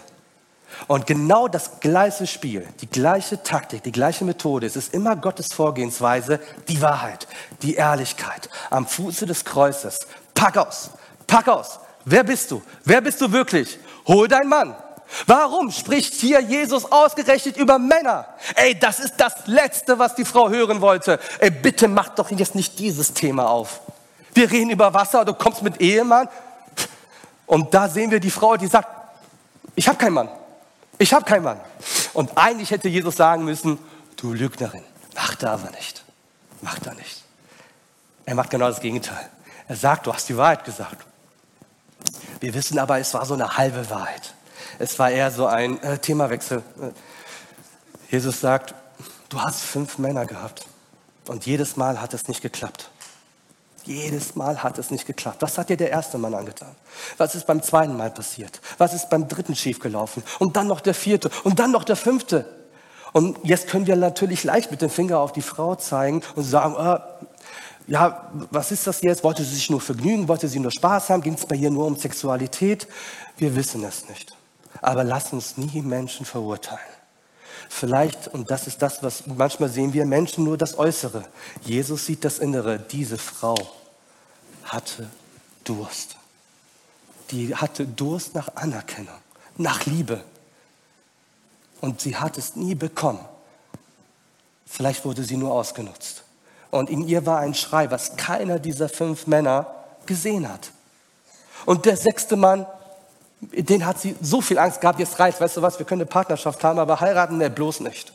Und 0.88 1.06
genau 1.06 1.48
das 1.48 1.80
gleiche 1.80 2.26
Spiel, 2.26 2.66
die 2.80 2.88
gleiche 2.88 3.42
Taktik, 3.42 3.82
die 3.82 3.92
gleiche 3.92 4.24
Methode, 4.24 4.66
es 4.66 4.76
ist 4.76 4.94
immer 4.94 5.16
Gottes 5.16 5.52
Vorgehensweise, 5.52 6.40
die 6.68 6.80
Wahrheit, 6.82 7.26
die 7.62 7.74
Ehrlichkeit 7.74 8.48
am 8.70 8.86
Fuße 8.86 9.26
des 9.26 9.44
Kreuzes. 9.44 10.00
Pack 10.34 10.56
aus, 10.56 10.90
pack 11.26 11.48
aus. 11.48 11.78
Wer 12.04 12.24
bist 12.24 12.50
du? 12.50 12.62
Wer 12.84 13.00
bist 13.00 13.20
du 13.20 13.30
wirklich? 13.30 13.78
Hol 14.06 14.26
dein 14.28 14.48
Mann. 14.48 14.74
Warum 15.26 15.70
spricht 15.70 16.14
hier 16.14 16.40
Jesus 16.40 16.90
ausgerechnet 16.90 17.56
über 17.56 17.78
Männer? 17.78 18.26
Ey, 18.56 18.78
das 18.78 18.98
ist 18.98 19.14
das 19.18 19.46
Letzte, 19.46 19.98
was 19.98 20.14
die 20.14 20.24
Frau 20.24 20.48
hören 20.48 20.80
wollte. 20.80 21.20
Ey, 21.38 21.50
bitte 21.50 21.86
mach 21.86 22.08
doch 22.10 22.30
jetzt 22.30 22.54
nicht 22.54 22.78
dieses 22.78 23.12
Thema 23.12 23.48
auf. 23.48 23.80
Wir 24.34 24.50
reden 24.50 24.70
über 24.70 24.94
Wasser, 24.94 25.24
du 25.24 25.34
kommst 25.34 25.62
mit 25.62 25.80
Ehemann. 25.80 26.28
Und 27.46 27.74
da 27.74 27.88
sehen 27.88 28.10
wir 28.10 28.20
die 28.20 28.30
Frau, 28.30 28.56
die 28.56 28.66
sagt, 28.66 28.88
ich 29.74 29.86
habe 29.86 29.98
keinen 29.98 30.14
Mann. 30.14 30.28
Ich 30.98 31.12
habe 31.12 31.24
keinen 31.24 31.44
Mann. 31.44 31.60
Und 32.12 32.36
eigentlich 32.36 32.70
hätte 32.70 32.88
Jesus 32.88 33.16
sagen 33.16 33.44
müssen, 33.44 33.78
du 34.16 34.32
Lügnerin, 34.32 34.84
mach 35.14 35.34
da 35.34 35.54
aber 35.54 35.70
nicht. 35.70 36.04
Mach 36.60 36.78
da 36.78 36.94
nicht. 36.94 37.24
Er 38.24 38.34
macht 38.34 38.50
genau 38.50 38.68
das 38.68 38.80
Gegenteil. 38.80 39.28
Er 39.68 39.76
sagt, 39.76 40.06
du 40.06 40.14
hast 40.14 40.28
die 40.28 40.36
Wahrheit 40.36 40.64
gesagt. 40.64 41.04
Wir 42.40 42.54
wissen 42.54 42.78
aber, 42.78 42.98
es 42.98 43.14
war 43.14 43.24
so 43.26 43.34
eine 43.34 43.56
halbe 43.56 43.88
Wahrheit. 43.90 44.34
Es 44.78 44.98
war 44.98 45.10
eher 45.10 45.30
so 45.30 45.46
ein 45.46 45.82
äh, 45.82 45.98
Themawechsel. 45.98 46.62
Jesus 48.10 48.40
sagt, 48.40 48.74
du 49.28 49.40
hast 49.40 49.62
fünf 49.62 49.98
Männer 49.98 50.26
gehabt 50.26 50.66
und 51.26 51.46
jedes 51.46 51.76
Mal 51.76 52.00
hat 52.00 52.14
es 52.14 52.28
nicht 52.28 52.42
geklappt. 52.42 52.90
Jedes 53.84 54.36
Mal 54.36 54.62
hat 54.62 54.78
es 54.78 54.90
nicht 54.90 55.06
geklappt. 55.06 55.42
Was 55.42 55.58
hat 55.58 55.68
dir 55.68 55.76
der 55.76 55.90
erste 55.90 56.18
Mann 56.18 56.34
angetan? 56.34 56.74
Was 57.16 57.34
ist 57.34 57.46
beim 57.46 57.62
zweiten 57.62 57.96
Mal 57.96 58.10
passiert? 58.10 58.60
Was 58.78 58.94
ist 58.94 59.10
beim 59.10 59.26
dritten 59.26 59.56
schiefgelaufen? 59.56 60.22
Und 60.38 60.56
dann 60.56 60.68
noch 60.68 60.80
der 60.80 60.94
vierte 60.94 61.30
und 61.44 61.58
dann 61.58 61.72
noch 61.72 61.84
der 61.84 61.96
fünfte. 61.96 62.44
Und 63.12 63.38
jetzt 63.42 63.68
können 63.68 63.86
wir 63.86 63.96
natürlich 63.96 64.44
leicht 64.44 64.70
mit 64.70 64.82
dem 64.82 64.90
Finger 64.90 65.18
auf 65.18 65.32
die 65.32 65.42
Frau 65.42 65.74
zeigen 65.74 66.22
und 66.34 66.44
sagen, 66.44 66.74
äh, 66.76 67.00
ja, 67.88 68.30
was 68.50 68.70
ist 68.70 68.86
das 68.86 69.02
jetzt? 69.02 69.24
Wollte 69.24 69.42
sie 69.42 69.54
sich 69.54 69.68
nur 69.68 69.80
vergnügen? 69.80 70.28
Wollte 70.28 70.48
sie 70.48 70.60
nur 70.60 70.70
Spaß 70.70 71.10
haben? 71.10 71.22
Ging 71.22 71.34
es 71.34 71.44
bei 71.44 71.56
ihr 71.56 71.70
nur 71.70 71.86
um 71.86 71.96
Sexualität? 71.96 72.86
Wir 73.36 73.54
wissen 73.56 73.84
es 73.84 74.08
nicht. 74.08 74.36
Aber 74.80 75.04
lass 75.04 75.32
uns 75.32 75.56
nie 75.56 75.82
Menschen 75.82 76.24
verurteilen. 76.24 76.91
Vielleicht, 77.74 78.28
und 78.28 78.50
das 78.50 78.66
ist 78.66 78.82
das, 78.82 79.02
was 79.02 79.26
manchmal 79.26 79.70
sehen 79.70 79.94
wir 79.94 80.04
Menschen 80.04 80.44
nur 80.44 80.58
das 80.58 80.78
Äußere. 80.78 81.24
Jesus 81.62 82.04
sieht 82.04 82.22
das 82.22 82.38
Innere. 82.38 82.78
Diese 82.78 83.16
Frau 83.16 83.56
hatte 84.64 85.08
Durst. 85.64 86.16
Die 87.30 87.56
hatte 87.56 87.86
Durst 87.86 88.34
nach 88.34 88.54
Anerkennung, 88.56 89.16
nach 89.56 89.86
Liebe. 89.86 90.22
Und 91.80 92.00
sie 92.02 92.14
hat 92.14 92.36
es 92.36 92.56
nie 92.56 92.74
bekommen. 92.74 93.24
Vielleicht 94.66 95.04
wurde 95.06 95.24
sie 95.24 95.38
nur 95.38 95.52
ausgenutzt. 95.52 96.24
Und 96.70 96.90
in 96.90 97.08
ihr 97.08 97.24
war 97.24 97.38
ein 97.38 97.54
Schrei, 97.54 97.90
was 97.90 98.16
keiner 98.16 98.58
dieser 98.58 98.90
fünf 98.90 99.26
Männer 99.26 99.74
gesehen 100.04 100.48
hat. 100.48 100.70
Und 101.64 101.86
der 101.86 101.96
sechste 101.96 102.36
Mann 102.36 102.66
den 103.50 103.84
hat 103.84 103.98
sie 104.00 104.16
so 104.20 104.40
viel 104.40 104.58
Angst 104.58 104.80
gehabt, 104.80 105.00
jetzt 105.00 105.18
reicht, 105.18 105.40
weißt 105.40 105.56
du 105.56 105.62
was, 105.62 105.78
wir 105.78 105.86
können 105.86 106.02
eine 106.02 106.08
Partnerschaft 106.08 106.62
haben, 106.62 106.78
aber 106.78 107.00
heiraten, 107.00 107.38
ne, 107.38 107.50
bloß 107.50 107.80
nicht. 107.80 108.12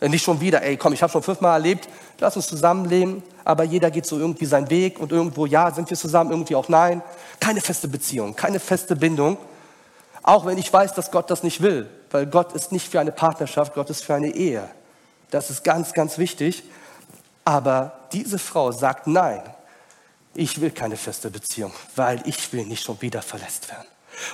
Äh, 0.00 0.08
nicht 0.08 0.22
schon 0.22 0.40
wieder, 0.40 0.62
ey, 0.62 0.76
komm, 0.76 0.92
ich 0.92 1.02
habe 1.02 1.10
schon 1.10 1.22
fünfmal 1.22 1.54
erlebt, 1.54 1.88
lass 2.20 2.36
uns 2.36 2.46
zusammenleben, 2.46 3.22
aber 3.44 3.64
jeder 3.64 3.90
geht 3.90 4.06
so 4.06 4.18
irgendwie 4.18 4.44
seinen 4.44 4.68
Weg 4.70 4.98
und 5.00 5.12
irgendwo, 5.12 5.46
ja, 5.46 5.70
sind 5.70 5.88
wir 5.88 5.96
zusammen, 5.96 6.30
irgendwie 6.30 6.54
auch 6.54 6.68
nein. 6.68 7.02
Keine 7.40 7.60
feste 7.60 7.88
Beziehung, 7.88 8.36
keine 8.36 8.60
feste 8.60 8.96
Bindung. 8.96 9.38
Auch 10.22 10.44
wenn 10.44 10.58
ich 10.58 10.72
weiß, 10.72 10.94
dass 10.94 11.10
Gott 11.10 11.30
das 11.30 11.42
nicht 11.42 11.62
will, 11.62 11.88
weil 12.10 12.26
Gott 12.26 12.52
ist 12.52 12.72
nicht 12.72 12.90
für 12.90 13.00
eine 13.00 13.12
Partnerschaft, 13.12 13.74
Gott 13.74 13.88
ist 13.90 14.04
für 14.04 14.14
eine 14.14 14.34
Ehe. 14.34 14.68
Das 15.30 15.50
ist 15.50 15.64
ganz, 15.64 15.92
ganz 15.92 16.18
wichtig. 16.18 16.64
Aber 17.44 17.92
diese 18.12 18.40
Frau 18.40 18.72
sagt 18.72 19.06
nein, 19.06 19.40
ich 20.34 20.60
will 20.60 20.72
keine 20.72 20.96
feste 20.96 21.30
Beziehung, 21.30 21.72
weil 21.94 22.20
ich 22.26 22.52
will 22.52 22.66
nicht 22.66 22.82
schon 22.82 23.00
wieder 23.00 23.22
verletzt 23.22 23.70
werden. 23.70 23.86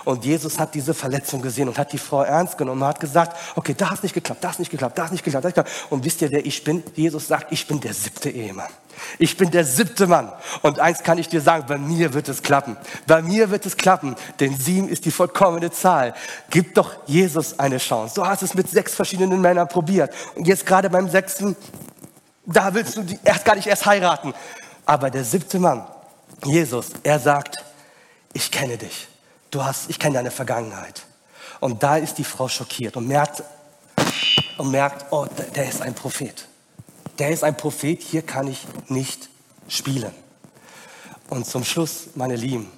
Und 0.04 0.24
Jesus 0.24 0.58
hat 0.58 0.74
diese 0.74 0.94
Verletzung 0.94 1.42
gesehen 1.42 1.68
und 1.68 1.78
hat 1.78 1.92
die 1.92 1.98
Frau 1.98 2.22
ernst 2.22 2.58
genommen 2.58 2.82
und 2.82 2.88
hat 2.88 3.00
gesagt, 3.00 3.36
okay, 3.56 3.74
da 3.76 3.90
hat 3.90 4.02
nicht 4.02 4.14
geklappt, 4.14 4.42
da 4.42 4.50
hat 4.50 4.58
nicht 4.58 4.70
geklappt, 4.70 4.98
da 4.98 5.04
hat 5.04 5.12
nicht 5.12 5.24
geklappt, 5.24 5.44
da 5.44 5.48
nicht 5.48 5.56
geklappt. 5.56 5.86
Und 5.90 6.04
wisst 6.04 6.22
ihr, 6.22 6.30
wer 6.30 6.44
ich 6.44 6.64
bin? 6.64 6.82
Jesus 6.94 7.28
sagt, 7.28 7.52
ich 7.52 7.66
bin 7.66 7.80
der 7.80 7.94
siebte 7.94 8.30
Ehemann. 8.30 8.70
Ich 9.18 9.36
bin 9.36 9.50
der 9.50 9.64
siebte 9.64 10.06
Mann. 10.06 10.32
Und 10.62 10.78
eins 10.78 11.02
kann 11.02 11.18
ich 11.18 11.28
dir 11.28 11.40
sagen, 11.40 11.64
bei 11.66 11.78
mir 11.78 12.14
wird 12.14 12.28
es 12.28 12.42
klappen. 12.42 12.76
Bei 13.06 13.22
mir 13.22 13.50
wird 13.50 13.66
es 13.66 13.76
klappen, 13.76 14.16
denn 14.40 14.56
sieben 14.56 14.88
ist 14.88 15.04
die 15.04 15.10
vollkommene 15.10 15.70
Zahl. 15.70 16.14
Gib 16.50 16.74
doch 16.74 16.94
Jesus 17.06 17.58
eine 17.58 17.78
Chance. 17.78 18.14
Du 18.16 18.26
hast 18.26 18.42
es 18.42 18.54
mit 18.54 18.68
sechs 18.68 18.94
verschiedenen 18.94 19.40
Männern 19.40 19.68
probiert. 19.68 20.12
Und 20.34 20.46
jetzt 20.46 20.66
gerade 20.66 20.90
beim 20.90 21.08
sechsten, 21.08 21.56
da 22.46 22.72
willst 22.74 22.96
du 22.96 23.04
erst 23.24 23.44
gar 23.44 23.56
nicht 23.56 23.66
erst 23.66 23.86
heiraten. 23.86 24.34
Aber 24.84 25.10
der 25.10 25.24
siebte 25.24 25.58
Mann, 25.58 25.86
Jesus, 26.44 26.88
er 27.02 27.18
sagt, 27.18 27.56
ich 28.32 28.50
kenne 28.50 28.76
dich 28.76 29.08
du 29.52 29.64
hast, 29.64 29.88
ich 29.88 30.00
kenne 30.00 30.14
deine 30.14 30.32
Vergangenheit. 30.32 31.04
Und 31.60 31.82
da 31.84 31.96
ist 31.96 32.18
die 32.18 32.24
Frau 32.24 32.48
schockiert 32.48 32.96
und 32.96 33.06
merkt, 33.06 33.44
und 34.58 34.70
merkt, 34.70 35.12
oh, 35.12 35.26
der 35.54 35.68
ist 35.68 35.80
ein 35.80 35.94
Prophet. 35.94 36.48
Der 37.18 37.30
ist 37.30 37.44
ein 37.44 37.56
Prophet, 37.56 38.02
hier 38.02 38.22
kann 38.22 38.48
ich 38.48 38.66
nicht 38.88 39.28
spielen. 39.68 40.12
Und 41.28 41.46
zum 41.46 41.64
Schluss, 41.64 42.08
meine 42.14 42.36
Lieben, 42.36 42.70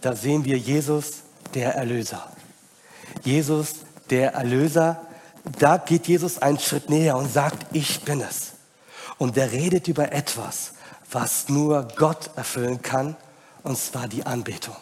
da 0.00 0.14
sehen 0.14 0.44
wir 0.44 0.56
Jesus, 0.56 1.22
der 1.54 1.74
Erlöser. 1.74 2.30
Jesus, 3.24 3.76
der 4.10 4.34
Erlöser, 4.34 5.00
da 5.58 5.78
geht 5.78 6.06
Jesus 6.06 6.38
einen 6.38 6.58
Schritt 6.58 6.90
näher 6.90 7.16
und 7.16 7.32
sagt, 7.32 7.66
ich 7.72 8.02
bin 8.04 8.20
es. 8.20 8.52
Und 9.18 9.36
er 9.36 9.50
redet 9.50 9.88
über 9.88 10.12
etwas, 10.12 10.72
was 11.10 11.48
nur 11.48 11.88
Gott 11.96 12.30
erfüllen 12.36 12.82
kann, 12.82 13.16
und 13.62 13.78
zwar 13.78 14.06
die 14.06 14.24
Anbetung. 14.24 14.76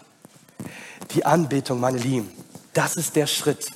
Die 1.13 1.25
Anbetung, 1.25 1.81
meine 1.81 1.99
Lieben, 1.99 2.31
das 2.73 2.97
ist 2.97 3.17
der 3.17 3.27
Schritt, 3.27 3.73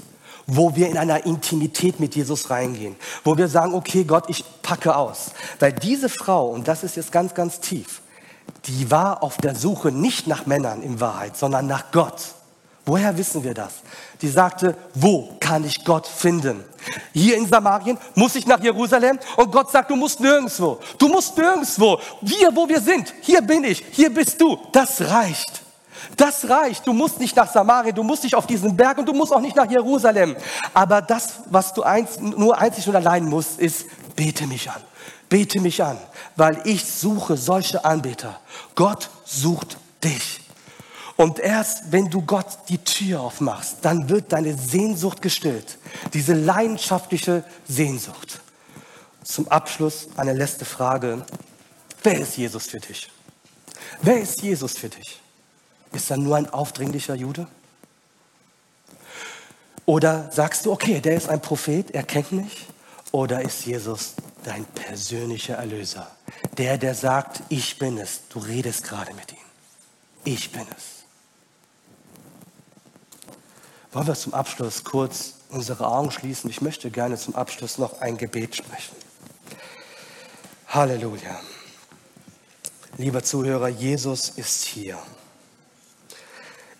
wo 0.46 0.74
wir 0.74 0.88
in 0.88 0.98
einer 0.98 1.24
Intimität 1.24 2.00
mit 2.00 2.16
Jesus 2.16 2.50
reingehen, 2.50 2.96
wo 3.24 3.36
wir 3.36 3.48
sagen, 3.48 3.74
okay 3.74 4.04
Gott, 4.04 4.24
ich 4.28 4.44
packe 4.62 4.96
aus. 4.96 5.30
Weil 5.58 5.72
diese 5.72 6.08
Frau, 6.08 6.48
und 6.50 6.66
das 6.66 6.82
ist 6.82 6.96
jetzt 6.96 7.12
ganz, 7.12 7.34
ganz 7.34 7.60
tief, 7.60 8.00
die 8.66 8.90
war 8.90 9.22
auf 9.22 9.36
der 9.36 9.54
Suche 9.54 9.92
nicht 9.92 10.26
nach 10.26 10.46
Männern 10.46 10.82
in 10.82 11.00
Wahrheit, 11.00 11.36
sondern 11.36 11.66
nach 11.66 11.92
Gott. 11.92 12.20
Woher 12.84 13.16
wissen 13.16 13.44
wir 13.44 13.54
das? 13.54 13.74
Die 14.20 14.28
sagte, 14.28 14.76
wo 14.94 15.36
kann 15.38 15.64
ich 15.64 15.84
Gott 15.84 16.06
finden? 16.06 16.64
Hier 17.12 17.36
in 17.36 17.46
Samarien 17.46 17.98
muss 18.14 18.34
ich 18.34 18.46
nach 18.46 18.60
Jerusalem 18.60 19.18
und 19.36 19.52
Gott 19.52 19.70
sagt, 19.70 19.90
du 19.90 19.96
musst 19.96 20.18
nirgendwo. 20.18 20.80
Du 20.98 21.08
musst 21.08 21.36
nirgendwo. 21.36 22.00
Wir, 22.20 22.54
wo 22.54 22.68
wir 22.68 22.80
sind, 22.80 23.14
hier 23.20 23.42
bin 23.42 23.64
ich, 23.64 23.84
hier 23.92 24.12
bist 24.12 24.40
du. 24.40 24.58
Das 24.72 25.00
reicht. 25.02 25.62
Das 26.16 26.48
reicht. 26.48 26.86
Du 26.86 26.92
musst 26.92 27.18
nicht 27.18 27.36
nach 27.36 27.50
Samarien, 27.50 27.94
du 27.94 28.02
musst 28.02 28.24
nicht 28.24 28.34
auf 28.34 28.46
diesen 28.46 28.76
Berg 28.76 28.98
und 28.98 29.06
du 29.06 29.12
musst 29.12 29.32
auch 29.32 29.40
nicht 29.40 29.56
nach 29.56 29.70
Jerusalem. 29.70 30.36
Aber 30.74 31.02
das, 31.02 31.40
was 31.46 31.72
du 31.74 31.82
eins, 31.82 32.18
nur 32.20 32.58
einzig 32.58 32.88
und 32.88 32.96
allein 32.96 33.24
musst, 33.24 33.58
ist, 33.58 33.86
bete 34.16 34.46
mich 34.46 34.70
an. 34.70 34.82
Bete 35.28 35.60
mich 35.60 35.82
an, 35.82 35.96
weil 36.34 36.60
ich 36.64 36.84
suche 36.84 37.36
solche 37.36 37.84
Anbeter. 37.84 38.40
Gott 38.74 39.10
sucht 39.24 39.78
dich. 40.02 40.40
Und 41.16 41.38
erst 41.38 41.92
wenn 41.92 42.10
du 42.10 42.22
Gott 42.22 42.46
die 42.68 42.78
Tür 42.78 43.20
aufmachst, 43.20 43.76
dann 43.82 44.08
wird 44.08 44.32
deine 44.32 44.56
Sehnsucht 44.56 45.22
gestillt. 45.22 45.78
Diese 46.14 46.32
leidenschaftliche 46.32 47.44
Sehnsucht. 47.68 48.40
Zum 49.22 49.46
Abschluss 49.48 50.08
eine 50.16 50.32
letzte 50.32 50.64
Frage. 50.64 51.24
Wer 52.02 52.20
ist 52.20 52.36
Jesus 52.36 52.66
für 52.66 52.80
dich? 52.80 53.10
Wer 54.02 54.20
ist 54.20 54.40
Jesus 54.42 54.78
für 54.78 54.88
dich? 54.88 55.20
Ist 55.92 56.10
er 56.10 56.16
nur 56.16 56.36
ein 56.36 56.48
aufdringlicher 56.48 57.14
Jude? 57.14 57.46
Oder 59.86 60.30
sagst 60.30 60.66
du, 60.66 60.72
okay, 60.72 61.00
der 61.00 61.16
ist 61.16 61.28
ein 61.28 61.42
Prophet, 61.42 61.90
er 61.90 62.04
kennt 62.04 62.32
mich? 62.32 62.68
Oder 63.12 63.42
ist 63.42 63.66
Jesus 63.66 64.14
dein 64.44 64.64
persönlicher 64.64 65.56
Erlöser? 65.56 66.10
Der, 66.58 66.78
der 66.78 66.94
sagt, 66.94 67.42
ich 67.48 67.78
bin 67.78 67.98
es. 67.98 68.20
Du 68.28 68.38
redest 68.38 68.84
gerade 68.84 69.12
mit 69.14 69.32
ihm. 69.32 69.38
Ich 70.24 70.52
bin 70.52 70.66
es. 70.76 71.00
Wollen 73.92 74.06
wir 74.06 74.14
zum 74.14 74.34
Abschluss 74.34 74.84
kurz 74.84 75.34
unsere 75.48 75.88
Augen 75.88 76.12
schließen? 76.12 76.48
Ich 76.48 76.60
möchte 76.60 76.90
gerne 76.90 77.16
zum 77.16 77.34
Abschluss 77.34 77.78
noch 77.78 78.00
ein 78.00 78.16
Gebet 78.16 78.54
sprechen. 78.54 78.94
Halleluja. 80.68 81.40
Lieber 82.96 83.24
Zuhörer, 83.24 83.68
Jesus 83.68 84.28
ist 84.28 84.64
hier. 84.64 84.98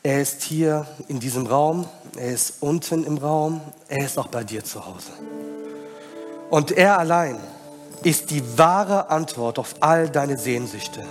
Er 0.03 0.22
ist 0.22 0.42
hier 0.42 0.86
in 1.09 1.20
diesem 1.20 1.46
Raum, 1.46 1.86
er 2.16 2.32
ist 2.32 2.55
unten 2.61 3.05
im 3.05 3.18
Raum, 3.18 3.61
er 3.88 4.07
ist 4.07 4.18
auch 4.18 4.28
bei 4.28 4.44
dir 4.44 4.64
zu 4.64 4.86
Hause. 4.86 5.11
Und 6.48 6.72
er 6.72 6.98
allein 6.98 7.36
ist 8.03 8.30
die 8.30 8.42
wahre 8.57 9.11
Antwort 9.11 9.59
auf 9.59 9.74
all 9.80 10.09
deine 10.09 10.38
Sehnsüchte. 10.38 11.05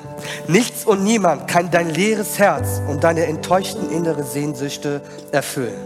Nichts 0.48 0.86
und 0.86 1.04
niemand 1.04 1.48
kann 1.48 1.70
dein 1.70 1.92
leeres 1.92 2.40
Herz 2.40 2.82
und 2.88 3.04
deine 3.04 3.28
enttäuschten 3.28 3.92
innere 3.92 4.24
Sehnsüchte 4.24 5.02
erfüllen. 5.32 5.78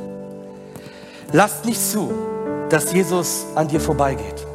Lass 1.34 1.66
nicht 1.66 1.82
zu, 1.82 2.10
dass 2.70 2.94
Jesus 2.94 3.46
an 3.56 3.68
dir 3.68 3.82
vorbeigeht. 3.82 4.48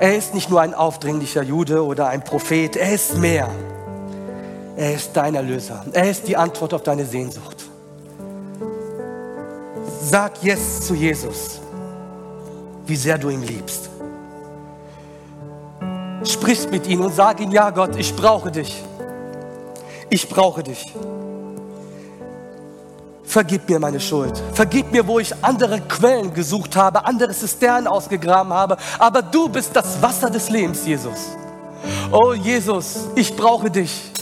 Er 0.00 0.16
ist 0.16 0.32
nicht 0.32 0.48
nur 0.48 0.62
ein 0.62 0.72
aufdringlicher 0.72 1.42
Jude 1.42 1.84
oder 1.84 2.08
ein 2.08 2.24
Prophet, 2.24 2.74
er 2.76 2.94
ist 2.94 3.18
mehr. 3.18 3.50
Er 4.76 4.94
ist 4.94 5.10
dein 5.14 5.34
Erlöser. 5.34 5.84
Er 5.92 6.10
ist 6.10 6.26
die 6.26 6.36
Antwort 6.36 6.74
auf 6.74 6.82
deine 6.82 7.04
Sehnsucht. 7.04 7.56
Sag 10.02 10.42
Yes 10.42 10.86
zu 10.86 10.94
Jesus, 10.94 11.60
wie 12.86 12.96
sehr 12.96 13.18
du 13.18 13.28
ihn 13.28 13.42
liebst. 13.42 13.90
Sprich 16.24 16.68
mit 16.70 16.86
ihm 16.86 17.00
und 17.00 17.14
sag 17.14 17.40
ihm, 17.40 17.50
ja 17.50 17.70
Gott, 17.70 17.96
ich 17.96 18.14
brauche 18.14 18.50
dich. 18.50 18.82
Ich 20.08 20.28
brauche 20.28 20.62
dich. 20.62 20.92
Vergib 23.24 23.68
mir 23.68 23.78
meine 23.78 23.98
Schuld. 23.98 24.40
Vergib 24.52 24.92
mir, 24.92 25.06
wo 25.06 25.18
ich 25.18 25.32
andere 25.42 25.80
Quellen 25.80 26.34
gesucht 26.34 26.76
habe, 26.76 27.06
andere 27.06 27.32
Zisternen 27.32 27.86
ausgegraben 27.86 28.52
habe. 28.52 28.76
Aber 28.98 29.22
du 29.22 29.48
bist 29.48 29.74
das 29.74 30.02
Wasser 30.02 30.28
des 30.28 30.50
Lebens, 30.50 30.84
Jesus. 30.84 31.30
Oh 32.10 32.34
Jesus, 32.34 33.06
ich 33.14 33.34
brauche 33.34 33.70
dich. 33.70 34.12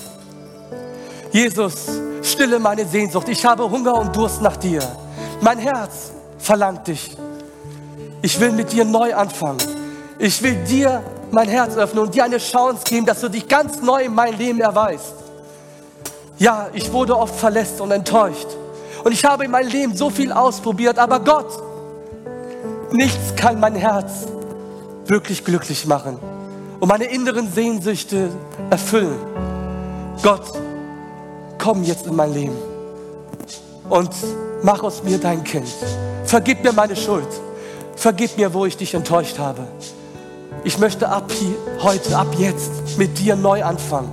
Jesus, 1.33 1.87
stille 2.23 2.59
meine 2.59 2.85
Sehnsucht. 2.87 3.29
Ich 3.29 3.45
habe 3.45 3.71
Hunger 3.71 3.95
und 3.95 4.15
Durst 4.15 4.43
nach 4.43 4.57
dir. 4.57 4.83
Mein 5.41 5.59
Herz 5.59 6.11
verlangt 6.39 6.89
dich. 6.89 7.17
Ich 8.23 8.39
will 8.41 8.53
mit 8.53 8.73
dir 8.73 8.85
neu 8.85 9.15
anfangen. 9.15 9.59
Ich 10.19 10.43
will 10.43 10.57
dir 10.65 11.03
mein 11.31 11.49
Herz 11.49 11.77
öffnen 11.77 12.05
und 12.05 12.15
dir 12.15 12.25
eine 12.25 12.39
Chance 12.39 12.83
geben, 12.85 13.07
dass 13.07 13.21
du 13.21 13.29
dich 13.29 13.47
ganz 13.47 13.81
neu 13.81 14.05
in 14.05 14.15
mein 14.15 14.37
Leben 14.37 14.61
erweist. 14.61 15.15
Ja, 16.39 16.69
ich 16.73 16.93
wurde 16.93 17.17
oft 17.17 17.35
verletzt 17.35 17.81
und 17.81 17.91
enttäuscht. 17.91 18.49
Und 19.05 19.13
ich 19.13 19.25
habe 19.25 19.45
in 19.45 19.51
meinem 19.51 19.69
Leben 19.69 19.97
so 19.97 20.11
viel 20.11 20.33
ausprobiert, 20.33 20.99
aber 20.99 21.21
Gott, 21.21 21.51
nichts 22.93 23.35
kann 23.37 23.61
mein 23.61 23.75
Herz 23.75 24.27
wirklich 25.07 25.45
glücklich 25.45 25.87
machen 25.87 26.19
und 26.81 26.89
meine 26.89 27.05
inneren 27.05 27.51
Sehnsüchte 27.53 28.31
erfüllen. 28.71 29.19
Gott, 30.23 30.53
komm 31.63 31.85
jetzt 31.85 32.07
in 32.07 32.17
mein 32.17 32.33
Leben 32.33 32.57
und 33.89 34.11
mach 34.63 34.83
aus 34.83 35.03
mir 35.03 35.19
dein 35.19 35.45
Kind. 35.45 35.69
Vergib 36.25 36.65
mir 36.65 36.73
meine 36.73 36.97
Schuld. 36.97 37.29
Vergib 37.97 38.37
mir, 38.37 38.53
wo 38.55 38.65
ich 38.65 38.77
dich 38.77 38.95
enttäuscht 38.95 39.39
habe. 39.39 39.63
Ich 40.65 40.79
möchte 40.79 41.09
ab 41.09 41.31
hier, 41.31 41.55
heute, 41.83 42.17
ab 42.17 42.29
jetzt 42.39 42.99
mit 42.99 43.19
dir 43.19 43.37
neu 43.37 43.63
anfangen 43.63 44.11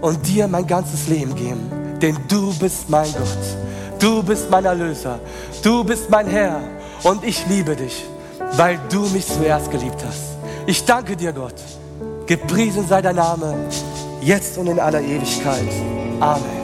und 0.00 0.26
dir 0.26 0.48
mein 0.48 0.66
ganzes 0.66 1.08
Leben 1.08 1.34
geben, 1.34 1.70
denn 2.00 2.16
du 2.28 2.52
bist 2.58 2.88
mein 2.88 3.10
Gott. 3.12 4.00
Du 4.00 4.22
bist 4.22 4.50
mein 4.50 4.64
Erlöser. 4.64 5.18
Du 5.62 5.82
bist 5.82 6.10
mein 6.10 6.26
Herr. 6.26 6.60
Und 7.04 7.24
ich 7.24 7.46
liebe 7.46 7.74
dich, 7.74 8.04
weil 8.52 8.78
du 8.90 9.00
mich 9.08 9.26
zuerst 9.26 9.70
geliebt 9.70 10.04
hast. 10.06 10.36
Ich 10.66 10.84
danke 10.84 11.16
dir, 11.16 11.32
Gott. 11.32 11.54
Gepriesen 12.26 12.86
sei 12.86 13.02
dein 13.02 13.16
Name, 13.16 13.54
jetzt 14.24 14.58
und 14.58 14.68
in 14.68 14.80
aller 14.80 15.02
Ewigkeit. 15.02 15.68
Amen. 16.20 16.63